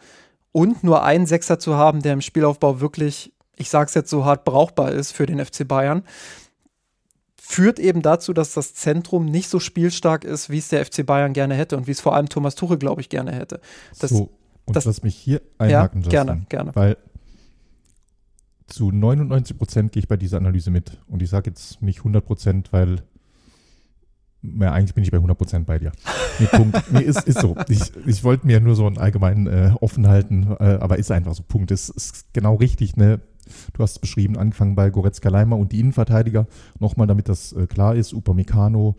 und 0.53 0.83
nur 0.83 1.05
einen 1.05 1.27
Sechser 1.27 1.59
zu 1.59 1.77
haben, 1.77 2.03
der 2.03 2.15
im 2.15 2.21
Spielaufbau 2.21 2.81
wirklich, 2.81 3.33
ich 3.57 3.71
sag's 3.71 3.95
jetzt 3.95 4.11
so 4.11 4.25
hart, 4.25 4.45
brauchbar 4.45 4.91
ist 4.93 5.13
für 5.13 5.27
den 5.27 5.45
FC 5.45 5.67
Bayern, 5.67 6.03
führt 7.41 7.79
eben 7.79 8.03
dazu, 8.03 8.33
dass 8.33 8.55
das 8.55 8.75
Zentrum 8.75 9.27
nicht 9.27 9.49
so 9.49 9.61
spielstark 9.61 10.25
ist, 10.25 10.51
wie 10.51 10.59
es 10.59 10.69
der 10.69 10.85
FC 10.85 11.05
Bayern 11.05 11.33
gerne 11.33 11.55
hätte 11.55 11.77
und 11.77 11.87
wie 11.87 11.91
es 11.93 12.01
vor 12.01 12.15
allem 12.15 12.29
Thomas 12.29 12.55
Tuchel, 12.55 12.79
glaube 12.79 13.01
ich, 13.01 13.09
gerne 13.09 13.33
hätte. 13.33 13.61
Das, 13.99 14.11
so, 14.11 14.31
und 14.65 14.77
das- 14.77 14.85
lass 14.85 15.03
mich 15.03 15.17
hier 15.17 15.41
ja, 15.59 15.67
einhaken, 15.67 16.03
Justin, 16.03 16.11
gerne, 16.11 16.47
gerne. 16.49 16.75
Weil 16.75 16.97
zu 18.67 18.93
99 18.93 19.59
Prozent 19.59 19.93
gehe 19.93 20.01
ich 20.01 20.09
bei 20.09 20.17
dieser 20.17 20.37
Analyse 20.37 20.71
mit. 20.71 20.99
Und 21.09 21.23
ich 21.23 21.31
sage 21.31 21.51
jetzt 21.51 21.83
nicht 21.83 21.99
100 21.99 22.25
Prozent, 22.25 22.73
weil 22.73 23.03
ja, 24.43 24.73
eigentlich 24.73 24.95
bin 24.95 25.05
ich 25.05 25.11
bei 25.11 25.19
100 25.19 25.37
Prozent 25.37 25.67
bei 25.67 25.79
dir. 25.79 25.93
Nee, 26.39 26.47
Punkt. 26.47 26.83
Nee, 26.93 27.03
ist, 27.03 27.25
ist 27.25 27.41
so. 27.41 27.57
Ich, 27.69 27.93
ich 28.07 28.25
wollte 28.25 28.47
mir 28.47 28.61
nur 28.61 28.75
so 28.75 28.87
einen 28.87 28.99
allgemeinen 28.99 29.47
äh, 29.47 29.73
offen 29.81 30.09
halten, 30.09 30.57
äh, 30.59 30.79
aber 30.81 30.99
ist 30.99 31.11
einfach 31.11 31.35
so. 31.35 31.43
Punkt. 31.43 31.71
Ist, 31.71 31.91
ist 31.91 32.33
genau 32.33 32.55
richtig. 32.55 32.97
Ne? 32.97 33.21
Du 33.75 33.83
hast 33.83 33.93
es 33.93 33.99
beschrieben, 33.99 34.39
angefangen 34.39 34.75
bei 34.75 34.91
Goretzka 34.91 35.29
Leimer 35.29 35.57
und 35.59 35.73
die 35.73 35.81
Innenverteidiger. 35.81 36.47
Nochmal, 36.79 37.07
damit 37.07 37.29
das 37.29 37.53
äh, 37.53 37.67
klar 37.67 37.95
ist, 37.95 38.15
Upamecano, 38.15 38.97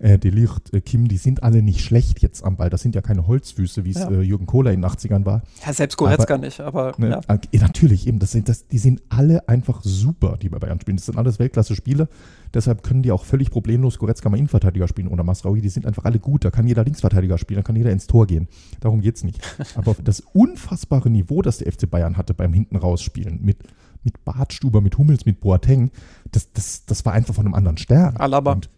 äh, 0.00 0.18
Delicht, 0.18 0.72
äh, 0.74 0.80
Kim, 0.80 1.06
die 1.08 1.16
sind 1.16 1.42
alle 1.42 1.62
nicht 1.62 1.80
schlecht 1.80 2.20
jetzt 2.20 2.44
am 2.44 2.56
Ball. 2.56 2.68
Das 2.70 2.82
sind 2.82 2.94
ja 2.94 3.00
keine 3.00 3.26
Holzfüße, 3.26 3.84
wie 3.84 3.90
es 3.90 3.96
Ja. 3.98 4.10
äh, 4.10 4.20
Jürgen 4.22 4.46
Kohler 4.46 4.72
in 4.72 4.80
den 4.82 4.90
80ern 4.90 5.24
war. 5.24 5.42
Ja, 5.64 5.72
selbst 5.72 5.96
Goretzka 5.96 6.36
nicht, 6.36 6.60
aber 6.60 6.94
Ne? 6.98 7.10
ja. 7.10 7.20
Ja, 7.52 7.60
natürlich, 7.60 8.06
eben. 8.06 8.18
Das 8.18 8.32
sind, 8.32 8.48
das, 8.48 8.66
die 8.66 8.78
sind 8.78 9.02
alle 9.08 9.48
einfach 9.48 9.82
super, 9.84 10.36
die 10.40 10.48
bei 10.48 10.58
Bayern 10.58 10.80
spielen. 10.80 10.96
Das 10.96 11.06
sind 11.06 11.16
alles 11.16 11.38
Weltklasse-Spieler. 11.38 12.08
Deshalb 12.52 12.82
können 12.82 13.02
die 13.02 13.10
auch 13.12 13.24
völlig 13.24 13.50
problemlos 13.50 13.98
Goretzka 13.98 14.28
mal 14.28 14.36
Innenverteidiger 14.36 14.86
spielen 14.88 15.08
oder 15.08 15.24
Masraoui. 15.24 15.60
Die 15.60 15.68
sind 15.68 15.86
einfach 15.86 16.04
alle 16.04 16.18
gut. 16.18 16.44
Da 16.44 16.50
kann 16.50 16.66
jeder 16.66 16.84
Linksverteidiger 16.84 17.38
spielen, 17.38 17.58
da 17.58 17.62
kann 17.62 17.76
jeder 17.76 17.90
ins 17.90 18.06
Tor 18.06 18.26
gehen. 18.26 18.48
Darum 18.80 19.00
geht's 19.00 19.24
nicht. 19.24 19.40
Aber 19.76 19.94
das 20.02 20.20
unfassbare 20.32 21.10
Niveau, 21.10 21.42
das 21.42 21.58
der 21.58 21.72
FC 21.72 21.88
Bayern 21.90 22.16
hatte 22.16 22.34
beim 22.34 22.52
hinten 22.52 22.76
rausspielen, 22.76 23.40
mit, 23.42 23.58
mit 24.02 24.24
Bartstuber, 24.24 24.80
mit 24.80 24.98
Hummels, 24.98 25.24
mit 25.24 25.40
Boateng, 25.40 25.90
das, 26.30 26.52
das, 26.52 26.84
das 26.84 27.04
war 27.04 27.12
einfach 27.12 27.34
von 27.34 27.46
einem 27.46 27.54
anderen 27.54 27.76
Stern. 27.76 28.16
Alaba. 28.16 28.52
Und, 28.52 28.68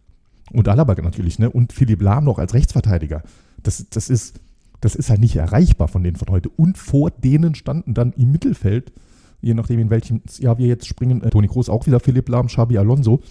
und 0.52 0.68
Alaba 0.68 0.94
natürlich, 0.94 1.38
ne? 1.38 1.50
Und 1.50 1.72
Philipp 1.72 2.02
Lahm 2.02 2.24
noch 2.24 2.38
als 2.38 2.54
Rechtsverteidiger. 2.54 3.22
Das, 3.62 3.86
das 3.90 4.08
ist, 4.10 4.40
das 4.80 4.94
ist 4.94 5.10
halt 5.10 5.20
nicht 5.20 5.36
erreichbar 5.36 5.88
von 5.88 6.02
denen 6.02 6.16
von 6.16 6.28
heute. 6.28 6.48
Und 6.50 6.78
vor 6.78 7.10
denen 7.10 7.54
standen 7.54 7.94
dann 7.94 8.12
im 8.12 8.30
Mittelfeld, 8.30 8.92
je 9.40 9.54
nachdem 9.54 9.80
in 9.80 9.90
welchem 9.90 10.22
Jahr 10.38 10.58
wir 10.58 10.66
jetzt 10.66 10.86
springen, 10.86 11.22
äh, 11.22 11.30
Toni 11.30 11.48
Kroos 11.48 11.68
auch 11.68 11.86
wieder, 11.86 12.00
Philipp 12.00 12.28
Lahm, 12.28 12.46
Xabi 12.46 12.78
Alonso 12.78 13.22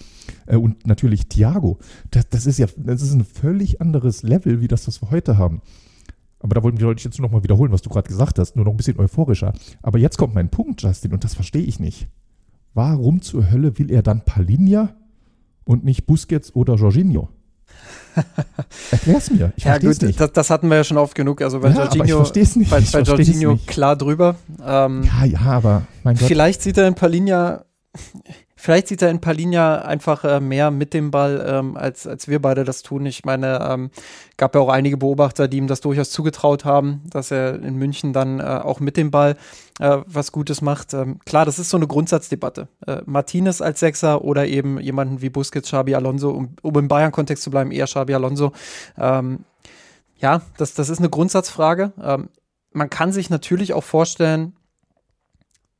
äh, 0.46 0.56
und 0.56 0.86
natürlich 0.86 1.28
Thiago. 1.28 1.78
Das, 2.10 2.28
das 2.28 2.46
ist 2.46 2.58
ja, 2.58 2.66
das 2.76 3.02
ist 3.02 3.14
ein 3.14 3.24
völlig 3.24 3.80
anderes 3.80 4.22
Level, 4.22 4.60
wie 4.60 4.68
das, 4.68 4.84
das 4.84 5.00
wir 5.02 5.10
heute 5.10 5.38
haben. 5.38 5.62
Aber 6.40 6.54
da 6.54 6.62
wollte 6.62 6.82
wollte 6.84 6.98
ich 7.00 7.04
jetzt 7.04 7.18
nur 7.18 7.28
noch 7.28 7.32
mal 7.32 7.42
wiederholen, 7.42 7.72
was 7.72 7.82
du 7.82 7.88
gerade 7.88 8.08
gesagt 8.08 8.38
hast, 8.38 8.56
nur 8.56 8.64
noch 8.64 8.72
ein 8.72 8.76
bisschen 8.76 9.00
euphorischer. 9.00 9.54
Aber 9.82 9.98
jetzt 9.98 10.18
kommt 10.18 10.34
mein 10.34 10.50
Punkt, 10.50 10.82
Justin, 10.82 11.14
und 11.14 11.24
das 11.24 11.34
verstehe 11.34 11.62
ich 11.62 11.80
nicht. 11.80 12.08
Warum 12.74 13.22
zur 13.22 13.50
Hölle 13.50 13.78
will 13.78 13.90
er 13.90 14.02
dann 14.02 14.22
Palinja 14.24 14.94
und 15.66 15.84
nicht 15.84 16.06
Busquets 16.06 16.54
oder 16.54 16.74
Jorginho? 16.76 17.28
Erklär's 18.90 19.30
mir. 19.30 19.52
Ich 19.56 19.64
ja 19.64 19.76
gut, 19.76 20.00
nicht. 20.00 20.18
das, 20.18 20.32
das 20.32 20.48
hatten 20.48 20.68
wir 20.70 20.76
ja 20.78 20.84
schon 20.84 20.96
oft 20.96 21.14
genug. 21.14 21.42
Also 21.42 21.60
bei 21.60 21.68
Ja, 21.68 21.84
Jorginho, 21.84 22.22
nicht. 22.22 22.70
bei, 22.70 22.78
Ich 22.78 22.90
bei 22.92 23.00
Jorginho 23.02 23.52
nicht. 23.52 23.66
klar 23.66 23.94
drüber. 23.96 24.36
Ähm, 24.64 25.02
ja, 25.04 25.24
ja, 25.26 25.40
aber 25.40 25.82
mein 26.02 26.16
Gott. 26.16 26.26
Vielleicht 26.26 26.62
sieht 26.62 26.78
er 26.78 26.88
in 26.88 26.94
Palinja, 26.94 27.66
vielleicht 28.66 28.88
sieht 28.88 29.00
er 29.00 29.10
in 29.10 29.20
Palinja 29.20 29.82
einfach 29.82 30.24
äh, 30.24 30.40
mehr 30.40 30.72
mit 30.72 30.92
dem 30.92 31.12
Ball, 31.12 31.44
ähm, 31.48 31.76
als, 31.76 32.04
als 32.04 32.26
wir 32.26 32.42
beide 32.42 32.64
das 32.64 32.82
tun. 32.82 33.06
Ich 33.06 33.24
meine, 33.24 33.60
ähm, 33.62 33.90
gab 34.36 34.56
ja 34.56 34.60
auch 34.60 34.68
einige 34.68 34.96
Beobachter, 34.96 35.46
die 35.46 35.58
ihm 35.58 35.68
das 35.68 35.80
durchaus 35.80 36.10
zugetraut 36.10 36.64
haben, 36.64 37.02
dass 37.08 37.30
er 37.30 37.62
in 37.62 37.76
München 37.76 38.12
dann 38.12 38.40
äh, 38.40 38.42
auch 38.42 38.80
mit 38.80 38.96
dem 38.96 39.12
Ball 39.12 39.36
äh, 39.78 39.98
was 40.06 40.32
Gutes 40.32 40.62
macht. 40.62 40.94
Ähm, 40.94 41.20
klar, 41.24 41.44
das 41.44 41.60
ist 41.60 41.70
so 41.70 41.76
eine 41.76 41.86
Grundsatzdebatte. 41.86 42.66
Äh, 42.88 43.02
Martinez 43.06 43.60
als 43.60 43.78
Sechser 43.78 44.24
oder 44.24 44.48
eben 44.48 44.80
jemanden 44.80 45.22
wie 45.22 45.30
Busquets, 45.30 45.68
Xabi 45.68 45.94
Alonso, 45.94 46.30
um, 46.30 46.56
um 46.60 46.76
im 46.76 46.88
Bayern-Kontext 46.88 47.44
zu 47.44 47.52
bleiben, 47.52 47.70
eher 47.70 47.86
Xabi 47.86 48.14
Alonso. 48.14 48.50
Ähm, 48.98 49.44
ja, 50.16 50.42
das, 50.56 50.74
das 50.74 50.88
ist 50.88 50.98
eine 50.98 51.08
Grundsatzfrage. 51.08 51.92
Ähm, 52.02 52.30
man 52.72 52.90
kann 52.90 53.12
sich 53.12 53.30
natürlich 53.30 53.74
auch 53.74 53.84
vorstellen, 53.84 54.56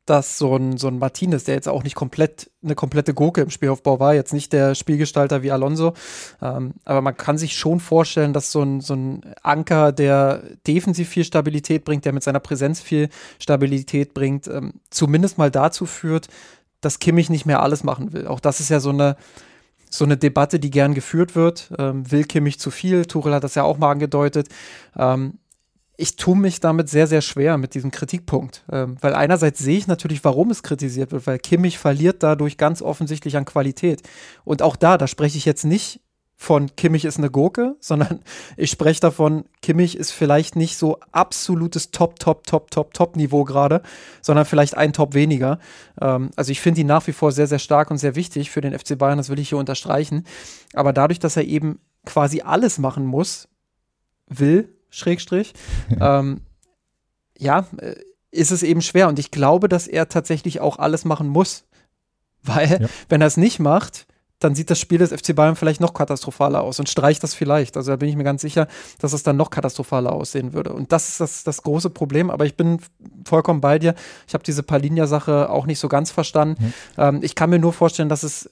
dass 0.07 0.38
so 0.38 0.57
ein, 0.57 0.77
so 0.77 0.88
ein 0.88 0.99
Martinez, 0.99 1.45
der 1.45 1.57
jetzt 1.57 1.69
auch 1.69 1.83
nicht 1.83 1.95
komplett 1.95 2.51
eine 2.62 2.75
komplette 2.75 3.12
Gurke 3.12 3.42
im 3.42 3.51
Spielaufbau 3.51 4.01
war, 4.01 4.14
jetzt 4.14 4.33
nicht 4.33 4.53
der 4.53 4.75
Spielgestalter 4.75 5.42
wie 5.42 5.51
Alonso, 5.51 5.95
ähm, 6.40 6.75
aber 6.85 7.01
man 7.01 7.16
kann 7.16 7.38
sich 7.38 7.57
schon 7.57 7.81
vorstellen, 7.81 8.33
dass 8.33 8.53
so 8.53 8.62
ein, 8.62 8.81
so 8.81 8.95
ein 8.95 9.21
Anker, 9.42 9.92
der 9.92 10.42
defensiv 10.66 11.09
viel 11.09 11.25
Stabilität 11.25 11.85
bringt, 11.85 12.05
der 12.05 12.12
mit 12.12 12.23
seiner 12.23 12.40
Präsenz 12.40 12.81
viel 12.81 13.09
Stabilität 13.38 14.14
bringt, 14.14 14.47
ähm, 14.49 14.75
zumindest 14.90 15.38
mal 15.38 15.51
dazu 15.51 15.87
führt, 15.87 16.29
dass 16.81 16.99
Kimmich 16.99 17.31
nicht 17.31 17.47
mehr 17.47 17.62
alles 17.62 17.85
machen 17.85 18.12
will. 18.12 18.27
Auch 18.27 18.40
das 18.40 18.61
ist 18.61 18.69
ja 18.69 18.81
so 18.81 18.90
eine, 18.90 19.16
so 19.90 20.05
eine 20.05 20.16
Debatte, 20.16 20.59
die 20.61 20.71
gern 20.71 20.95
geführt 20.95 21.35
wird. 21.35 21.73
Ähm, 21.79 22.11
will 22.11 22.25
Kimmich 22.25 22.61
zu 22.61 22.71
viel? 22.71 23.07
Tuchel 23.07 23.35
hat 23.35 23.45
das 23.45 23.55
ja 23.55 23.62
auch 23.62 23.79
mal 23.79 23.90
angedeutet. 23.90 24.49
Ähm, 24.97 25.38
ich 25.96 26.16
tue 26.16 26.37
mich 26.37 26.61
damit 26.61 26.88
sehr, 26.88 27.06
sehr 27.06 27.22
schwer 27.22 27.56
mit 27.56 27.74
diesem 27.74 27.90
Kritikpunkt. 27.90 28.64
Ähm, 28.70 28.96
weil 29.00 29.14
einerseits 29.14 29.59
sehe 29.59 29.78
ich 29.78 29.87
natürlich, 29.87 30.24
warum 30.24 30.50
es 30.50 30.62
kritisiert 30.62 31.12
wird, 31.12 31.26
weil 31.26 31.38
Kimmich 31.38 31.78
verliert 31.78 32.22
dadurch 32.22 32.59
ganz 32.59 32.82
offensichtlich 32.82 33.37
an 33.37 33.44
Qualität. 33.44 34.02
Und 34.44 34.62
auch 34.62 34.76
da, 34.76 34.98
da 34.98 35.06
spreche 35.06 35.38
ich 35.38 35.44
jetzt 35.44 35.64
nicht 35.64 36.00
von 36.38 36.76
Kimmich 36.76 37.06
ist 37.06 37.16
eine 37.16 37.30
Gurke, 37.30 37.76
sondern 37.80 38.20
ich 38.59 38.70
spreche 38.70 39.00
davon, 39.00 39.46
Kimmich 39.62 39.96
ist 39.96 40.12
vielleicht 40.12 40.54
nicht 40.54 40.76
so 40.76 40.98
absolutes 41.11 41.90
Top, 41.90 42.18
Top, 42.18 42.46
Top, 42.46 42.70
Top, 42.70 42.92
Top-Niveau 42.92 43.44
gerade, 43.44 43.82
sondern 44.20 44.44
vielleicht 44.44 44.76
ein 44.76 44.92
Top 44.92 45.14
weniger. 45.14 45.59
Ähm, 46.00 46.30
also 46.37 46.52
ich 46.52 46.61
finde 46.61 46.82
ihn 46.82 46.87
nach 46.87 47.06
wie 47.06 47.12
vor 47.12 47.32
sehr, 47.32 47.46
sehr 47.46 47.59
stark 47.59 47.90
und 47.90 47.96
sehr 47.96 48.14
wichtig 48.14 48.50
für 48.50 48.61
den 48.61 48.78
FC 48.78 48.98
Bayern, 48.98 49.16
das 49.16 49.30
will 49.30 49.38
ich 49.38 49.48
hier 49.48 49.59
unterstreichen. 49.59 50.24
Aber 50.74 50.92
dadurch, 50.92 51.18
dass 51.18 51.38
er 51.38 51.44
eben 51.44 51.80
quasi 52.04 52.42
alles 52.42 52.78
machen 52.78 53.06
muss, 53.06 53.48
will, 54.28 54.75
Schrägstrich, 54.96 55.52
ähm, 56.00 56.40
ja, 57.38 57.66
äh, 57.78 57.96
ist 58.30 58.50
es 58.50 58.62
eben 58.62 58.82
schwer. 58.82 59.09
Und 59.09 59.18
ich 59.18 59.30
glaube, 59.30 59.68
dass 59.68 59.87
er 59.87 60.09
tatsächlich 60.09 60.61
auch 60.61 60.78
alles 60.78 61.04
machen 61.04 61.28
muss. 61.28 61.64
Weil, 62.42 62.82
ja. 62.82 62.88
wenn 63.09 63.20
er 63.20 63.26
es 63.26 63.37
nicht 63.37 63.59
macht, 63.59 64.06
dann 64.38 64.55
sieht 64.55 64.70
das 64.70 64.79
Spiel 64.79 64.99
des 64.99 65.12
FC 65.12 65.35
Bayern 65.35 65.57
vielleicht 65.57 65.81
noch 65.81 65.94
katastrophaler 65.94 66.62
aus 66.62 66.79
und 66.79 66.88
streicht 66.88 67.22
das 67.22 67.35
vielleicht. 67.35 67.77
Also 67.77 67.92
da 67.92 67.96
bin 67.96 68.09
ich 68.09 68.16
mir 68.16 68.25
ganz 68.25 68.42
sicher, 68.42 68.68
dass 68.99 69.12
es 69.14 69.22
dann 69.22 69.37
noch 69.37 69.49
katastrophaler 69.49 70.12
aussehen 70.12 70.53
würde. 70.53 70.72
Und 70.72 70.92
das 70.92 71.09
ist 71.09 71.20
das, 71.20 71.44
das 71.44 71.62
große 71.62 71.88
Problem. 71.88 72.31
Aber 72.31 72.44
ich 72.44 72.55
bin 72.55 72.79
vollkommen 73.25 73.62
bei 73.62 73.79
dir. 73.79 73.94
Ich 74.29 74.35
habe 74.35 74.44
diese 74.44 74.62
Palinja-Sache 74.62 75.49
auch 75.49 75.66
nicht 75.66 75.79
so 75.79 75.88
ganz 75.88 76.11
verstanden. 76.11 76.62
Mhm. 76.62 76.72
Ähm, 76.99 77.18
ich 77.22 77.35
kann 77.35 77.49
mir 77.49 77.59
nur 77.59 77.72
vorstellen, 77.72 78.11
dass 78.11 78.25
es 78.25 78.51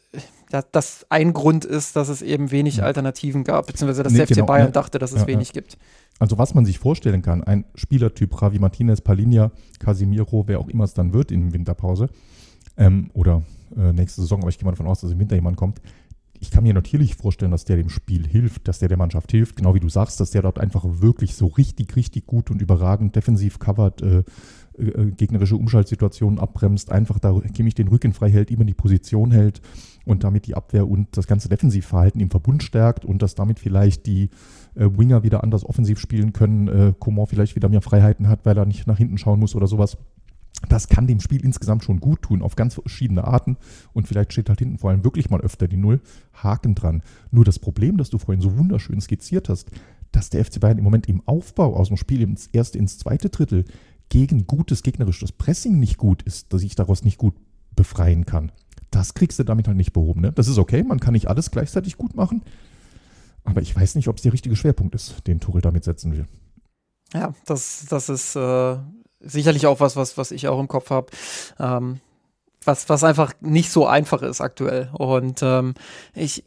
ja, 0.51 0.62
das 0.73 1.05
ein 1.11 1.35
Grund 1.35 1.66
ist, 1.66 1.97
dass 1.97 2.09
es 2.09 2.23
eben 2.23 2.51
wenig 2.51 2.79
mhm. 2.79 2.85
Alternativen 2.85 3.44
gab, 3.44 3.66
beziehungsweise 3.66 4.03
dass 4.03 4.12
nee, 4.12 4.18
der 4.18 4.27
FC 4.27 4.35
genau, 4.35 4.47
Bayern 4.47 4.66
ne? 4.66 4.73
dachte, 4.73 4.99
dass 4.99 5.12
es 5.12 5.23
ja, 5.23 5.27
wenig 5.27 5.49
ja. 5.49 5.55
gibt. 5.55 5.77
Also 6.18 6.38
was 6.38 6.55
man 6.55 6.64
sich 6.64 6.79
vorstellen 6.79 7.20
kann, 7.20 7.42
ein 7.42 7.64
Spielertyp 7.75 8.40
Ravi 8.40 8.59
Martinez, 8.59 9.01
Palinja, 9.01 9.51
Casimiro, 9.81 10.44
wer 10.47 10.61
auch 10.61 10.68
immer 10.68 10.85
es 10.85 10.94
dann 10.94 11.12
wird 11.12 11.31
in 11.31 11.53
Winterpause 11.53 12.09
ähm, 12.76 13.10
oder 13.14 13.42
äh, 13.76 13.92
nächste 13.92 14.20
Saison, 14.20 14.40
aber 14.40 14.48
ich 14.48 14.58
gehe 14.58 14.64
mal 14.64 14.72
davon 14.72 14.87
aus, 14.87 15.00
dass 15.00 15.10
im 15.10 15.18
Winter 15.18 15.34
jemand 15.34 15.56
kommt. 15.56 15.80
Ich 16.40 16.50
kann 16.50 16.64
mir 16.64 16.74
natürlich 16.74 17.14
vorstellen, 17.14 17.52
dass 17.52 17.64
der 17.64 17.76
dem 17.76 17.88
Spiel 17.88 18.26
hilft, 18.26 18.68
dass 18.68 18.78
der 18.78 18.88
der 18.88 18.98
Mannschaft 18.98 19.30
hilft, 19.30 19.56
genau 19.56 19.74
wie 19.74 19.80
du 19.80 19.88
sagst, 19.88 20.20
dass 20.20 20.30
der 20.30 20.42
dort 20.42 20.58
einfach 20.58 20.84
wirklich 20.84 21.37
so 21.37 21.46
richtig, 21.46 21.96
richtig 21.96 22.26
gut 22.26 22.50
und 22.50 22.60
überragend 22.60 23.16
defensiv 23.16 23.58
covert, 23.58 24.02
äh, 24.02 24.24
äh, 24.76 25.12
gegnerische 25.12 25.56
Umschaltsituationen 25.56 26.38
abbremst, 26.38 26.90
einfach 26.90 27.18
da 27.18 27.40
Kimmich 27.54 27.74
den 27.74 27.88
Rücken 27.88 28.12
frei 28.12 28.30
hält, 28.30 28.50
immer 28.50 28.64
die 28.64 28.74
Position 28.74 29.30
hält 29.30 29.62
und 30.04 30.24
damit 30.24 30.46
die 30.46 30.54
Abwehr 30.54 30.88
und 30.88 31.16
das 31.16 31.26
ganze 31.26 31.48
Defensivverhalten 31.48 32.20
im 32.20 32.30
Verbund 32.30 32.62
stärkt 32.62 33.04
und 33.04 33.22
dass 33.22 33.37
damit 33.37 33.60
vielleicht 33.60 34.06
die 34.06 34.30
äh, 34.74 34.88
Winger 34.98 35.22
wieder 35.22 35.44
anders 35.44 35.64
offensiv 35.64 35.98
spielen 36.00 36.32
können, 36.32 36.68
äh, 36.68 36.92
Coman 36.98 37.26
vielleicht 37.26 37.54
wieder 37.54 37.68
mehr 37.68 37.82
Freiheiten 37.82 38.28
hat, 38.28 38.44
weil 38.44 38.58
er 38.58 38.66
nicht 38.66 38.87
nach 38.87 38.98
hinten 38.98 39.16
schauen 39.16 39.38
muss 39.38 39.54
oder 39.54 39.68
sowas. 39.68 39.96
Das 40.69 40.88
kann 40.88 41.07
dem 41.07 41.21
Spiel 41.21 41.45
insgesamt 41.45 41.85
schon 41.85 42.01
gut 42.01 42.23
tun, 42.23 42.43
auf 42.43 42.57
ganz 42.57 42.75
verschiedene 42.75 43.25
Arten. 43.25 43.57
Und 43.93 44.09
vielleicht 44.09 44.33
steht 44.33 44.49
halt 44.49 44.61
hinten 44.61 44.79
vor 44.79 44.90
allem 44.90 45.05
wirklich 45.05 45.31
mal 45.31 45.40
öfter 45.40 45.69
die 45.69 45.77
Null. 45.77 46.01
Haken 46.33 46.75
dran. 46.75 47.03
Nur 47.31 47.45
das 47.45 47.59
Problem, 47.59 47.97
das 47.97 48.11
du 48.11 48.19
vorhin 48.19 48.40
so 48.40 48.57
wunderschön 48.57 49.01
skizziert 49.01 49.49
hast, 49.49 49.71
dass 50.12 50.31
der 50.31 50.45
FC 50.45 50.61
Bayern 50.61 50.79
im 50.79 50.85
Moment 50.85 51.09
im 51.09 51.23
Aufbau 51.27 51.77
aus 51.77 51.88
dem 51.88 51.97
Spiel 51.97 52.23
ins 52.23 52.47
erste 52.49 52.79
ins 52.79 52.99
zweite 52.99 53.31
Drittel 53.31 53.64
gegen 54.09 54.47
gutes 54.47 54.83
gegnerisches 54.83 55.33
Pressing 55.33 55.79
nicht 55.79 55.99
gut 55.99 56.23
ist, 56.23 56.53
dass 56.53 56.62
ich 56.62 56.75
daraus 56.75 57.05
nicht 57.05 57.19
gut 57.19 57.35
befreien 57.75 58.27
kann. 58.27 58.53
Das 58.90 59.14
kriegst 59.14 59.38
du 59.38 59.45
damit 59.45 59.67
halt 59.67 59.77
nicht 59.77 59.93
behoben. 59.93 60.21
Ne? 60.21 60.33
Das 60.33 60.47
ist 60.47 60.59
okay, 60.59 60.85
man 60.85 61.01
kann 61.01 61.14
nicht 61.14 61.29
alles 61.29 61.51
gleichzeitig 61.51 61.97
gut 61.97 62.14
machen. 62.14 62.43
Aber 63.43 63.61
ich 63.61 63.75
weiß 63.75 63.97
nicht, 63.97 64.09
ob 64.09 64.17
es 64.17 64.23
der 64.23 64.33
richtige 64.33 64.57
Schwerpunkt 64.57 64.95
ist, 64.95 65.27
den 65.27 65.40
Tuchel 65.40 65.61
damit 65.61 65.85
setzen 65.85 66.12
will. 66.12 66.27
Ja, 67.12 67.35
das, 67.45 67.87
das 67.88 68.09
ist 68.09 68.37
äh, 68.37 68.77
sicherlich 69.24 69.66
auch 69.66 69.80
was, 69.80 69.96
was, 69.96 70.16
was 70.16 70.30
ich 70.30 70.48
auch 70.48 70.60
im 70.60 70.68
Kopf 70.68 70.90
habe. 70.90 71.06
Ähm, 71.58 72.00
was, 72.64 72.88
was 72.88 73.04
einfach 73.04 73.32
nicht 73.40 73.70
so 73.70 73.87
einfach 73.87 74.22
ist 74.22 74.40
aktuell. 74.40 74.90
Und 74.92 75.42
ähm, 75.42 75.74
ich, 76.14 76.44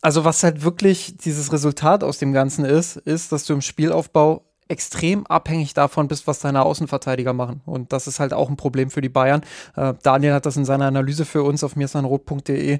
also 0.00 0.24
was 0.24 0.42
halt 0.42 0.64
wirklich 0.64 1.16
dieses 1.18 1.52
Resultat 1.52 2.02
aus 2.02 2.18
dem 2.18 2.32
Ganzen 2.32 2.64
ist, 2.64 2.96
ist, 2.96 3.32
dass 3.32 3.44
du 3.44 3.52
im 3.52 3.60
Spielaufbau 3.60 4.44
extrem 4.68 5.26
abhängig 5.26 5.74
davon 5.74 6.06
bist, 6.06 6.26
was 6.26 6.38
deine 6.38 6.62
Außenverteidiger 6.62 7.32
machen. 7.32 7.60
Und 7.66 7.92
das 7.92 8.06
ist 8.06 8.20
halt 8.20 8.32
auch 8.32 8.48
ein 8.48 8.56
Problem 8.56 8.90
für 8.90 9.00
die 9.00 9.08
Bayern. 9.08 9.42
Äh, 9.74 9.94
Daniel 10.02 10.32
hat 10.32 10.46
das 10.46 10.56
in 10.56 10.64
seiner 10.64 10.86
Analyse 10.86 11.24
für 11.24 11.42
uns 11.42 11.64
auf 11.64 11.74
mirsanrot.de 11.74 12.78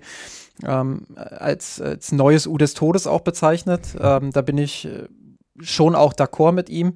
ähm, 0.65 1.07
als, 1.17 1.81
als 1.81 2.13
neues 2.13 2.47
U 2.47 2.59
des 2.59 2.75
Todes 2.75 3.09
auch 3.09 3.23
bezeichnet. 3.23 3.97
Ähm, 4.01 4.31
da 4.31 4.41
bin 4.41 4.57
ich 4.57 4.87
äh, 4.87 5.09
schon 5.61 5.97
auch 5.97 6.15
d'accord 6.15 6.53
mit 6.53 6.71
ihm, 6.71 6.95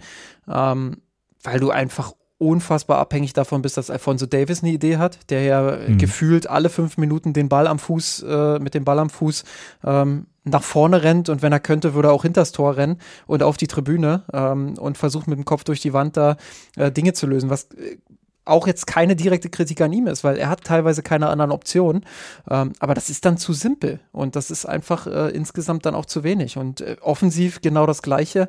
ähm, 0.48 1.02
weil 1.42 1.58
du 1.58 1.70
einfach 1.70 2.12
unfassbar 2.38 2.98
abhängig 2.98 3.32
davon 3.32 3.62
bist, 3.62 3.76
dass 3.76 3.90
Alfonso 3.90 4.26
Davis 4.26 4.62
eine 4.62 4.72
Idee 4.72 4.96
hat, 4.96 5.18
der 5.30 5.42
ja 5.42 5.78
mhm. 5.88 5.98
gefühlt 5.98 6.48
alle 6.48 6.68
fünf 6.68 6.96
Minuten 6.96 7.32
den 7.32 7.48
Ball 7.48 7.66
am 7.66 7.78
Fuß, 7.78 8.24
äh, 8.28 8.58
mit 8.58 8.74
dem 8.74 8.84
Ball 8.84 8.98
am 8.98 9.10
Fuß 9.10 9.44
ähm, 9.84 10.26
nach 10.44 10.62
vorne 10.62 11.02
rennt 11.02 11.28
und 11.28 11.42
wenn 11.42 11.52
er 11.52 11.60
könnte, 11.60 11.94
würde 11.94 12.08
er 12.08 12.12
auch 12.12 12.22
hinters 12.22 12.52
Tor 12.52 12.76
rennen 12.76 12.98
und 13.26 13.42
auf 13.42 13.56
die 13.56 13.66
Tribüne 13.66 14.24
ähm, 14.32 14.74
und 14.78 14.98
versucht 14.98 15.26
mit 15.26 15.38
dem 15.38 15.44
Kopf 15.44 15.64
durch 15.64 15.80
die 15.80 15.92
Wand 15.92 16.16
da 16.16 16.36
äh, 16.76 16.90
Dinge 16.92 17.14
zu 17.14 17.26
lösen, 17.26 17.50
was 17.50 17.64
äh, 17.72 17.96
auch 18.44 18.66
jetzt 18.66 18.86
keine 18.86 19.16
direkte 19.16 19.48
Kritik 19.48 19.80
an 19.80 19.92
ihm 19.92 20.06
ist, 20.06 20.24
weil 20.24 20.36
er 20.36 20.48
hat 20.48 20.64
teilweise 20.64 21.02
keine 21.02 21.28
anderen 21.28 21.50
Optionen. 21.50 22.04
Ähm, 22.50 22.72
aber 22.78 22.94
das 22.94 23.10
ist 23.10 23.24
dann 23.24 23.38
zu 23.38 23.52
simpel 23.52 24.00
und 24.12 24.36
das 24.36 24.50
ist 24.50 24.66
einfach 24.66 25.06
äh, 25.06 25.30
insgesamt 25.30 25.86
dann 25.86 25.94
auch 25.94 26.06
zu 26.06 26.24
wenig. 26.24 26.56
Und 26.56 26.80
äh, 26.80 26.96
offensiv 27.00 27.60
genau 27.60 27.86
das 27.86 28.02
Gleiche. 28.02 28.48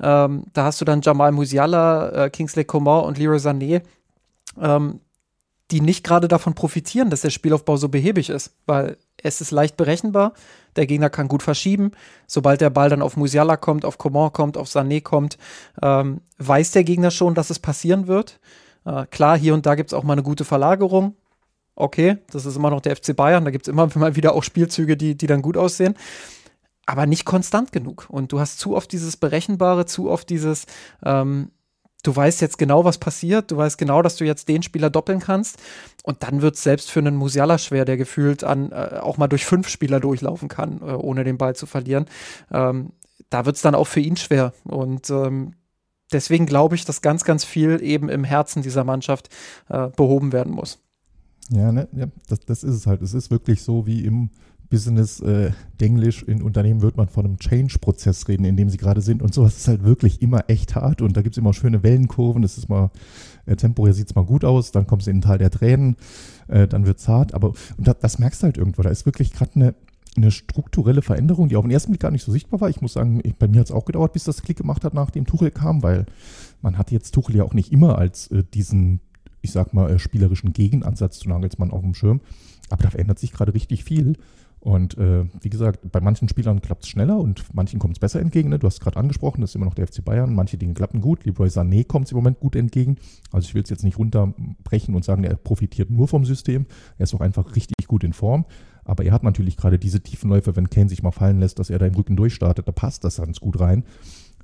Ähm, 0.00 0.44
da 0.52 0.64
hast 0.64 0.80
du 0.80 0.84
dann 0.84 1.02
Jamal 1.02 1.32
Musiala, 1.32 2.24
äh, 2.24 2.30
Kingsley 2.30 2.64
Coman 2.64 3.04
und 3.04 3.18
Leroy 3.18 3.38
Sané, 3.38 3.82
ähm, 4.60 5.00
die 5.70 5.80
nicht 5.80 6.04
gerade 6.04 6.28
davon 6.28 6.54
profitieren, 6.54 7.10
dass 7.10 7.22
der 7.22 7.30
Spielaufbau 7.30 7.76
so 7.76 7.88
behäbig 7.88 8.28
ist, 8.30 8.54
weil 8.66 8.96
es 9.22 9.40
ist 9.40 9.50
leicht 9.50 9.76
berechenbar. 9.76 10.34
Der 10.76 10.86
Gegner 10.86 11.08
kann 11.08 11.28
gut 11.28 11.42
verschieben. 11.42 11.92
Sobald 12.26 12.60
der 12.60 12.70
Ball 12.70 12.90
dann 12.90 13.02
auf 13.02 13.16
Musiala 13.16 13.56
kommt, 13.56 13.84
auf 13.84 13.96
Coman 13.98 14.32
kommt, 14.32 14.56
auf 14.56 14.68
Sané 14.68 15.02
kommt, 15.02 15.38
ähm, 15.82 16.20
weiß 16.38 16.72
der 16.72 16.84
Gegner 16.84 17.10
schon, 17.10 17.34
dass 17.34 17.50
es 17.50 17.58
passieren 17.58 18.06
wird. 18.06 18.40
Äh, 18.84 19.06
klar, 19.06 19.38
hier 19.38 19.54
und 19.54 19.66
da 19.66 19.74
gibt 19.74 19.90
es 19.90 19.94
auch 19.94 20.04
mal 20.04 20.14
eine 20.14 20.22
gute 20.22 20.44
Verlagerung. 20.44 21.16
Okay, 21.76 22.18
das 22.30 22.46
ist 22.46 22.56
immer 22.56 22.70
noch 22.70 22.80
der 22.80 22.96
FC 22.96 23.16
Bayern. 23.16 23.44
Da 23.44 23.50
gibt 23.50 23.66
es 23.66 23.72
immer 23.72 23.88
mal 23.94 24.16
wieder 24.16 24.34
auch 24.34 24.42
Spielzüge, 24.42 24.96
die, 24.96 25.16
die 25.16 25.26
dann 25.26 25.42
gut 25.42 25.56
aussehen. 25.56 25.94
Aber 26.86 27.06
nicht 27.06 27.24
konstant 27.24 27.72
genug. 27.72 28.06
Und 28.08 28.32
du 28.32 28.40
hast 28.40 28.58
zu 28.58 28.76
oft 28.76 28.92
dieses 28.92 29.16
Berechenbare, 29.16 29.86
zu 29.86 30.10
oft 30.10 30.28
dieses, 30.28 30.66
ähm, 31.04 31.50
du 32.02 32.14
weißt 32.14 32.42
jetzt 32.42 32.58
genau, 32.58 32.84
was 32.84 32.98
passiert, 32.98 33.50
du 33.50 33.56
weißt 33.56 33.78
genau, 33.78 34.02
dass 34.02 34.16
du 34.16 34.24
jetzt 34.24 34.48
den 34.48 34.62
Spieler 34.62 34.90
doppeln 34.90 35.18
kannst. 35.18 35.58
Und 36.02 36.22
dann 36.22 36.42
wird 36.42 36.56
es 36.56 36.62
selbst 36.62 36.90
für 36.90 37.00
einen 37.00 37.16
Musiala 37.16 37.56
schwer, 37.56 37.86
der 37.86 37.96
gefühlt 37.96 38.44
an, 38.44 38.70
äh, 38.70 38.98
auch 39.00 39.16
mal 39.16 39.28
durch 39.28 39.46
fünf 39.46 39.68
Spieler 39.68 39.98
durchlaufen 39.98 40.48
kann, 40.48 40.80
äh, 40.82 40.92
ohne 40.92 41.24
den 41.24 41.38
Ball 41.38 41.56
zu 41.56 41.66
verlieren. 41.66 42.04
Ähm, 42.52 42.92
da 43.30 43.46
wird 43.46 43.56
es 43.56 43.62
dann 43.62 43.74
auch 43.74 43.86
für 43.86 44.00
ihn 44.00 44.16
schwer. 44.16 44.52
Und 44.64 45.08
ähm, 45.08 45.54
deswegen 46.14 46.46
glaube 46.46 46.74
ich, 46.74 46.84
dass 46.84 47.02
ganz, 47.02 47.24
ganz 47.24 47.44
viel 47.44 47.82
eben 47.82 48.08
im 48.08 48.24
Herzen 48.24 48.62
dieser 48.62 48.84
Mannschaft 48.84 49.28
äh, 49.68 49.88
behoben 49.88 50.32
werden 50.32 50.52
muss. 50.52 50.78
Ja, 51.50 51.72
ne, 51.72 51.88
ja 51.92 52.06
das, 52.28 52.40
das 52.40 52.64
ist 52.64 52.74
es 52.74 52.86
halt. 52.86 53.02
Es 53.02 53.12
ist 53.14 53.30
wirklich 53.30 53.62
so 53.62 53.86
wie 53.86 54.04
im 54.04 54.30
Business 54.70 55.20
äh, 55.20 55.52
Englisch 55.78 56.22
in 56.22 56.42
Unternehmen 56.42 56.80
wird 56.80 56.96
man 56.96 57.08
von 57.08 57.26
einem 57.26 57.38
Change-Prozess 57.38 58.26
reden, 58.26 58.44
in 58.44 58.56
dem 58.56 58.70
sie 58.70 58.78
gerade 58.78 59.02
sind. 59.02 59.22
Und 59.22 59.34
sowas 59.34 59.56
ist 59.56 59.68
halt 59.68 59.84
wirklich 59.84 60.22
immer 60.22 60.44
echt 60.48 60.74
hart. 60.74 61.02
Und 61.02 61.16
da 61.16 61.22
gibt 61.22 61.34
es 61.34 61.38
immer 61.38 61.52
schöne 61.52 61.82
Wellenkurven. 61.82 62.42
Das 62.42 62.56
ist 62.56 62.68
mal, 62.68 62.90
äh, 63.46 63.56
temporär 63.56 63.92
sieht 63.92 64.08
es 64.08 64.14
mal 64.14 64.24
gut 64.24 64.44
aus, 64.44 64.72
dann 64.72 64.86
kommst 64.86 65.06
du 65.06 65.10
in 65.10 65.18
den 65.18 65.22
Teil 65.22 65.38
der 65.38 65.50
Tränen, 65.50 65.96
äh, 66.48 66.66
dann 66.66 66.86
wird 66.86 66.98
es 66.98 67.06
hart. 67.06 67.34
Aber 67.34 67.52
und 67.76 67.86
das, 67.86 67.98
das 68.00 68.18
merkst 68.18 68.42
du 68.42 68.44
halt 68.46 68.56
irgendwo. 68.56 68.82
Da 68.82 68.90
ist 68.90 69.04
wirklich 69.06 69.32
gerade 69.32 69.52
eine 69.54 69.74
eine 70.16 70.30
strukturelle 70.30 71.02
Veränderung, 71.02 71.48
die 71.48 71.56
auf 71.56 71.64
den 71.64 71.70
ersten 71.70 71.92
Blick 71.92 72.02
gar 72.02 72.10
nicht 72.10 72.24
so 72.24 72.32
sichtbar 72.32 72.60
war. 72.60 72.68
Ich 72.68 72.80
muss 72.80 72.92
sagen, 72.92 73.20
ich, 73.24 73.36
bei 73.36 73.48
mir 73.48 73.60
hat 73.60 73.66
es 73.66 73.72
auch 73.72 73.84
gedauert, 73.84 74.12
bis 74.12 74.24
das 74.24 74.42
Klick 74.42 74.58
gemacht 74.58 74.84
hat, 74.84 74.94
nachdem 74.94 75.26
Tuchel 75.26 75.50
kam, 75.50 75.82
weil 75.82 76.06
man 76.62 76.78
hat 76.78 76.90
jetzt 76.90 77.12
Tuchel 77.12 77.36
ja 77.36 77.44
auch 77.44 77.54
nicht 77.54 77.72
immer 77.72 77.98
als 77.98 78.28
äh, 78.28 78.44
diesen, 78.44 79.00
ich 79.42 79.52
sag 79.52 79.74
mal, 79.74 79.90
äh, 79.90 79.98
spielerischen 79.98 80.52
Gegenansatz 80.52 81.18
zu 81.18 81.28
Nagelsmann 81.28 81.70
auf 81.70 81.82
dem 81.82 81.94
Schirm. 81.94 82.20
Aber 82.70 82.82
da 82.82 82.90
verändert 82.90 83.18
sich 83.18 83.32
gerade 83.32 83.54
richtig 83.54 83.84
viel. 83.84 84.16
Und 84.64 84.96
äh, 84.96 85.26
wie 85.42 85.50
gesagt, 85.50 85.92
bei 85.92 86.00
manchen 86.00 86.26
Spielern 86.26 86.62
klappt 86.62 86.84
es 86.84 86.88
schneller 86.88 87.18
und 87.18 87.44
manchen 87.52 87.78
kommt 87.78 87.96
es 87.96 88.00
besser 88.00 88.20
entgegen. 88.20 88.48
Ne? 88.48 88.58
Du 88.58 88.66
hast 88.66 88.80
gerade 88.80 88.96
angesprochen, 88.96 89.42
das 89.42 89.50
ist 89.50 89.56
immer 89.56 89.66
noch 89.66 89.74
der 89.74 89.86
FC 89.86 90.02
Bayern. 90.02 90.34
Manche 90.34 90.56
Dinge 90.56 90.72
klappen 90.72 91.02
gut. 91.02 91.26
Leroy 91.26 91.48
Sané 91.48 91.86
kommt 91.86 92.06
es 92.06 92.12
im 92.12 92.16
Moment 92.16 92.40
gut 92.40 92.56
entgegen. 92.56 92.96
Also 93.30 93.46
ich 93.46 93.54
will 93.54 93.62
es 93.62 93.68
jetzt 93.68 93.84
nicht 93.84 93.98
runterbrechen 93.98 94.94
und 94.94 95.04
sagen, 95.04 95.22
er 95.24 95.36
profitiert 95.36 95.90
nur 95.90 96.08
vom 96.08 96.24
System. 96.24 96.64
Er 96.96 97.04
ist 97.04 97.14
auch 97.14 97.20
einfach 97.20 97.56
richtig 97.56 97.86
gut 97.86 98.04
in 98.04 98.14
Form. 98.14 98.46
Aber 98.84 99.04
er 99.04 99.12
hat 99.12 99.22
natürlich 99.22 99.56
gerade 99.56 99.78
diese 99.78 100.02
tiefen 100.02 100.30
Läufe, 100.30 100.56
wenn 100.56 100.70
Kane 100.70 100.88
sich 100.88 101.02
mal 101.02 101.10
fallen 101.10 101.40
lässt, 101.40 101.58
dass 101.58 101.70
er 101.70 101.78
da 101.78 101.86
im 101.86 101.94
Rücken 101.94 102.16
durchstartet, 102.16 102.68
da 102.68 102.72
passt 102.72 103.04
das 103.04 103.16
ganz 103.16 103.40
gut 103.40 103.58
rein. 103.60 103.84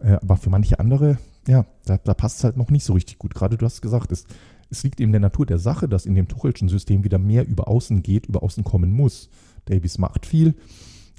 Äh, 0.00 0.12
aber 0.12 0.36
für 0.36 0.50
manche 0.50 0.78
andere, 0.78 1.18
ja, 1.46 1.66
da, 1.84 1.98
da 1.98 2.14
passt 2.14 2.38
es 2.38 2.44
halt 2.44 2.56
noch 2.56 2.70
nicht 2.70 2.84
so 2.84 2.94
richtig 2.94 3.18
gut. 3.18 3.34
Gerade 3.34 3.56
du 3.56 3.66
hast 3.66 3.82
gesagt, 3.82 4.12
es, 4.12 4.24
es 4.70 4.82
liegt 4.82 5.00
in 5.00 5.12
der 5.12 5.20
Natur 5.20 5.46
der 5.46 5.58
Sache, 5.58 5.88
dass 5.88 6.06
in 6.06 6.14
dem 6.14 6.28
Tuchelschen 6.28 6.68
System 6.68 7.04
wieder 7.04 7.18
mehr 7.18 7.46
über 7.46 7.68
Außen 7.68 8.02
geht, 8.02 8.26
über 8.26 8.42
Außen 8.42 8.64
kommen 8.64 8.92
muss. 8.92 9.28
Davies 9.66 9.98
macht 9.98 10.26
viel. 10.26 10.54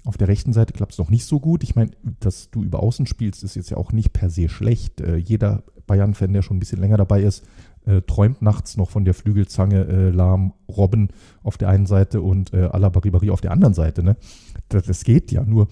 Auf 0.03 0.17
der 0.17 0.27
rechten 0.27 0.51
Seite 0.51 0.73
klappt 0.73 0.93
es 0.93 0.97
noch 0.97 1.11
nicht 1.11 1.25
so 1.25 1.39
gut. 1.39 1.63
Ich 1.63 1.75
meine, 1.75 1.91
dass 2.19 2.49
du 2.49 2.63
über 2.63 2.81
Außen 2.81 3.05
spielst, 3.05 3.43
ist 3.43 3.55
jetzt 3.55 3.69
ja 3.69 3.77
auch 3.77 3.91
nicht 3.91 4.13
per 4.13 4.31
se 4.31 4.49
schlecht. 4.49 4.99
Äh, 4.99 5.17
jeder 5.17 5.63
Bayern-Fan, 5.85 6.33
der 6.33 6.41
schon 6.41 6.57
ein 6.57 6.59
bisschen 6.59 6.79
länger 6.79 6.97
dabei 6.97 7.21
ist, 7.21 7.43
äh, 7.85 8.01
träumt 8.01 8.41
nachts 8.41 8.77
noch 8.77 8.89
von 8.89 9.05
der 9.05 9.13
Flügelzange 9.13 9.85
äh, 9.85 10.09
Lahm 10.09 10.53
Robben 10.69 11.09
auf 11.43 11.57
der 11.57 11.69
einen 11.69 11.85
Seite 11.85 12.21
und 12.21 12.53
äh, 12.53 12.63
Alabaribari 12.63 13.29
auf 13.29 13.41
der 13.41 13.51
anderen 13.51 13.73
Seite. 13.73 14.03
Ne? 14.03 14.15
Das, 14.69 14.85
das, 14.85 15.03
geht 15.03 15.31
ja, 15.31 15.43
nur 15.43 15.67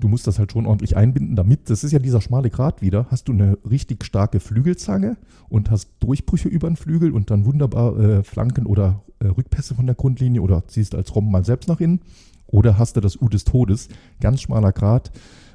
du 0.00 0.08
musst 0.08 0.26
das 0.26 0.38
halt 0.38 0.52
schon 0.52 0.66
ordentlich 0.66 0.96
einbinden, 0.96 1.36
damit, 1.36 1.70
das 1.70 1.84
ist 1.84 1.92
ja 1.92 1.98
dieser 1.98 2.20
schmale 2.20 2.50
Grat 2.50 2.82
wieder, 2.82 3.06
hast 3.10 3.28
du 3.28 3.32
eine 3.32 3.58
richtig 3.68 4.04
starke 4.04 4.40
Flügelzange 4.40 5.16
und 5.48 5.70
hast 5.70 5.90
Durchbrüche 6.00 6.48
über 6.48 6.68
den 6.68 6.76
Flügel 6.76 7.12
und 7.12 7.30
dann 7.30 7.44
wunderbar 7.44 7.98
äh, 7.98 8.22
Flanken 8.22 8.66
oder 8.66 9.02
äh, 9.20 9.26
Rückpässe 9.26 9.74
von 9.74 9.86
der 9.86 9.94
Grundlinie 9.94 10.42
oder 10.42 10.66
ziehst 10.66 10.94
als 10.94 11.14
Robben 11.14 11.30
mal 11.30 11.44
selbst 11.44 11.68
nach 11.68 11.80
innen 11.80 12.00
oder 12.46 12.78
hast 12.78 12.96
du 12.96 13.00
das 13.00 13.20
U 13.20 13.28
des 13.28 13.44
Todes, 13.44 13.88
ganz 14.20 14.40
schmaler 14.40 14.72
Grat. 14.72 15.12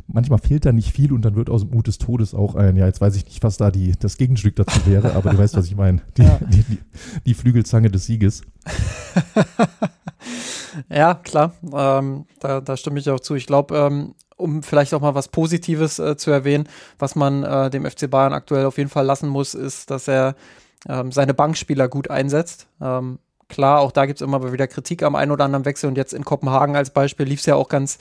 Manchmal 0.07 0.39
fehlt 0.39 0.65
da 0.65 0.71
nicht 0.71 0.91
viel 0.91 1.11
und 1.11 1.23
dann 1.23 1.35
wird 1.35 1.49
aus 1.49 1.61
dem 1.61 1.75
U 1.75 1.81
des 1.81 1.97
Todes 1.97 2.35
auch 2.35 2.55
ein, 2.55 2.75
ja, 2.75 2.85
jetzt 2.85 3.01
weiß 3.01 3.15
ich 3.15 3.25
nicht, 3.25 3.43
was 3.43 3.57
da 3.57 3.71
die, 3.71 3.93
das 3.99 4.17
Gegenstück 4.17 4.55
dazu 4.55 4.85
wäre, 4.85 5.13
aber 5.13 5.31
du 5.31 5.37
weißt, 5.37 5.57
was 5.57 5.65
ich 5.65 5.75
meine. 5.75 6.01
Die, 6.17 6.23
ja. 6.23 6.39
die, 6.41 6.63
die, 6.63 6.77
die 7.25 7.33
Flügelzange 7.33 7.89
des 7.89 8.05
Sieges. 8.05 8.43
ja, 10.89 11.15
klar, 11.15 11.53
ähm, 11.73 12.25
da, 12.39 12.61
da 12.61 12.77
stimme 12.77 12.99
ich 12.99 13.09
auch 13.09 13.19
zu. 13.19 13.33
Ich 13.33 13.47
glaube, 13.47 13.75
ähm, 13.75 14.13
um 14.37 14.63
vielleicht 14.63 14.93
auch 14.93 15.01
mal 15.01 15.15
was 15.15 15.29
Positives 15.29 15.99
äh, 15.99 16.17
zu 16.17 16.31
erwähnen, 16.31 16.67
was 16.99 17.15
man 17.15 17.43
äh, 17.43 17.69
dem 17.69 17.85
FC 17.89 18.09
Bayern 18.09 18.33
aktuell 18.33 18.65
auf 18.65 18.77
jeden 18.77 18.89
Fall 18.89 19.05
lassen 19.05 19.29
muss, 19.29 19.53
ist, 19.53 19.89
dass 19.89 20.07
er 20.07 20.35
ähm, 20.87 21.11
seine 21.11 21.33
Bankspieler 21.33 21.87
gut 21.87 22.09
einsetzt. 22.09 22.67
Ähm, 22.81 23.19
Klar, 23.47 23.79
auch 23.81 23.91
da 23.91 24.07
gibt 24.07 24.19
es 24.19 24.25
immer 24.25 24.51
wieder 24.51 24.65
Kritik 24.67 25.03
am 25.03 25.15
einen 25.15 25.31
oder 25.31 25.45
anderen 25.45 25.65
Wechsel 25.65 25.87
und 25.87 25.97
jetzt 25.97 26.13
in 26.13 26.25
Kopenhagen 26.25 26.75
als 26.75 26.89
Beispiel 26.89 27.27
lief 27.27 27.41
es 27.41 27.45
ja 27.45 27.53
auch 27.53 27.69
ganz 27.69 27.99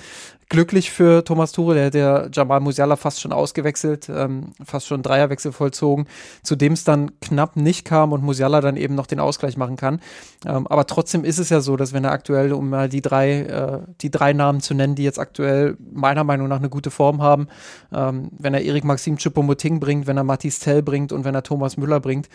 glücklich 0.49 0.91
für 0.91 1.23
Thomas 1.23 1.53
Tuchel. 1.53 1.75
Der 1.75 1.87
hat 1.87 1.95
ja 1.95 2.29
Jamal 2.33 2.61
Musiala 2.61 2.97
fast 2.97 3.21
schon 3.21 3.33
ausgewechselt, 3.33 4.09
ähm, 4.09 4.53
fast 4.65 4.87
schon 4.87 5.03
Dreierwechsel 5.03 5.53
vollzogen, 5.53 6.07
zu 6.43 6.57
dem 6.57 6.73
es 6.73 6.85
dann 6.85 7.21
knapp 7.21 7.57
nicht 7.57 7.85
kam 7.85 8.13
und 8.13 8.23
Musiala 8.23 8.63
dann 8.63 8.79
eben 8.79 8.95
noch 8.95 9.07
den 9.07 9.21
Ausgleich 9.21 9.59
machen 9.59 9.77
kann. 9.77 10.01
Ähm, 10.47 10.67
aber 10.67 10.87
trotzdem 10.87 11.25
ist 11.25 11.39
es 11.39 11.51
ja 11.51 11.61
so, 11.61 11.77
dass 11.77 11.93
wenn 11.93 12.05
er 12.05 12.13
aktuell, 12.13 12.55
um 12.55 12.71
mal 12.71 12.89
die 12.89 13.03
drei, 13.03 13.41
äh, 13.41 13.79
die 14.01 14.11
drei 14.11 14.33
Namen 14.33 14.61
zu 14.61 14.73
nennen, 14.73 14.95
die 14.95 15.05
jetzt 15.05 15.19
aktuell 15.19 15.77
meiner 15.93 16.25
Meinung 16.25 16.49
nach 16.49 16.59
eine 16.59 16.71
gute 16.71 16.91
Form 16.91 17.21
haben, 17.21 17.49
ähm, 17.93 18.31
wenn 18.39 18.55
er 18.55 18.63
Erik 18.63 18.85
Maxim 18.85 19.17
Choupo-Moting 19.17 19.79
bringt, 19.79 20.07
wenn 20.07 20.17
er 20.17 20.25
Mathis 20.25 20.59
Tell 20.59 20.83
bringt 20.83 21.13
und 21.13 21.25
wenn 21.27 21.35
er 21.35 21.43
Thomas 21.43 21.77
Müller 21.77 22.01
bringt, 22.01 22.31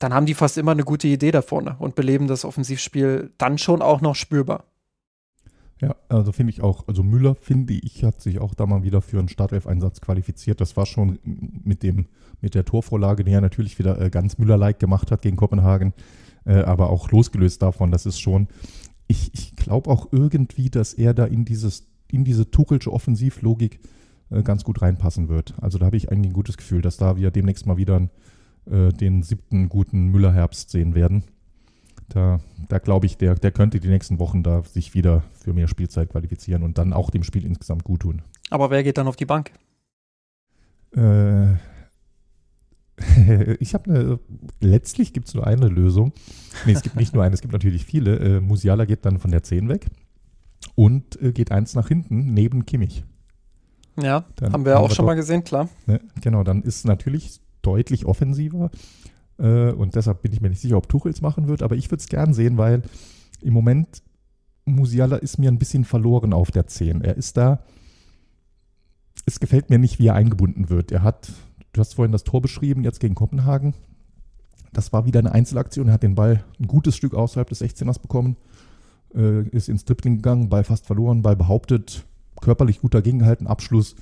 dann 0.00 0.14
haben 0.14 0.26
die 0.26 0.34
fast 0.34 0.58
immer 0.58 0.72
eine 0.72 0.82
gute 0.82 1.06
Idee 1.06 1.30
da 1.30 1.42
vorne 1.42 1.76
und 1.78 1.94
beleben 1.94 2.26
das 2.26 2.44
Offensivspiel 2.44 3.32
dann 3.38 3.58
schon 3.58 3.82
auch 3.82 4.00
noch 4.00 4.16
spürbar. 4.16 4.64
Ja, 5.80 5.94
also 6.08 6.32
finde 6.32 6.52
ich 6.52 6.62
auch, 6.62 6.88
also 6.88 7.02
Müller, 7.02 7.34
finde 7.34 7.74
ich, 7.74 8.02
hat 8.02 8.20
sich 8.20 8.38
auch 8.40 8.54
da 8.54 8.66
mal 8.66 8.82
wieder 8.82 9.02
für 9.02 9.18
einen 9.18 9.28
Startelf-Einsatz 9.28 10.00
qualifiziert. 10.00 10.60
Das 10.60 10.76
war 10.76 10.84
schon 10.84 11.18
mit 11.22 11.82
dem, 11.82 12.06
mit 12.40 12.54
der 12.54 12.64
Torvorlage, 12.64 13.24
die 13.24 13.32
er 13.32 13.40
natürlich 13.40 13.78
wieder 13.78 14.00
äh, 14.00 14.10
ganz 14.10 14.36
Müller-like 14.36 14.78
gemacht 14.78 15.10
hat 15.10 15.22
gegen 15.22 15.36
Kopenhagen, 15.36 15.94
äh, 16.44 16.62
aber 16.62 16.90
auch 16.90 17.10
losgelöst 17.10 17.62
davon, 17.62 17.90
das 17.90 18.04
ist 18.04 18.20
schon, 18.20 18.48
ich, 19.06 19.32
ich 19.34 19.56
glaube 19.56 19.90
auch 19.90 20.08
irgendwie, 20.12 20.70
dass 20.70 20.94
er 20.94 21.14
da 21.14 21.24
in 21.24 21.44
dieses, 21.44 21.86
in 22.10 22.24
diese 22.24 22.50
Tuchelsche 22.50 22.92
Offensivlogik 22.92 23.80
äh, 24.30 24.42
ganz 24.42 24.64
gut 24.64 24.80
reinpassen 24.80 25.28
wird. 25.28 25.54
Also 25.60 25.78
da 25.78 25.86
habe 25.86 25.96
ich 25.96 26.10
eigentlich 26.10 26.30
ein 26.30 26.34
gutes 26.34 26.56
Gefühl, 26.56 26.80
dass 26.82 26.96
da 26.96 27.16
wir 27.16 27.30
demnächst 27.30 27.66
mal 27.66 27.76
wieder 27.76 27.96
ein 27.96 28.10
äh, 28.70 28.92
den 28.92 29.22
siebten 29.22 29.68
guten 29.68 30.06
Müller-Herbst 30.06 30.70
sehen 30.70 30.94
werden. 30.94 31.24
Da, 32.08 32.40
da 32.68 32.78
glaube 32.78 33.06
ich, 33.06 33.16
der, 33.16 33.36
der 33.36 33.52
könnte 33.52 33.78
die 33.78 33.88
nächsten 33.88 34.18
Wochen 34.18 34.42
da 34.42 34.64
sich 34.64 34.94
wieder 34.94 35.22
für 35.32 35.52
mehr 35.52 35.68
Spielzeit 35.68 36.10
qualifizieren 36.10 36.62
und 36.64 36.76
dann 36.76 36.92
auch 36.92 37.10
dem 37.10 37.22
Spiel 37.22 37.44
insgesamt 37.44 37.84
gut 37.84 38.00
tun. 38.00 38.22
Aber 38.50 38.70
wer 38.70 38.82
geht 38.82 38.98
dann 38.98 39.06
auf 39.06 39.16
die 39.16 39.26
Bank? 39.26 39.52
Äh, 40.96 41.54
ich 43.60 43.74
habe 43.74 43.90
eine, 43.90 44.18
letztlich 44.60 45.12
gibt 45.12 45.28
es 45.28 45.34
nur 45.34 45.46
eine 45.46 45.68
Lösung. 45.68 46.12
Nee, 46.66 46.72
es 46.72 46.82
gibt 46.82 46.96
nicht 46.96 47.14
nur 47.14 47.22
eine, 47.22 47.34
es 47.34 47.40
gibt 47.40 47.52
natürlich 47.52 47.84
viele. 47.84 48.18
Äh, 48.18 48.40
Musiala 48.40 48.84
geht 48.84 49.04
dann 49.04 49.18
von 49.18 49.30
der 49.30 49.42
10 49.42 49.68
weg 49.68 49.86
und 50.74 51.20
äh, 51.22 51.32
geht 51.32 51.52
eins 51.52 51.74
nach 51.74 51.88
hinten 51.88 52.34
neben 52.34 52.66
Kimmich. 52.66 53.04
Ja, 54.00 54.24
dann 54.36 54.52
haben 54.52 54.64
wir 54.64 54.78
auch 54.78 54.90
schon 54.90 55.04
mal 55.04 55.14
gesehen, 55.14 55.44
klar. 55.44 55.68
Ne, 55.86 56.00
genau, 56.20 56.42
dann 56.42 56.62
ist 56.62 56.84
natürlich 56.86 57.40
deutlich 57.62 58.06
offensiver. 58.06 58.70
Äh, 59.38 59.72
und 59.72 59.94
deshalb 59.94 60.22
bin 60.22 60.32
ich 60.32 60.40
mir 60.40 60.50
nicht 60.50 60.60
sicher, 60.60 60.76
ob 60.76 60.88
Tuchel 60.88 61.12
es 61.12 61.20
machen 61.20 61.48
wird, 61.48 61.62
aber 61.62 61.76
ich 61.76 61.90
würde 61.90 62.00
es 62.00 62.08
gern 62.08 62.34
sehen, 62.34 62.58
weil 62.58 62.82
im 63.40 63.52
Moment 63.52 64.02
Musiala 64.64 65.16
ist 65.16 65.38
mir 65.38 65.50
ein 65.50 65.58
bisschen 65.58 65.84
verloren 65.84 66.32
auf 66.32 66.50
der 66.50 66.66
10. 66.66 67.02
Er 67.02 67.16
ist 67.16 67.36
da, 67.36 67.60
es 69.26 69.40
gefällt 69.40 69.70
mir 69.70 69.78
nicht, 69.78 69.98
wie 69.98 70.06
er 70.06 70.14
eingebunden 70.14 70.70
wird. 70.70 70.92
Er 70.92 71.02
hat, 71.02 71.30
du 71.72 71.80
hast 71.80 71.94
vorhin 71.94 72.12
das 72.12 72.24
Tor 72.24 72.40
beschrieben, 72.42 72.84
jetzt 72.84 73.00
gegen 73.00 73.14
Kopenhagen. 73.14 73.74
Das 74.72 74.92
war 74.92 75.06
wieder 75.06 75.18
eine 75.18 75.32
Einzelaktion. 75.32 75.88
Er 75.88 75.94
hat 75.94 76.02
den 76.02 76.14
Ball 76.14 76.44
ein 76.60 76.66
gutes 76.66 76.96
Stück 76.96 77.14
außerhalb 77.14 77.48
des 77.48 77.60
16ers 77.62 78.00
bekommen, 78.00 78.36
äh, 79.14 79.42
ist 79.48 79.68
ins 79.68 79.84
Dribbling 79.84 80.16
gegangen, 80.16 80.48
Ball 80.48 80.64
fast 80.64 80.86
verloren, 80.86 81.22
Ball 81.22 81.36
behauptet, 81.36 82.04
körperlich 82.40 82.80
gut 82.80 82.94
dagegen 82.94 83.18
gehalten, 83.18 83.46
Abschluss 83.46 83.96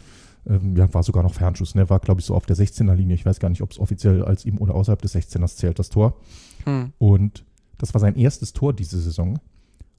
ähm, 0.46 0.76
ja, 0.76 0.92
war 0.92 1.02
sogar 1.02 1.22
noch 1.22 1.34
Fernschuss, 1.34 1.74
ne? 1.74 1.88
war 1.90 2.00
glaube 2.00 2.20
ich 2.20 2.26
so 2.26 2.34
auf 2.34 2.46
der 2.46 2.56
16er 2.56 2.94
Linie. 2.94 3.14
Ich 3.14 3.26
weiß 3.26 3.40
gar 3.40 3.48
nicht, 3.48 3.62
ob 3.62 3.70
es 3.70 3.78
offiziell 3.78 4.24
als 4.24 4.44
ihm 4.44 4.58
oder 4.58 4.74
außerhalb 4.74 5.00
des 5.00 5.14
16ers 5.14 5.56
zählt, 5.56 5.78
das 5.78 5.88
Tor. 5.88 6.16
Hm. 6.64 6.92
Und 6.98 7.44
das 7.78 7.94
war 7.94 8.00
sein 8.00 8.16
erstes 8.16 8.52
Tor 8.52 8.72
diese 8.72 9.00
Saison. 9.00 9.38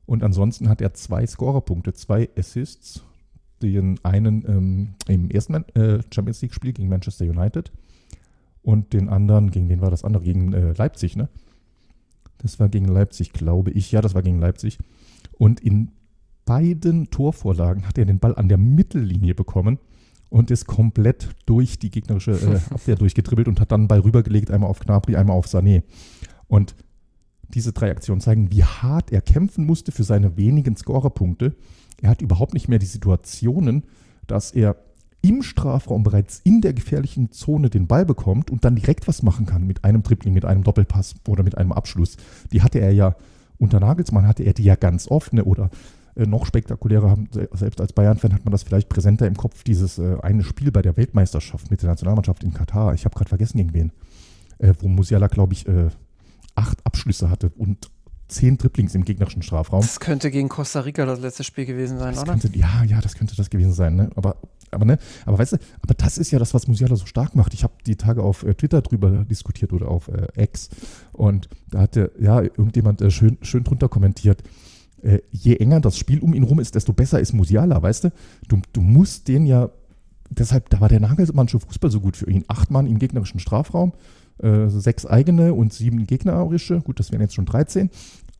Und 0.06 0.24
ansonsten 0.24 0.70
hat 0.70 0.82
er 0.82 0.94
zwei 0.94 1.26
Scorerpunkte, 1.26 1.94
zwei 1.94 2.30
Assists. 2.38 3.04
Den 3.62 4.00
einen 4.04 4.46
ähm, 4.48 4.90
im 5.08 5.30
ersten 5.30 5.54
äh, 5.76 6.02
Champions 6.14 6.42
League-Spiel 6.42 6.72
gegen 6.72 6.88
Manchester 6.88 7.26
United 7.26 7.74
und 8.62 8.94
den 8.94 9.10
anderen, 9.10 9.52
gegen 9.52 9.70
wen 9.70 9.82
war 9.82 9.92
das 9.92 10.04
andere? 10.04 10.24
Gegen 10.24 10.54
äh, 10.54 10.74
Leipzig, 10.74 11.16
ne? 11.16 11.30
Das 12.38 12.60
war 12.60 12.70
gegen 12.70 12.86
Leipzig, 12.86 13.34
glaube 13.34 13.72
ich. 13.72 13.92
Ja, 13.92 14.02
das 14.02 14.14
war 14.14 14.22
gegen 14.22 14.40
Leipzig. 14.40 14.78
Und 15.38 15.60
in 15.60 15.92
beiden 16.46 17.10
Torvorlagen 17.10 17.88
hat 17.88 17.98
er 17.98 18.06
den 18.06 18.20
Ball 18.20 18.36
an 18.36 18.48
der 18.48 18.58
Mittellinie 18.58 19.36
bekommen 19.36 19.78
und 20.30 20.51
ist 20.51 20.67
komplett 20.67 21.30
durch 21.45 21.80
die 21.80 21.89
gegnerische 21.89 22.32
äh, 22.32 22.59
Abwehr 22.73 22.95
durchgetribbelt 22.95 23.47
und 23.47 23.59
hat 23.59 23.71
dann 23.71 23.88
Ball 23.88 23.99
rübergelegt, 23.99 24.51
einmal 24.51 24.69
auf 24.69 24.80
Knabri, 24.80 25.15
einmal 25.15 25.38
auf 25.38 25.47
Sané. 25.47 25.84
Und 26.47 26.75
diese 27.53 27.73
drei 27.73 27.91
Aktionen 27.91 28.21
zeigen, 28.21 28.51
wie 28.51 28.63
hart 28.63 29.11
er 29.11 29.21
kämpfen 29.21 29.65
musste 29.65 29.91
für 29.91 30.03
seine 30.03 30.38
wenigen 30.38 30.75
Scorerpunkte. 30.75 31.55
Er 32.01 32.11
hat 32.11 32.21
überhaupt 32.21 32.53
nicht 32.53 32.67
mehr 32.67 32.80
die 32.80 32.86
Situationen, 32.86 33.84
dass 34.27 34.51
er 34.51 34.75
im 35.21 35.41
Strafraum 35.43 36.03
bereits 36.03 36.39
in 36.43 36.61
der 36.61 36.73
gefährlichen 36.73 37.32
Zone 37.32 37.69
den 37.69 37.88
Ball 37.88 38.05
bekommt 38.05 38.51
und 38.51 38.63
dann 38.63 38.75
direkt 38.75 39.07
was 39.07 39.21
machen 39.23 39.45
kann 39.45 39.65
mit 39.65 39.84
einem 39.84 40.03
Dribbling, 40.03 40.34
mit 40.34 40.45
einem 40.45 40.63
Doppelpass 40.63 41.15
oder 41.27 41.43
mit 41.43 41.57
einem 41.57 41.71
Abschluss. 41.71 42.15
Die 42.53 42.61
hatte 42.61 42.80
er 42.80 42.91
ja 42.91 43.15
unter 43.59 43.80
Nagelsmann 43.82 44.25
hatte 44.25 44.43
er 44.43 44.53
die 44.53 44.63
ja 44.63 44.75
ganz 44.75 45.09
oft, 45.09 45.34
ne? 45.34 45.43
oder 45.43 45.69
noch 46.26 46.45
spektakulärer 46.45 47.09
haben, 47.09 47.30
selbst 47.53 47.82
als 47.82 47.93
Bayern-Fan 47.93 48.34
hat 48.34 48.45
man 48.45 48.51
das 48.51 48.63
vielleicht 48.63 48.89
präsenter 48.89 49.28
im 49.28 49.36
Kopf, 49.36 49.63
dieses 49.63 49.97
äh, 49.99 50.17
eine 50.22 50.43
Spiel 50.43 50.72
bei 50.72 50.82
der 50.82 50.97
Weltmeisterschaft 50.97 51.72
mit 51.72 51.82
der 51.82 51.89
Nationalmannschaft 51.89 52.43
in 52.43 52.53
Katar. 52.53 52.93
Ich 52.93 53.05
habe 53.05 53.15
gerade 53.15 53.30
vergessen, 53.30 53.57
gegen 53.57 53.74
wen. 53.74 53.91
Äh, 54.57 54.74
wo 54.80 54.88
Musiala, 54.88 55.28
glaube 55.28 55.53
ich, 55.53 55.67
äh, 55.67 55.89
acht 56.55 56.86
Abschlüsse 56.86 57.30
hatte 57.30 57.49
und 57.57 57.89
zehn 58.30 58.57
Dribblings 58.57 58.95
im 58.95 59.03
gegnerischen 59.03 59.41
Strafraum. 59.41 59.82
Das 59.82 59.99
könnte 59.99 60.32
gegen 60.32 60.49
Costa 60.49 60.82
Rica 60.82 61.05
das 61.05 61.20
letzte 61.20 61.43
Spiel 61.43 61.65
gewesen 61.65 61.97
sein, 61.97 62.13
das 62.13 62.24
oder? 62.24 62.34
Könnte, 62.34 62.57
ja, 62.57 62.84
ja, 62.84 63.01
das 63.01 63.15
könnte 63.15 63.36
das 63.36 63.49
gewesen 63.49 63.74
sein. 63.74 63.95
Ne? 63.95 64.09
Aber, 64.15 64.38
aber, 64.72 64.86
ne? 64.86 64.99
aber 65.26 65.39
weißt 65.39 65.53
du, 65.53 65.57
aber 65.82 65.95
das 65.95 66.17
ist 66.17 66.32
ja 66.32 66.39
das, 66.39 66.53
was 66.53 66.67
Musiala 66.67 66.95
so 66.95 67.05
stark 67.05 67.36
macht. 67.36 67.53
Ich 67.53 67.63
habe 67.63 67.74
die 67.86 67.95
Tage 67.95 68.24
auf 68.24 68.43
äh, 68.43 68.53
Twitter 68.53 68.82
drüber 68.82 69.26
diskutiert 69.26 69.74
oder 69.74 69.89
auf 69.89 70.07
äh, 70.09 70.28
X 70.41 70.70
und 71.11 71.49
da 71.70 71.82
hatte 71.82 72.11
ja 72.20 72.41
irgendjemand 72.41 73.01
äh, 73.01 73.11
schön, 73.11 73.38
schön 73.41 73.63
drunter 73.63 73.89
kommentiert 73.89 74.43
äh, 75.04 75.20
je 75.32 75.56
enger 75.56 75.80
das 75.82 75.97
Spiel 75.97 76.20
um 76.20 76.34
ihn 76.34 76.43
rum 76.43 76.60
ist, 76.60 76.76
desto 76.76 76.93
besser 76.93 77.20
ist 77.20 77.34
Musiala, 77.34 77.82
weißt 77.82 78.06
du? 78.06 78.10
Du, 78.47 78.62
du 78.74 78.82
musst 78.82 79.28
den 79.28 79.45
ja, 79.45 79.70
deshalb, 80.30 80.70
da 80.70 80.82
war 80.82 80.89
der 80.89 81.00
Nagelsmannsche 81.00 81.60
Fußball 81.60 81.91
so 81.91 82.00
gut 82.02 82.18
für 82.18 82.30
ihn. 82.30 82.45
Acht 82.47 82.72
Mann 82.72 82.88
im 82.88 83.00
gegnerischen 83.00 83.39
Strafraum, 83.39 83.93
äh, 84.39 84.68
sechs 84.68 85.06
eigene 85.06 85.54
und 85.54 85.74
sieben 85.74 86.08
gegnerische, 86.08 86.82
gut, 86.82 87.00
das 87.00 87.12
wären 87.12 87.22
jetzt 87.22 87.36
schon 87.36 87.45
13. 87.45 87.89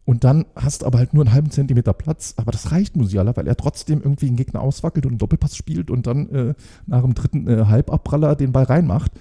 Und 0.06 0.24
dann 0.24 0.46
hast 0.56 0.82
du 0.82 0.88
aber 0.88 0.98
halt 0.98 1.14
nur 1.14 1.24
einen 1.24 1.34
halben 1.34 1.52
Zentimeter 1.52 1.94
Platz. 1.94 2.34
Aber 2.38 2.52
das 2.52 2.72
reicht 2.72 2.96
Musiala, 2.96 3.38
weil 3.38 3.48
er 3.48 3.56
trotzdem 3.56 4.02
irgendwie 4.02 4.26
einen 4.26 4.38
Gegner 4.38 4.62
auswackelt 4.62 5.06
und 5.06 5.12
einen 5.12 5.20
Doppelpass 5.20 5.56
spielt 5.56 5.92
und 5.92 6.08
dann 6.08 6.30
äh, 6.30 6.54
nach 6.88 7.04
dem 7.04 7.14
dritten 7.14 7.48
äh, 7.48 7.66
Halbabpraller 7.66 8.36
den 8.36 8.52
Ball 8.52 8.64
reinmacht. 8.64 9.12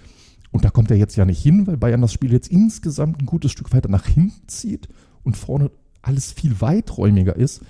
Und 0.51 0.65
da 0.65 0.71
kommt 0.71 0.91
er 0.91 0.97
jetzt 0.97 1.17
ja 1.17 1.27
nicht 1.27 1.43
hin, 1.43 1.67
weil 1.67 1.77
Bayern 1.77 2.01
das 2.01 2.15
Spiel 2.15 2.33
jetzt 2.33 2.49
insgesamt 2.49 3.21
ein 3.21 3.27
gutes 3.27 3.53
Stück 3.53 3.71
weiter 3.75 3.91
nach 3.91 4.07
hinten 4.07 4.49
zieht 4.49 4.89
und 5.25 5.37
vorne 5.37 5.71
alles 6.09 6.33
viel 6.33 6.61
weiträumiger 6.61 7.37
ist. 7.37 7.63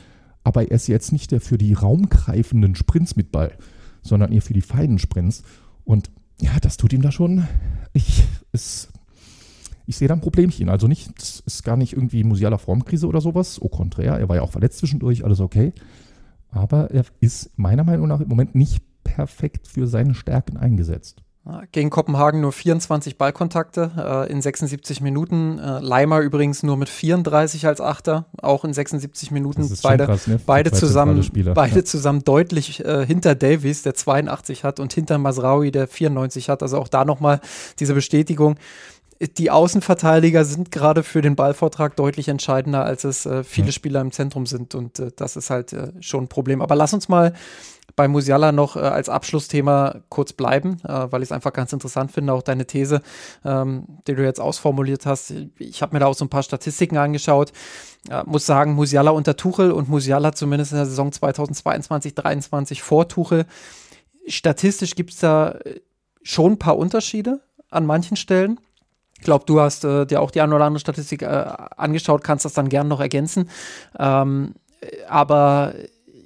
Aber 0.44 0.62
er 0.62 0.70
ist 0.70 0.86
jetzt 0.86 1.12
nicht 1.12 1.30
der 1.32 1.40
für 1.40 1.58
die 1.58 1.74
raumgreifenden 1.74 2.74
Sprints 2.74 3.16
mit 3.16 3.32
Ball, 3.32 3.52
sondern 4.02 4.32
eher 4.32 4.40
für 4.40 4.54
die 4.54 4.62
feinen 4.62 4.98
Sprints. 4.98 5.42
Und 5.84 6.10
ja, 6.40 6.58
das 6.60 6.76
tut 6.76 6.92
ihm 6.92 7.02
da 7.02 7.10
schon. 7.12 7.46
Ich, 7.92 8.24
es, 8.52 8.88
ich 9.86 9.96
sehe 9.96 10.08
da 10.08 10.14
ein 10.14 10.20
Problemchen. 10.20 10.68
Also 10.68 10.86
nicht, 10.86 11.10
es 11.20 11.40
ist 11.40 11.64
gar 11.64 11.76
nicht 11.76 11.92
irgendwie 11.92 12.24
Musiala 12.24 12.56
Formkrise 12.56 13.06
oder 13.08 13.20
sowas. 13.20 13.60
Au 13.60 13.68
contraire, 13.68 14.18
er 14.18 14.28
war 14.28 14.36
ja 14.36 14.42
auch 14.42 14.52
verletzt 14.52 14.78
zwischendurch, 14.78 15.24
alles 15.24 15.40
okay. 15.40 15.72
Aber 16.50 16.90
er 16.92 17.04
ist 17.20 17.58
meiner 17.58 17.84
Meinung 17.84 18.08
nach 18.08 18.20
im 18.20 18.28
Moment 18.28 18.54
nicht 18.54 18.82
perfekt 19.04 19.66
für 19.66 19.86
seine 19.86 20.14
Stärken 20.14 20.56
eingesetzt. 20.56 21.22
Gegen 21.72 21.88
Kopenhagen 21.88 22.42
nur 22.42 22.52
24 22.52 23.16
Ballkontakte 23.16 23.90
äh, 23.96 24.30
in 24.30 24.42
76 24.42 25.00
Minuten. 25.00 25.58
Äh, 25.58 25.78
Leimer 25.80 26.20
übrigens 26.20 26.62
nur 26.62 26.76
mit 26.76 26.90
34 26.90 27.66
als 27.66 27.80
Achter, 27.80 28.26
auch 28.42 28.66
in 28.66 28.74
76 28.74 29.30
Minuten. 29.30 29.66
beide 29.82 30.04
krass, 30.04 30.26
ne? 30.26 30.38
beide, 30.44 30.72
zusammen, 30.72 31.26
beide 31.54 31.76
ja. 31.76 31.84
zusammen 31.84 32.22
deutlich 32.22 32.84
äh, 32.84 33.06
hinter 33.06 33.34
Davies, 33.34 33.82
der 33.82 33.94
82 33.94 34.62
hat, 34.62 34.78
und 34.78 34.92
hinter 34.92 35.16
Masraui, 35.16 35.70
der 35.70 35.88
94 35.88 36.50
hat. 36.50 36.62
Also 36.62 36.76
auch 36.76 36.88
da 36.88 37.06
nochmal 37.06 37.40
diese 37.78 37.94
Bestätigung. 37.94 38.56
Die 39.20 39.50
Außenverteidiger 39.50 40.44
sind 40.44 40.70
gerade 40.70 41.02
für 41.02 41.22
den 41.22 41.34
Ballvortrag 41.34 41.96
deutlich 41.96 42.28
entscheidender, 42.28 42.84
als 42.84 43.02
es 43.02 43.26
äh, 43.26 43.42
viele 43.42 43.68
ja. 43.68 43.72
Spieler 43.72 44.00
im 44.00 44.12
Zentrum 44.12 44.46
sind. 44.46 44.76
Und 44.76 45.00
äh, 45.00 45.10
das 45.16 45.36
ist 45.36 45.50
halt 45.50 45.72
äh, 45.72 45.92
schon 46.00 46.24
ein 46.24 46.28
Problem. 46.28 46.62
Aber 46.62 46.76
lass 46.76 46.94
uns 46.94 47.08
mal 47.08 47.32
bei 47.96 48.06
Musiala 48.06 48.52
noch 48.52 48.76
äh, 48.76 48.80
als 48.80 49.08
Abschlussthema 49.08 50.02
kurz 50.08 50.32
bleiben, 50.32 50.80
äh, 50.84 51.10
weil 51.10 51.22
ich 51.22 51.28
es 51.28 51.32
einfach 51.32 51.52
ganz 51.52 51.72
interessant 51.72 52.12
finde, 52.12 52.32
auch 52.32 52.42
deine 52.42 52.64
These, 52.64 53.02
ähm, 53.44 53.86
die 54.06 54.14
du 54.14 54.22
jetzt 54.22 54.40
ausformuliert 54.40 55.04
hast. 55.04 55.34
Ich 55.58 55.82
habe 55.82 55.96
mir 55.96 56.00
da 56.00 56.06
auch 56.06 56.14
so 56.14 56.24
ein 56.24 56.30
paar 56.30 56.44
Statistiken 56.44 56.96
angeschaut. 56.96 57.52
Äh, 58.08 58.22
muss 58.24 58.46
sagen, 58.46 58.74
Musiala 58.74 59.10
unter 59.10 59.36
Tuchel 59.36 59.72
und 59.72 59.88
Musiala 59.88 60.32
zumindest 60.32 60.70
in 60.70 60.78
der 60.78 60.86
Saison 60.86 61.10
2022, 61.10 62.14
2023 62.14 62.82
vor 62.82 63.08
Tuchel. 63.08 63.46
Statistisch 64.28 64.94
gibt 64.94 65.10
es 65.10 65.18
da 65.18 65.58
schon 66.22 66.52
ein 66.52 66.58
paar 66.58 66.78
Unterschiede 66.78 67.40
an 67.68 67.84
manchen 67.84 68.16
Stellen. 68.16 68.60
Ich 69.18 69.24
glaube, 69.24 69.44
du 69.46 69.60
hast 69.60 69.84
äh, 69.84 70.06
dir 70.06 70.20
auch 70.20 70.30
die 70.30 70.40
eine 70.40 70.54
oder 70.54 70.64
andere 70.64 70.80
Statistik 70.80 71.22
äh, 71.22 71.26
angeschaut, 71.76 72.22
kannst 72.24 72.44
das 72.44 72.54
dann 72.54 72.68
gerne 72.68 72.88
noch 72.88 73.00
ergänzen. 73.00 73.50
Ähm, 73.98 74.54
aber 75.08 75.74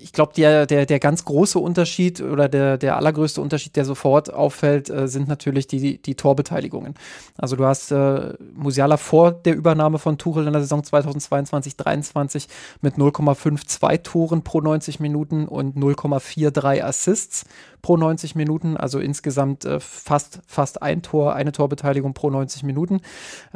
ich 0.03 0.13
glaube, 0.13 0.33
der, 0.35 0.67
der, 0.67 0.87
der 0.87 0.99
ganz 0.99 1.25
große 1.25 1.59
Unterschied 1.59 2.21
oder 2.21 2.49
der, 2.49 2.77
der 2.77 2.97
allergrößte 2.97 3.41
Unterschied, 3.41 3.77
der 3.77 3.85
sofort 3.85 4.33
auffällt, 4.33 4.91
äh, 4.91 5.07
sind 5.07 5.29
natürlich 5.29 5.67
die, 5.67 6.03
die 6.03 6.15
Torbeteiligungen. 6.15 6.95
Also 7.39 7.57
du 7.57 7.65
hast 7.65 7.93
äh, 7.93 8.35
Musiala 8.55 8.97
vor 8.97 9.33
der 9.33 9.55
Übernahme 9.55 9.99
von 9.99 10.19
Tuchel 10.19 10.47
in 10.47 10.53
der 10.53 10.63
Saison 10.63 10.83
2022-23 10.83 12.49
mit 12.81 12.97
0,52 12.97 14.03
Toren 14.03 14.43
pro 14.43 14.61
90 14.61 15.01
Minuten 15.01 15.47
und 15.47 15.77
0,43 15.77 16.83
Assists 16.83 17.45
pro 17.81 17.97
90 17.97 18.35
Minuten, 18.35 18.77
also 18.77 18.99
insgesamt 18.99 19.65
äh, 19.65 19.81
fast, 19.81 20.41
fast 20.47 20.83
ein 20.83 21.03
Tor, 21.03 21.35
eine 21.35 21.53
Torbeteiligung 21.53 22.15
pro 22.15 22.31
90 22.31 22.63
Minuten. 22.63 23.01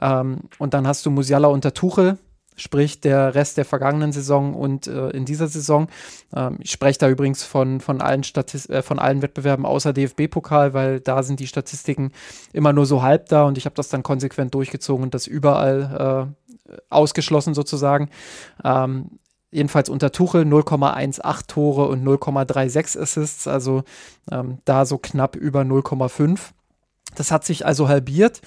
Ähm, 0.01 0.40
und 0.59 0.74
dann 0.74 0.86
hast 0.86 1.07
du 1.07 1.11
Musiala 1.11 1.49
unter 1.49 1.74
Tuchel 1.74 2.18
sprich 2.57 3.00
der 3.00 3.34
Rest 3.34 3.57
der 3.57 3.64
vergangenen 3.64 4.12
Saison 4.12 4.54
und 4.54 4.86
äh, 4.86 5.11
in 5.11 5.24
dieser 5.24 5.48
Saison. 5.48 5.88
Ähm, 6.34 6.57
ich 6.61 6.70
spreche 6.70 6.98
da 6.98 7.09
übrigens 7.09 7.44
von, 7.44 7.80
von, 7.80 8.00
allen 8.00 8.22
äh, 8.22 8.82
von 8.82 8.98
allen 8.98 9.22
Wettbewerben 9.22 9.66
außer 9.66 9.92
DFB-Pokal, 9.92 10.74
weil 10.74 11.00
da 11.00 11.22
sind 11.22 11.40
die 11.40 11.46
Statistiken 11.46 12.12
immer 12.52 12.72
nur 12.72 12.86
so 12.86 13.02
halb 13.02 13.28
da 13.28 13.44
und 13.44 13.59
ich 13.59 13.66
habe 13.66 13.76
das 13.76 13.88
dann 13.88 14.02
konsequent 14.02 14.54
durchgezogen 14.54 15.04
und 15.04 15.14
das 15.14 15.26
überall 15.26 16.34
äh, 16.68 16.72
ausgeschlossen 16.90 17.54
sozusagen. 17.54 18.11
Ähm, 18.64 19.18
jedenfalls 19.50 19.88
unter 19.88 20.12
Tuchel 20.12 20.42
0,18 20.44 21.46
Tore 21.46 21.88
und 21.88 22.04
0,36 22.04 23.00
Assists, 23.00 23.46
also 23.46 23.84
ähm, 24.30 24.59
da 24.64 24.84
so 24.84 24.98
knapp 24.98 25.36
über 25.36 25.62
0,5. 25.62 26.38
Das 27.18 27.30
hat 27.30 27.44
sich 27.44 27.66
also 27.66 27.88
halbiert. 27.88 28.40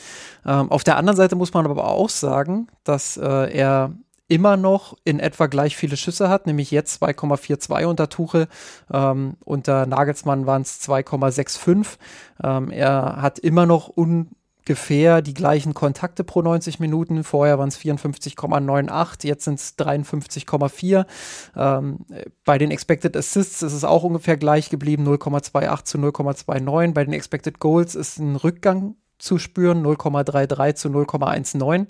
Ähm, 0.46 0.72
auf 0.72 0.84
der 0.84 0.98
anderen 0.98 1.18
Seite 1.18 1.36
muss 1.36 1.54
man 1.54 1.66
aber 1.66 1.86
auch 1.86 2.10
sagen, 2.10 2.68
dass 2.84 3.18
äh, 3.18 3.54
er 3.54 3.94
immer 4.30 4.58
noch 4.58 4.96
in 5.04 5.20
etwa 5.20 5.48
gleich 5.48 5.76
viele 5.76 5.98
Schüsse 5.98 6.30
hat, 6.30 6.46
nämlich 6.46 6.72
jetzt 6.72 7.02
2,42 7.02 7.86
unter 7.86 8.10
Tuchel. 8.10 8.48
Ähm, 8.94 9.36
unter 9.44 9.86
Nagelsmann 9.88 10.46
waren 10.46 10.62
es 10.62 10.80
2,65. 10.88 11.98
Ähm, 12.44 12.72
er 12.72 13.22
hat 13.22 13.40
immer 13.40 13.66
noch 13.66 13.92
un 13.98 14.30
ungefähr 14.70 15.24
die 15.24 15.34
gleichen 15.34 15.74
Kontakte 15.74 16.24
pro 16.24 16.44
90 16.44 16.80
Minuten. 16.80 17.24
Vorher 17.24 17.58
waren 17.58 17.70
es 17.70 17.80
54,98, 17.80 19.26
jetzt 19.26 19.46
sind 19.46 19.60
es 19.60 19.76
53,4. 19.80 21.08
Ähm, 21.56 22.06
bei 22.46 22.60
den 22.60 22.70
Expected 22.70 23.18
Assists 23.18 23.64
ist 23.64 23.74
es 23.74 23.84
auch 23.84 24.04
ungefähr 24.04 24.38
gleich 24.38 24.70
geblieben, 24.70 25.08
0,28 25.08 25.84
zu 25.86 25.98
0,29. 25.98 26.94
Bei 26.94 27.04
den 27.04 27.14
Expected 27.14 27.58
Goals 27.58 27.96
ist 27.96 28.20
ein 28.20 28.36
Rückgang 28.36 28.96
zu 29.18 29.40
spüren, 29.40 29.84
0,33 29.84 30.76
zu 30.76 30.90
0,19. 30.90 31.88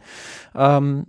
Ähm, 0.55 1.05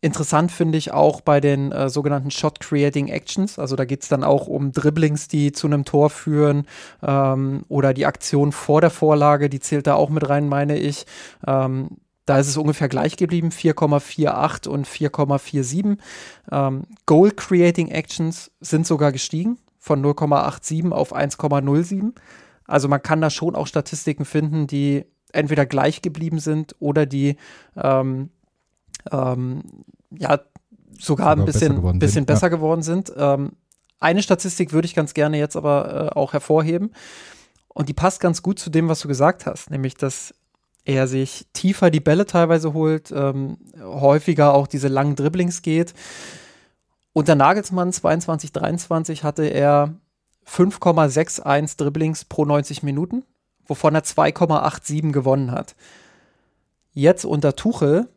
Interessant 0.00 0.52
finde 0.52 0.78
ich 0.78 0.92
auch 0.92 1.20
bei 1.20 1.40
den 1.40 1.72
äh, 1.72 1.88
sogenannten 1.88 2.30
Shot 2.30 2.60
Creating 2.60 3.08
Actions. 3.08 3.58
Also 3.58 3.74
da 3.74 3.84
geht 3.84 4.02
es 4.02 4.08
dann 4.08 4.22
auch 4.22 4.46
um 4.46 4.70
Dribblings, 4.70 5.26
die 5.26 5.50
zu 5.50 5.66
einem 5.66 5.84
Tor 5.84 6.08
führen 6.10 6.66
ähm, 7.02 7.64
oder 7.68 7.92
die 7.94 8.06
Aktion 8.06 8.52
vor 8.52 8.80
der 8.80 8.90
Vorlage, 8.90 9.48
die 9.48 9.58
zählt 9.58 9.88
da 9.88 9.94
auch 9.94 10.08
mit 10.08 10.28
rein, 10.28 10.48
meine 10.48 10.78
ich. 10.78 11.04
Ähm, 11.46 11.98
da 12.26 12.38
ist 12.38 12.48
es 12.48 12.56
ungefähr 12.56 12.88
gleich 12.88 13.16
geblieben, 13.16 13.48
4,48 13.48 14.68
und 14.68 14.86
4,47. 14.86 15.98
Ähm, 16.52 16.82
Goal 17.06 17.32
Creating 17.32 17.88
Actions 17.88 18.52
sind 18.60 18.86
sogar 18.86 19.10
gestiegen 19.10 19.58
von 19.78 20.04
0,87 20.04 20.92
auf 20.92 21.16
1,07. 21.16 22.12
Also 22.66 22.86
man 22.86 23.02
kann 23.02 23.20
da 23.20 23.30
schon 23.30 23.56
auch 23.56 23.66
Statistiken 23.66 24.24
finden, 24.26 24.68
die 24.68 25.06
entweder 25.32 25.66
gleich 25.66 26.02
geblieben 26.02 26.38
sind 26.38 26.76
oder 26.78 27.06
die 27.06 27.36
ähm, 27.76 28.30
ähm, 29.10 29.62
ja 30.10 30.40
sogar, 30.98 31.36
sogar 31.36 31.36
ein 31.36 31.44
bisschen 31.44 31.60
besser 31.60 31.74
geworden 31.74 31.98
bisschen 31.98 32.14
sind. 32.14 32.26
Besser 32.26 32.46
ja. 32.46 32.48
geworden 32.48 32.82
sind. 32.82 33.12
Ähm, 33.16 33.52
eine 34.00 34.22
Statistik 34.22 34.72
würde 34.72 34.86
ich 34.86 34.94
ganz 34.94 35.14
gerne 35.14 35.38
jetzt 35.38 35.56
aber 35.56 36.12
äh, 36.12 36.16
auch 36.16 36.32
hervorheben. 36.32 36.92
Und 37.68 37.88
die 37.88 37.94
passt 37.94 38.20
ganz 38.20 38.42
gut 38.42 38.58
zu 38.58 38.70
dem, 38.70 38.88
was 38.88 39.00
du 39.00 39.08
gesagt 39.08 39.46
hast, 39.46 39.70
nämlich 39.70 39.94
dass 39.94 40.34
er 40.84 41.06
sich 41.06 41.46
tiefer 41.52 41.90
die 41.90 42.00
Bälle 42.00 42.24
teilweise 42.24 42.72
holt, 42.72 43.12
ähm, 43.12 43.58
häufiger 43.80 44.54
auch 44.54 44.66
diese 44.66 44.88
langen 44.88 45.16
Dribblings 45.16 45.62
geht. 45.62 45.92
Unter 47.12 47.34
Nagelsmann 47.34 47.92
22, 47.92 48.52
23 48.52 49.22
hatte 49.22 49.44
er 49.44 49.94
5,61 50.46 51.76
Dribblings 51.76 52.24
pro 52.24 52.44
90 52.44 52.82
Minuten, 52.82 53.24
wovon 53.66 53.94
er 53.94 54.02
2,87 54.02 55.12
gewonnen 55.12 55.50
hat. 55.50 55.76
Jetzt 56.92 57.24
unter 57.24 57.54
Tuchel 57.54 58.08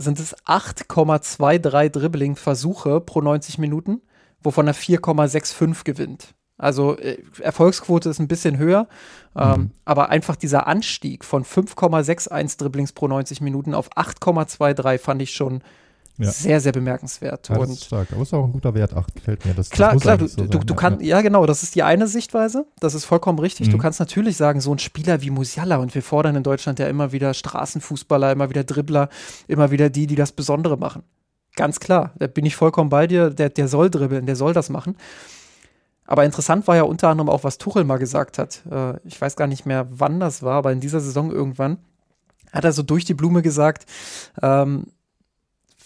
sind 0.00 0.18
es 0.18 0.36
8,23 0.46 1.90
Dribbling-Versuche 1.90 3.00
pro 3.00 3.20
90 3.20 3.58
Minuten, 3.58 4.00
wovon 4.42 4.66
er 4.66 4.74
4,65 4.74 5.84
gewinnt. 5.84 6.34
Also 6.56 6.98
äh, 6.98 7.18
Erfolgsquote 7.40 8.10
ist 8.10 8.18
ein 8.18 8.28
bisschen 8.28 8.58
höher, 8.58 8.86
ähm, 9.36 9.46
mhm. 9.46 9.54
ähm, 9.54 9.70
aber 9.84 10.10
einfach 10.10 10.36
dieser 10.36 10.66
Anstieg 10.66 11.24
von 11.24 11.44
5,61 11.44 12.58
Dribblings 12.58 12.92
pro 12.92 13.08
90 13.08 13.40
Minuten 13.40 13.74
auf 13.74 13.90
8,23 13.96 14.98
fand 14.98 15.22
ich 15.22 15.32
schon 15.32 15.62
ja. 16.20 16.30
Sehr, 16.30 16.60
sehr 16.60 16.72
bemerkenswert. 16.72 17.48
Ja, 17.48 17.58
das 17.58 17.70
ist 17.70 17.84
stark. 17.86 18.08
Aber 18.12 18.22
ist 18.22 18.34
auch 18.34 18.44
ein 18.44 18.52
guter 18.52 18.74
Wert, 18.74 18.94
8 18.94 19.14
gefällt 19.14 19.44
mir. 19.46 19.54
Das, 19.54 19.70
klar, 19.70 19.92
das 19.94 20.02
klar, 20.02 20.18
du, 20.18 20.26
so 20.26 20.44
du, 20.44 20.58
du 20.58 20.74
kannst, 20.74 21.00
ja. 21.02 21.16
ja 21.16 21.22
genau, 21.22 21.46
das 21.46 21.62
ist 21.62 21.74
die 21.74 21.82
eine 21.82 22.06
Sichtweise. 22.06 22.66
Das 22.80 22.94
ist 22.94 23.04
vollkommen 23.04 23.38
richtig. 23.38 23.68
Mhm. 23.68 23.72
Du 23.72 23.78
kannst 23.78 24.00
natürlich 24.00 24.36
sagen, 24.36 24.60
so 24.60 24.72
ein 24.74 24.78
Spieler 24.78 25.22
wie 25.22 25.30
Musiala 25.30 25.76
und 25.76 25.94
wir 25.94 26.02
fordern 26.02 26.36
in 26.36 26.42
Deutschland 26.42 26.78
ja 26.78 26.86
immer 26.88 27.12
wieder 27.12 27.34
Straßenfußballer, 27.34 28.32
immer 28.32 28.50
wieder 28.50 28.64
Dribbler, 28.64 29.08
immer 29.48 29.70
wieder 29.70 29.90
die, 29.90 30.06
die 30.06 30.16
das 30.16 30.32
Besondere 30.32 30.76
machen. 30.76 31.02
Ganz 31.56 31.80
klar, 31.80 32.12
da 32.18 32.26
bin 32.26 32.46
ich 32.46 32.56
vollkommen 32.56 32.90
bei 32.90 33.06
dir. 33.06 33.30
Der, 33.30 33.48
der 33.48 33.68
soll 33.68 33.90
dribbeln, 33.90 34.26
der 34.26 34.36
soll 34.36 34.52
das 34.52 34.68
machen. 34.68 34.96
Aber 36.06 36.24
interessant 36.24 36.66
war 36.66 36.76
ja 36.76 36.82
unter 36.82 37.08
anderem 37.08 37.28
auch, 37.28 37.44
was 37.44 37.58
Tuchel 37.58 37.84
mal 37.84 37.98
gesagt 37.98 38.38
hat. 38.38 38.62
Äh, 38.70 38.98
ich 39.04 39.20
weiß 39.20 39.36
gar 39.36 39.46
nicht 39.46 39.64
mehr, 39.64 39.86
wann 39.90 40.18
das 40.18 40.42
war, 40.42 40.56
aber 40.56 40.72
in 40.72 40.80
dieser 40.80 41.00
Saison 41.00 41.30
irgendwann 41.30 41.78
hat 42.52 42.64
er 42.64 42.72
so 42.72 42.82
durch 42.82 43.04
die 43.04 43.14
Blume 43.14 43.42
gesagt, 43.42 43.86
ähm, 44.42 44.86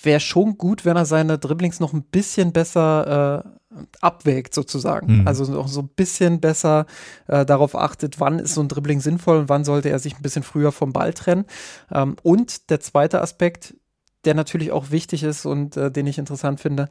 wäre 0.05 0.21
schon 0.21 0.59
gut, 0.59 0.85
wenn 0.85 0.97
er 0.97 1.07
seine 1.07 1.39
Dribblings 1.39 1.81
noch 1.81 1.93
ein 1.93 2.03
bisschen 2.03 2.53
besser 2.53 3.45
äh, 3.45 3.77
abwägt, 4.01 4.55
sozusagen. 4.55 5.21
Mhm. 5.21 5.29
Also 5.29 5.51
noch 5.51 5.69
so 5.69 5.81
ein 5.81 5.89
bisschen 5.89 6.41
besser 6.41 6.87
äh, 7.27 7.45
darauf 7.45 7.77
achtet, 7.77 8.21
wann 8.21 8.39
ist 8.39 8.55
so 8.55 8.61
ein 8.61 8.69
Dribbling 8.69 9.01
sinnvoll 9.01 9.39
und 9.39 9.49
wann 9.49 9.65
sollte 9.65 9.91
er 9.91 9.99
sich 9.99 10.17
ein 10.17 10.23
bisschen 10.23 10.43
früher 10.43 10.73
vom 10.73 10.93
Ball 10.93 11.13
trennen. 11.13 11.45
Ähm, 11.93 12.17
und 12.23 12.71
der 12.71 12.81
zweite 12.81 13.21
Aspekt, 13.21 13.75
der 14.25 14.35
natürlich 14.35 14.73
auch 14.73 14.91
wichtig 14.91 15.23
ist 15.23 15.47
und 15.47 15.77
äh, 15.77 15.91
den 15.91 16.07
ich 16.07 16.19
interessant 16.19 16.61
finde. 16.61 16.89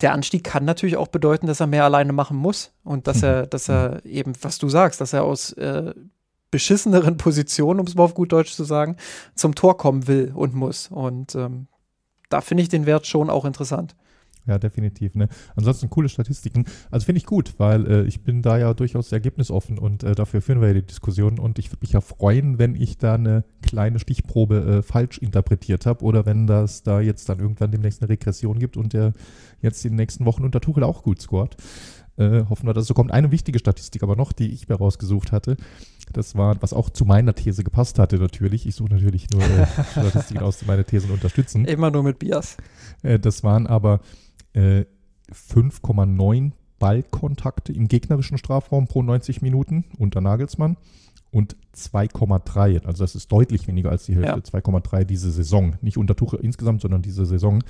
Der 0.00 0.12
Anstieg 0.12 0.44
kann 0.44 0.64
natürlich 0.64 0.96
auch 0.96 1.08
bedeuten, 1.08 1.46
dass 1.46 1.60
er 1.60 1.66
mehr 1.66 1.84
alleine 1.84 2.12
machen 2.12 2.36
muss 2.36 2.72
und 2.84 3.06
dass 3.06 3.22
er, 3.22 3.46
dass 3.46 3.68
er 3.68 4.04
eben, 4.04 4.32
was 4.42 4.58
du 4.58 4.68
sagst, 4.68 5.00
dass 5.00 5.14
er 5.14 5.24
aus 5.24 5.52
äh, 5.52 5.94
beschisseneren 6.50 7.16
Positionen, 7.18 7.80
um 7.80 7.86
es 7.86 7.94
mal 7.94 8.04
auf 8.04 8.14
gut 8.14 8.32
Deutsch 8.32 8.52
zu 8.52 8.64
sagen, 8.64 8.96
zum 9.34 9.54
Tor 9.54 9.76
kommen 9.76 10.06
will 10.06 10.32
und 10.34 10.54
muss. 10.54 10.88
Und 10.88 11.34
ähm, 11.34 11.68
da 12.28 12.40
finde 12.40 12.62
ich 12.62 12.68
den 12.68 12.86
Wert 12.86 13.06
schon 13.06 13.30
auch 13.30 13.44
interessant. 13.44 13.94
Ja, 14.46 14.58
definitiv. 14.58 15.16
Ne? 15.16 15.28
Ansonsten 15.56 15.90
coole 15.90 16.08
Statistiken. 16.08 16.66
Also 16.90 17.06
finde 17.06 17.18
ich 17.18 17.26
gut, 17.26 17.54
weil 17.58 17.86
äh, 17.86 18.02
ich 18.04 18.22
bin 18.22 18.42
da 18.42 18.56
ja 18.56 18.74
durchaus 18.74 19.10
ergebnisoffen 19.10 19.76
und 19.76 20.04
äh, 20.04 20.14
dafür 20.14 20.40
führen 20.40 20.60
wir 20.60 20.68
ja 20.68 20.74
die 20.74 20.86
Diskussion. 20.86 21.40
Und 21.40 21.58
ich 21.58 21.70
würde 21.70 21.80
mich 21.80 21.92
ja 21.92 22.00
freuen, 22.00 22.58
wenn 22.58 22.76
ich 22.76 22.96
da 22.96 23.14
eine 23.14 23.44
kleine 23.62 23.98
Stichprobe 23.98 24.78
äh, 24.78 24.82
falsch 24.82 25.18
interpretiert 25.18 25.84
habe 25.84 26.04
oder 26.04 26.26
wenn 26.26 26.46
das 26.46 26.84
da 26.84 27.00
jetzt 27.00 27.28
dann 27.28 27.40
irgendwann 27.40 27.72
demnächst 27.72 28.02
eine 28.02 28.08
Regression 28.08 28.60
gibt 28.60 28.76
und 28.76 28.92
der 28.92 29.14
jetzt 29.62 29.84
in 29.84 29.92
den 29.92 29.96
nächsten 29.96 30.24
Wochen 30.26 30.44
unter 30.44 30.60
Tuchel 30.60 30.84
auch 30.84 31.02
gut 31.02 31.20
scored. 31.20 31.56
Äh, 32.18 32.44
hoffen 32.48 32.66
wir, 32.66 32.72
dass 32.72 32.82
es 32.82 32.88
so 32.88 32.94
kommt. 32.94 33.12
Eine 33.12 33.30
wichtige 33.30 33.58
Statistik 33.58 34.02
aber 34.02 34.16
noch, 34.16 34.32
die 34.32 34.52
ich 34.52 34.68
mir 34.68 34.76
rausgesucht 34.76 35.32
hatte. 35.32 35.56
Das 36.12 36.34
war, 36.34 36.60
was 36.62 36.72
auch 36.72 36.88
zu 36.90 37.04
meiner 37.04 37.34
These 37.34 37.62
gepasst 37.64 37.98
hatte 37.98 38.16
natürlich. 38.16 38.66
Ich 38.66 38.74
suche 38.74 38.92
natürlich 38.92 39.28
nur 39.30 39.42
äh, 39.42 39.66
Statistiken 39.92 40.42
aus, 40.42 40.58
die 40.58 40.66
meine 40.66 40.84
Thesen 40.84 41.10
unterstützen. 41.10 41.64
Immer 41.64 41.90
nur 41.90 42.02
mit 42.02 42.18
Bias. 42.18 42.56
Äh, 43.02 43.18
das 43.18 43.44
waren 43.44 43.66
aber 43.66 44.00
5,9 44.54 46.46
äh, 46.48 46.52
Ballkontakte 46.78 47.72
im 47.72 47.88
gegnerischen 47.88 48.38
Strafraum 48.38 48.86
pro 48.86 49.02
90 49.02 49.42
Minuten 49.42 49.84
unter 49.98 50.20
Nagelsmann 50.20 50.76
und 51.30 51.56
2,3. 51.74 52.86
Also 52.86 53.04
das 53.04 53.14
ist 53.14 53.30
deutlich 53.30 53.66
weniger 53.68 53.90
als 53.90 54.04
die 54.04 54.14
Hälfte. 54.14 54.30
Ja. 54.30 54.60
2,3 54.60 55.04
diese 55.04 55.30
Saison. 55.30 55.76
Nicht 55.82 55.98
unter 55.98 56.16
Tuchel 56.16 56.40
insgesamt, 56.40 56.80
sondern 56.80 57.02
diese 57.02 57.26
Saison. 57.26 57.62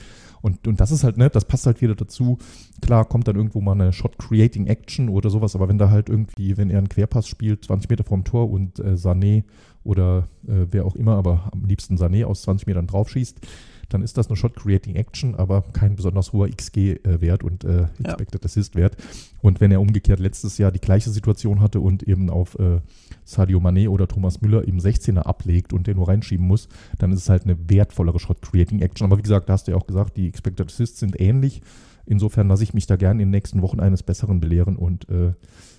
Und, 0.47 0.69
und 0.69 0.79
das 0.79 0.93
ist 0.93 1.03
halt, 1.03 1.17
ne, 1.17 1.29
das 1.29 1.45
passt 1.45 1.67
halt 1.67 1.81
wieder 1.83 1.97
dazu. 1.97 2.39
Klar, 2.81 3.05
kommt 3.05 3.27
dann 3.27 3.35
irgendwo 3.35 3.61
mal 3.61 3.73
eine 3.73 3.93
Shot-Creating-Action 3.93 5.09
oder 5.09 5.29
sowas, 5.29 5.57
aber 5.57 5.69
wenn 5.69 5.77
da 5.77 5.91
halt 5.91 6.09
irgendwie, 6.09 6.57
wenn 6.57 6.71
er 6.71 6.79
einen 6.79 6.89
Querpass 6.89 7.27
spielt, 7.27 7.65
20 7.65 7.91
Meter 7.91 8.05
vorm 8.05 8.23
Tor 8.23 8.49
und 8.49 8.79
äh, 8.79 8.93
Sané 8.93 9.43
oder 9.83 10.29
äh, 10.47 10.67
wer 10.71 10.85
auch 10.85 10.95
immer, 10.95 11.17
aber 11.17 11.51
am 11.53 11.65
liebsten 11.65 11.97
Sané 11.97 12.25
aus 12.25 12.43
20 12.43 12.69
Metern 12.69 12.87
draufschießt, 12.87 13.41
dann 13.89 14.03
ist 14.03 14.17
das 14.19 14.29
eine 14.29 14.37
Shot-Creating-Action, 14.37 15.35
aber 15.35 15.63
kein 15.73 15.97
besonders 15.97 16.33
hoher 16.33 16.49
XG-Wert 16.49 17.45
und 17.45 17.65
äh, 17.65 17.87
Expected 18.03 18.43
ja. 18.43 18.47
Assist-Wert. 18.47 18.97
Und 19.43 19.61
wenn 19.61 19.71
er 19.71 19.81
umgekehrt 19.81 20.19
letztes 20.19 20.59
Jahr 20.59 20.73
die 20.73 20.81
gleiche 20.81 21.11
Situation 21.11 21.61
hatte 21.61 21.81
und 21.81 22.03
eben 22.03 22.31
auf 22.31 22.59
äh, 22.59 22.81
Sadio 23.25 23.59
Mané 23.59 23.89
oder 23.89 24.09
Thomas 24.09 24.41
Müller 24.41 24.67
im 24.67 24.79
16er 24.79 25.21
ablegt 25.21 25.73
und 25.73 25.87
den 25.87 25.97
nur 25.97 26.09
reinschieben 26.09 26.47
muss, 26.47 26.69
dann 26.99 27.13
ist 27.13 27.21
es 27.21 27.29
halt 27.29 27.45
eine 27.45 27.57
wertvollere 27.69 28.19
Shot-Creating-Action. 28.19 29.07
Aber 29.07 29.19
wie 29.19 29.23
gesagt, 29.23 29.49
da 29.49 29.53
hast 29.53 29.67
du 29.69 29.73
ja 29.73 29.77
auch 29.77 29.87
gesagt, 29.87 30.17
die 30.17 30.29
Expected 30.29 30.67
Assists 30.67 31.01
sind 31.01 31.21
ähnlich. 31.21 31.63
Insofern 32.07 32.49
lasse 32.49 32.63
ich 32.63 32.75
mich 32.75 32.87
da 32.87 32.97
gerne 32.97 33.23
in 33.23 33.29
den 33.29 33.33
nächsten 33.33 33.63
Wochen 33.63 33.81
eines 33.81 34.03
Besseren 34.03 34.41
belehren 34.41 34.77
und 34.77 35.09
äh, 35.09 35.33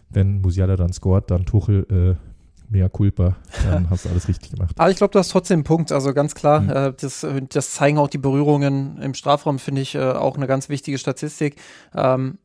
wenn 0.10 0.42
Musiala 0.42 0.76
dann 0.76 0.94
scoret, 0.94 1.30
dann 1.32 1.46
Tuchel 1.46 1.86
äh, 1.90 2.37
mehr 2.70 2.90
Culpa, 2.90 3.36
dann 3.64 3.90
hast 3.90 4.06
du 4.06 4.10
alles 4.10 4.28
richtig 4.28 4.52
gemacht. 4.52 4.76
Aber 4.78 4.90
ich 4.90 4.98
glaube, 4.98 5.12
du 5.12 5.20
hast 5.20 5.30
trotzdem 5.30 5.58
einen 5.58 5.64
Punkt. 5.64 5.92
Also 5.92 6.14
ganz 6.14 6.36
klar, 6.36 6.62
mhm. 6.62 6.70
äh, 6.70 6.94
das, 7.00 7.26
das, 7.50 7.72
zeigen 7.72 7.98
auch 7.98 8.10
die 8.10 8.18
Berührungen 8.18 8.98
im 9.02 9.14
Strafraum, 9.14 9.60
finde 9.60 9.82
ich 9.82 9.96
äh, 9.96 10.00
auch 10.00 10.36
eine 10.36 10.48
ganz 10.48 10.70
wichtige 10.70 10.98
Statistik. 10.98 11.56
Ähm, 11.96 12.38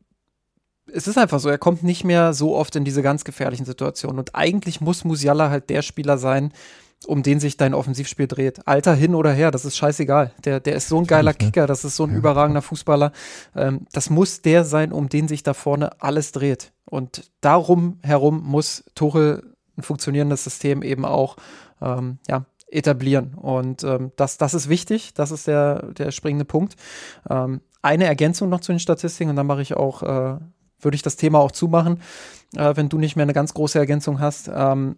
es 0.91 1.07
ist 1.07 1.17
einfach 1.17 1.39
so, 1.39 1.49
er 1.49 1.57
kommt 1.57 1.83
nicht 1.83 2.03
mehr 2.03 2.33
so 2.33 2.55
oft 2.55 2.75
in 2.75 2.83
diese 2.83 3.01
ganz 3.01 3.23
gefährlichen 3.23 3.65
Situationen. 3.65 4.19
Und 4.19 4.35
eigentlich 4.35 4.81
muss 4.81 5.05
Musiala 5.05 5.49
halt 5.49 5.69
der 5.69 5.81
Spieler 5.81 6.17
sein, 6.17 6.51
um 7.05 7.23
den 7.23 7.39
sich 7.39 7.57
dein 7.57 7.73
Offensivspiel 7.73 8.27
dreht. 8.27 8.67
Alter 8.67 8.93
hin 8.93 9.15
oder 9.15 9.31
her, 9.31 9.51
das 9.51 9.65
ist 9.65 9.77
scheißegal. 9.77 10.31
Der, 10.45 10.59
der 10.59 10.75
ist 10.75 10.89
so 10.89 10.99
ein 10.99 11.07
geiler 11.07 11.33
Kicker, 11.33 11.67
das 11.67 11.83
ist 11.85 11.95
so 11.95 12.05
ein 12.05 12.11
ja. 12.11 12.17
überragender 12.17 12.61
Fußballer. 12.61 13.11
Ähm, 13.55 13.87
das 13.91 14.09
muss 14.09 14.41
der 14.41 14.63
sein, 14.63 14.91
um 14.91 15.09
den 15.09 15.27
sich 15.27 15.43
da 15.43 15.53
vorne 15.53 16.01
alles 16.01 16.31
dreht. 16.31 16.71
Und 16.85 17.31
darum 17.41 17.99
herum 18.03 18.41
muss 18.43 18.83
Tuchel 18.95 19.52
ein 19.77 19.83
funktionierendes 19.83 20.43
System 20.43 20.83
eben 20.83 21.05
auch 21.05 21.37
ähm, 21.81 22.19
ja, 22.27 22.45
etablieren. 22.73 23.33
Und 23.35 23.83
ähm, 23.83 24.11
das, 24.15 24.37
das 24.37 24.53
ist 24.53 24.69
wichtig, 24.69 25.13
das 25.13 25.31
ist 25.31 25.47
der, 25.47 25.93
der 25.93 26.11
springende 26.11 26.45
Punkt. 26.45 26.75
Ähm, 27.29 27.61
eine 27.81 28.05
Ergänzung 28.05 28.49
noch 28.49 28.61
zu 28.61 28.71
den 28.71 28.79
Statistiken 28.79 29.29
und 29.29 29.35
dann 29.35 29.47
mache 29.47 29.61
ich 29.61 29.75
auch, 29.75 30.03
äh, 30.03 30.37
würde 30.79 30.95
ich 30.95 31.01
das 31.01 31.15
Thema 31.15 31.39
auch 31.39 31.51
zumachen, 31.51 32.01
äh, 32.55 32.75
wenn 32.75 32.89
du 32.89 32.97
nicht 32.97 33.15
mehr 33.15 33.23
eine 33.23 33.33
ganz 33.33 33.53
große 33.53 33.77
Ergänzung 33.77 34.19
hast. 34.19 34.49
Ähm, 34.53 34.97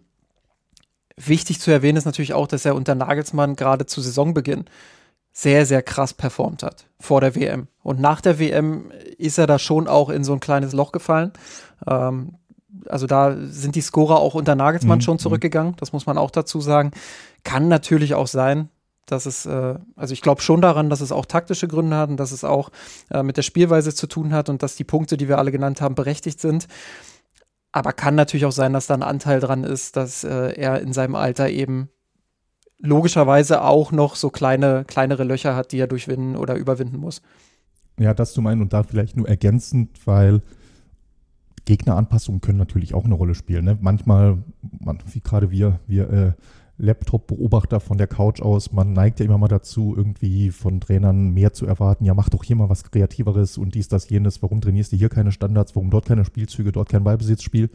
wichtig 1.16 1.60
zu 1.60 1.70
erwähnen 1.70 1.98
ist 1.98 2.04
natürlich 2.04 2.34
auch, 2.34 2.46
dass 2.46 2.64
er 2.64 2.74
unter 2.74 2.94
Nagelsmann 2.94 3.56
gerade 3.56 3.86
zu 3.86 4.00
Saisonbeginn 4.00 4.66
sehr, 5.32 5.66
sehr 5.66 5.82
krass 5.82 6.14
performt 6.14 6.62
hat 6.62 6.86
vor 6.98 7.20
der 7.20 7.34
WM. 7.34 7.68
Und 7.82 8.00
nach 8.00 8.22
der 8.22 8.38
WM 8.38 8.90
ist 9.18 9.36
er 9.36 9.46
da 9.46 9.58
schon 9.58 9.86
auch 9.86 10.08
in 10.08 10.24
so 10.24 10.32
ein 10.32 10.40
kleines 10.40 10.72
Loch 10.72 10.92
gefallen. 10.92 11.32
Ähm, 11.86 12.36
also 12.90 13.06
da 13.06 13.36
sind 13.36 13.74
die 13.74 13.80
Scorer 13.80 14.20
auch 14.20 14.34
unter 14.34 14.54
Nagelsmann 14.54 14.98
mhm. 14.98 15.02
schon 15.02 15.14
mhm. 15.14 15.20
zurückgegangen, 15.20 15.74
das 15.78 15.92
muss 15.92 16.06
man 16.06 16.18
auch 16.18 16.30
dazu 16.30 16.60
sagen. 16.60 16.90
Kann 17.44 17.68
natürlich 17.68 18.14
auch 18.14 18.26
sein, 18.26 18.68
dass 19.06 19.26
es, 19.26 19.46
äh, 19.46 19.74
also 19.94 20.12
ich 20.12 20.20
glaube 20.20 20.42
schon 20.42 20.60
daran, 20.60 20.90
dass 20.90 21.00
es 21.00 21.12
auch 21.12 21.26
taktische 21.26 21.68
Gründe 21.68 21.96
hat 21.96 22.10
und 22.10 22.18
dass 22.18 22.32
es 22.32 22.44
auch 22.44 22.70
äh, 23.10 23.22
mit 23.22 23.36
der 23.36 23.42
Spielweise 23.42 23.94
zu 23.94 24.06
tun 24.06 24.32
hat 24.32 24.48
und 24.48 24.62
dass 24.62 24.76
die 24.76 24.84
Punkte, 24.84 25.16
die 25.16 25.28
wir 25.28 25.38
alle 25.38 25.52
genannt 25.52 25.80
haben, 25.80 25.94
berechtigt 25.94 26.40
sind. 26.40 26.66
Aber 27.72 27.92
kann 27.92 28.14
natürlich 28.14 28.46
auch 28.46 28.52
sein, 28.52 28.72
dass 28.72 28.86
da 28.86 28.94
ein 28.94 29.02
Anteil 29.02 29.38
dran 29.38 29.64
ist, 29.64 29.96
dass 29.96 30.24
äh, 30.24 30.52
er 30.54 30.80
in 30.80 30.92
seinem 30.92 31.14
Alter 31.14 31.48
eben 31.48 31.88
logischerweise 32.78 33.62
auch 33.62 33.92
noch 33.92 34.16
so 34.16 34.30
kleine, 34.30 34.84
kleinere 34.86 35.24
Löcher 35.24 35.56
hat, 35.56 35.72
die 35.72 35.78
er 35.78 35.86
durchwinden 35.86 36.36
oder 36.36 36.56
überwinden 36.56 36.98
muss. 36.98 37.22
Ja, 37.98 38.12
das 38.12 38.32
zu 38.32 38.42
meinen 38.42 38.60
und 38.60 38.72
da 38.72 38.82
vielleicht 38.82 39.16
nur 39.16 39.28
ergänzend, 39.28 40.06
weil 40.06 40.42
Gegneranpassungen 41.66 42.40
können 42.40 42.58
natürlich 42.58 42.94
auch 42.94 43.04
eine 43.04 43.14
Rolle 43.14 43.34
spielen. 43.34 43.66
Ne? 43.66 43.76
Manchmal, 43.80 44.38
man, 44.80 44.98
wie 45.12 45.20
gerade 45.20 45.50
wir, 45.50 45.80
wir 45.86 46.10
äh, 46.10 46.32
Laptop-Beobachter 46.78 47.80
von 47.80 47.98
der 47.98 48.06
Couch 48.06 48.40
aus, 48.40 48.72
man 48.72 48.92
neigt 48.92 49.20
ja 49.20 49.26
immer 49.26 49.38
mal 49.38 49.48
dazu, 49.48 49.94
irgendwie 49.96 50.50
von 50.50 50.80
Trainern 50.80 51.34
mehr 51.34 51.52
zu 51.52 51.66
erwarten. 51.66 52.04
Ja, 52.04 52.14
mach 52.14 52.28
doch 52.28 52.44
hier 52.44 52.56
mal 52.56 52.68
was 52.68 52.84
Kreativeres 52.84 53.58
und 53.58 53.74
dies, 53.74 53.88
das, 53.88 54.08
jenes. 54.08 54.42
Warum 54.42 54.60
trainierst 54.60 54.92
du 54.92 54.96
hier 54.96 55.08
keine 55.08 55.32
Standards? 55.32 55.74
Warum 55.74 55.90
dort 55.90 56.06
keine 56.06 56.24
Spielzüge, 56.24 56.72
dort 56.72 56.88
kein 56.88 57.04
Ballbesitzspiel? 57.04 57.70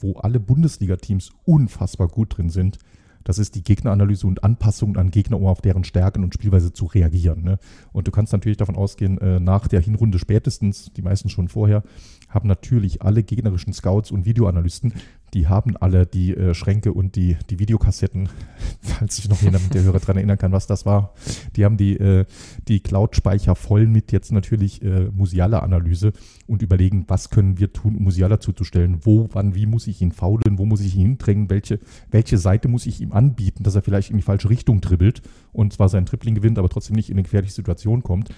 Wo 0.00 0.14
alle 0.14 0.40
Bundesliga-Teams 0.40 1.30
unfassbar 1.44 2.08
gut 2.08 2.38
drin 2.38 2.48
sind, 2.48 2.78
das 3.24 3.38
ist 3.38 3.54
die 3.54 3.62
Gegneranalyse 3.62 4.26
und 4.26 4.44
Anpassung 4.44 4.96
an 4.96 5.10
Gegner, 5.10 5.38
um 5.38 5.46
auf 5.46 5.60
deren 5.60 5.84
Stärken 5.84 6.24
und 6.24 6.32
Spielweise 6.32 6.72
zu 6.72 6.86
reagieren. 6.86 7.42
Ne? 7.42 7.58
Und 7.92 8.06
du 8.06 8.10
kannst 8.10 8.32
natürlich 8.32 8.56
davon 8.56 8.76
ausgehen, 8.76 9.18
äh, 9.18 9.40
nach 9.40 9.68
der 9.68 9.80
Hinrunde 9.80 10.18
spätestens, 10.18 10.90
die 10.92 11.02
meisten 11.02 11.28
schon 11.28 11.48
vorher, 11.48 11.82
haben 12.30 12.48
natürlich 12.48 13.02
alle 13.02 13.22
gegnerischen 13.22 13.72
Scouts 13.72 14.10
und 14.10 14.24
Videoanalysten, 14.24 14.94
die 15.34 15.46
haben 15.46 15.76
alle 15.76 16.06
die 16.06 16.34
äh, 16.36 16.54
Schränke 16.54 16.92
und 16.92 17.14
die, 17.14 17.36
die 17.48 17.58
Videokassetten, 17.58 18.28
falls 18.80 19.16
sich 19.16 19.28
noch 19.28 19.40
jemand 19.42 19.72
der 19.74 19.82
Hörer 19.82 20.00
daran 20.00 20.16
erinnern 20.16 20.38
kann, 20.38 20.52
was 20.52 20.66
das 20.66 20.86
war. 20.86 21.14
Die 21.56 21.64
haben 21.64 21.76
die, 21.76 21.96
äh, 21.96 22.24
die 22.68 22.80
Cloud-Speicher 22.80 23.54
voll 23.54 23.86
mit 23.86 24.12
jetzt 24.12 24.32
natürlich 24.32 24.82
äh, 24.82 25.08
Musiala-Analyse 25.12 26.12
und 26.46 26.62
überlegen, 26.62 27.04
was 27.08 27.30
können 27.30 27.58
wir 27.58 27.72
tun, 27.72 27.96
um 27.96 28.04
Musiala 28.04 28.40
zuzustellen. 28.40 29.00
Wo, 29.02 29.28
wann, 29.32 29.54
wie 29.54 29.66
muss 29.66 29.86
ich 29.86 30.00
ihn 30.02 30.12
faulen, 30.12 30.58
wo 30.58 30.66
muss 30.66 30.80
ich 30.80 30.96
ihn 30.96 31.02
hindrängen, 31.02 31.50
welche, 31.50 31.78
welche 32.10 32.38
Seite 32.38 32.68
muss 32.68 32.86
ich 32.86 33.00
ihm 33.00 33.12
anbieten, 33.12 33.62
dass 33.62 33.74
er 33.74 33.82
vielleicht 33.82 34.10
in 34.10 34.16
die 34.16 34.22
falsche 34.22 34.50
Richtung 34.50 34.80
dribbelt 34.80 35.22
und 35.52 35.72
zwar 35.72 35.88
sein 35.88 36.06
Tripling 36.06 36.34
gewinnt, 36.34 36.58
aber 36.58 36.68
trotzdem 36.68 36.96
nicht 36.96 37.10
in 37.10 37.16
eine 37.16 37.22
gefährliche 37.22 37.54
Situation 37.54 38.02
kommt 38.02 38.30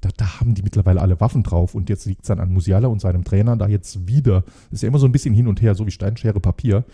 da, 0.00 0.08
da, 0.16 0.40
haben 0.40 0.54
die 0.54 0.62
mittlerweile 0.62 1.00
alle 1.00 1.20
Waffen 1.20 1.42
drauf 1.42 1.74
und 1.74 1.88
jetzt 1.88 2.06
liegt 2.06 2.22
es 2.22 2.28
dann 2.28 2.40
an 2.40 2.52
Musiala 2.52 2.88
und 2.88 3.00
seinem 3.00 3.24
Trainer 3.24 3.56
da 3.56 3.68
jetzt 3.68 4.08
wieder. 4.08 4.44
Ist 4.70 4.82
ja 4.82 4.88
immer 4.88 4.98
so 4.98 5.06
ein 5.06 5.12
bisschen 5.12 5.34
hin 5.34 5.46
und 5.46 5.60
her, 5.60 5.74
so 5.74 5.86
wie 5.86 5.90
Steinschere 5.90 6.40
Papier. 6.40 6.84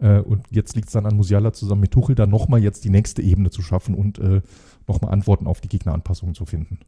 Äh, 0.00 0.20
und 0.20 0.44
jetzt 0.50 0.74
liegt 0.74 0.88
es 0.88 0.92
dann 0.92 1.06
an 1.06 1.16
Musiala 1.16 1.52
zusammen 1.52 1.82
mit 1.82 1.92
Tuchel, 1.92 2.14
da 2.14 2.26
nochmal 2.26 2.62
jetzt 2.62 2.84
die 2.84 2.90
nächste 2.90 3.22
Ebene 3.22 3.50
zu 3.50 3.62
schaffen 3.62 3.94
und 3.94 4.18
äh, 4.18 4.42
nochmal 4.86 5.12
Antworten 5.12 5.46
auf 5.46 5.60
die 5.60 5.68
Gegneranpassungen 5.68 6.34
zu 6.34 6.46
finden. 6.46 6.80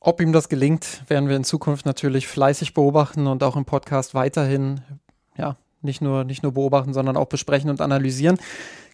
Ob 0.00 0.20
ihm 0.20 0.32
das 0.32 0.48
gelingt, 0.48 1.02
werden 1.08 1.28
wir 1.28 1.36
in 1.36 1.44
Zukunft 1.44 1.84
natürlich 1.84 2.28
fleißig 2.28 2.74
beobachten 2.74 3.26
und 3.26 3.42
auch 3.42 3.56
im 3.56 3.64
Podcast 3.64 4.14
weiterhin, 4.14 4.80
ja, 5.36 5.56
nicht 5.82 6.00
nur, 6.00 6.24
nicht 6.24 6.42
nur 6.42 6.52
beobachten, 6.52 6.92
sondern 6.92 7.16
auch 7.16 7.26
besprechen 7.26 7.70
und 7.70 7.80
analysieren. 7.80 8.38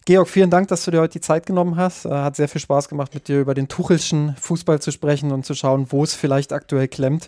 Georg, 0.05 0.27
vielen 0.27 0.51
Dank, 0.51 0.67
dass 0.67 0.85
du 0.85 0.91
dir 0.91 1.01
heute 1.01 1.13
die 1.13 1.21
Zeit 1.21 1.47
genommen 1.47 1.77
hast. 1.77 2.05
Äh, 2.05 2.09
hat 2.09 2.35
sehr 2.35 2.47
viel 2.47 2.61
Spaß 2.61 2.89
gemacht, 2.89 3.15
mit 3.15 3.27
dir 3.27 3.39
über 3.39 3.55
den 3.55 3.67
Tuchelschen 3.67 4.35
Fußball 4.39 4.79
zu 4.79 4.91
sprechen 4.91 5.31
und 5.31 5.45
zu 5.45 5.55
schauen, 5.55 5.87
wo 5.89 6.03
es 6.03 6.13
vielleicht 6.13 6.53
aktuell 6.53 6.87
klemmt. 6.87 7.27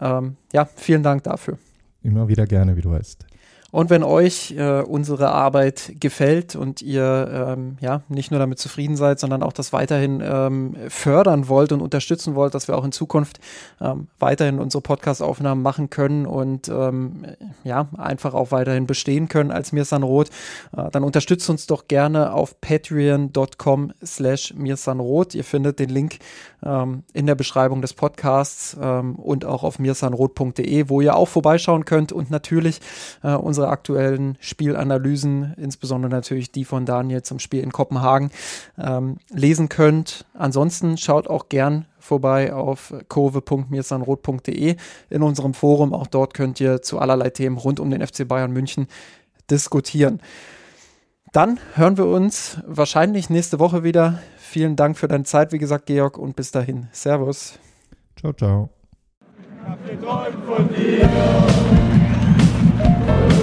Ähm, 0.00 0.36
ja, 0.52 0.68
vielen 0.76 1.02
Dank 1.02 1.24
dafür. 1.24 1.58
Immer 2.02 2.28
wieder 2.28 2.46
gerne, 2.46 2.76
wie 2.76 2.80
du 2.80 2.90
weißt. 2.90 3.26
Und 3.72 3.88
wenn 3.88 4.02
euch 4.02 4.54
äh, 4.58 4.82
unsere 4.82 5.30
Arbeit 5.30 5.94
gefällt 5.98 6.54
und 6.56 6.82
ihr 6.82 7.54
ähm, 7.56 7.78
ja 7.80 8.02
nicht 8.08 8.30
nur 8.30 8.38
damit 8.38 8.58
zufrieden 8.58 8.96
seid, 8.96 9.18
sondern 9.18 9.42
auch 9.42 9.54
das 9.54 9.72
weiterhin 9.72 10.22
ähm, 10.22 10.76
fördern 10.88 11.48
wollt 11.48 11.72
und 11.72 11.80
unterstützen 11.80 12.34
wollt, 12.34 12.54
dass 12.54 12.68
wir 12.68 12.76
auch 12.76 12.84
in 12.84 12.92
Zukunft 12.92 13.40
ähm, 13.80 14.08
weiterhin 14.18 14.58
unsere 14.58 14.82
Podcast-Aufnahmen 14.82 15.62
machen 15.62 15.88
können 15.88 16.26
und 16.26 16.68
ähm, 16.68 17.24
ja 17.64 17.88
einfach 17.96 18.34
auch 18.34 18.50
weiterhin 18.50 18.86
bestehen 18.86 19.28
können 19.28 19.50
als 19.50 19.72
Mirsanrot, 19.72 20.28
äh, 20.76 20.90
dann 20.90 21.02
unterstützt 21.02 21.48
uns 21.48 21.66
doch 21.66 21.88
gerne 21.88 22.34
auf 22.34 22.60
patreon.com 22.60 23.94
slash 24.04 24.52
mirsanrot. 24.54 25.34
Ihr 25.34 25.44
findet 25.44 25.78
den 25.78 25.88
Link 25.88 26.18
ähm, 26.62 27.04
in 27.14 27.26
der 27.26 27.36
Beschreibung 27.36 27.80
des 27.80 27.94
Podcasts 27.94 28.76
ähm, 28.78 29.14
und 29.14 29.46
auch 29.46 29.62
auf 29.62 29.78
mirsanrot.de, 29.78 30.90
wo 30.90 31.00
ihr 31.00 31.16
auch 31.16 31.28
vorbeischauen 31.28 31.86
könnt 31.86 32.12
und 32.12 32.30
natürlich 32.30 32.80
äh, 33.22 33.32
unsere 33.62 33.70
aktuellen 33.70 34.36
Spielanalysen, 34.40 35.54
insbesondere 35.56 36.10
natürlich 36.10 36.50
die 36.50 36.64
von 36.64 36.84
Daniel 36.84 37.22
zum 37.22 37.38
Spiel 37.38 37.62
in 37.62 37.70
Kopenhagen, 37.70 38.32
ähm, 38.76 39.18
lesen 39.30 39.68
könnt. 39.68 40.26
Ansonsten 40.34 40.96
schaut 40.96 41.28
auch 41.28 41.48
gern 41.48 41.86
vorbei 42.00 42.52
auf 42.52 42.92
kurve.mirsanrot.de 43.08 44.74
in 45.10 45.22
unserem 45.22 45.54
Forum. 45.54 45.94
Auch 45.94 46.08
dort 46.08 46.34
könnt 46.34 46.60
ihr 46.60 46.82
zu 46.82 46.98
allerlei 46.98 47.30
Themen 47.30 47.56
rund 47.56 47.78
um 47.78 47.88
den 47.88 48.04
FC 48.04 48.26
Bayern 48.26 48.52
München 48.52 48.88
diskutieren. 49.48 50.20
Dann 51.32 51.60
hören 51.74 51.96
wir 51.96 52.06
uns 52.06 52.58
wahrscheinlich 52.66 53.30
nächste 53.30 53.60
Woche 53.60 53.84
wieder. 53.84 54.18
Vielen 54.38 54.74
Dank 54.74 54.98
für 54.98 55.06
deine 55.06 55.24
Zeit, 55.24 55.52
wie 55.52 55.58
gesagt, 55.58 55.86
Georg, 55.86 56.18
und 56.18 56.34
bis 56.34 56.50
dahin. 56.50 56.88
Servus. 56.90 57.60
Ciao, 58.18 58.32
ciao. 58.32 58.70
Ich 59.86 60.04
hab 60.04 60.32
von 60.44 60.68
dir. 60.68 62.01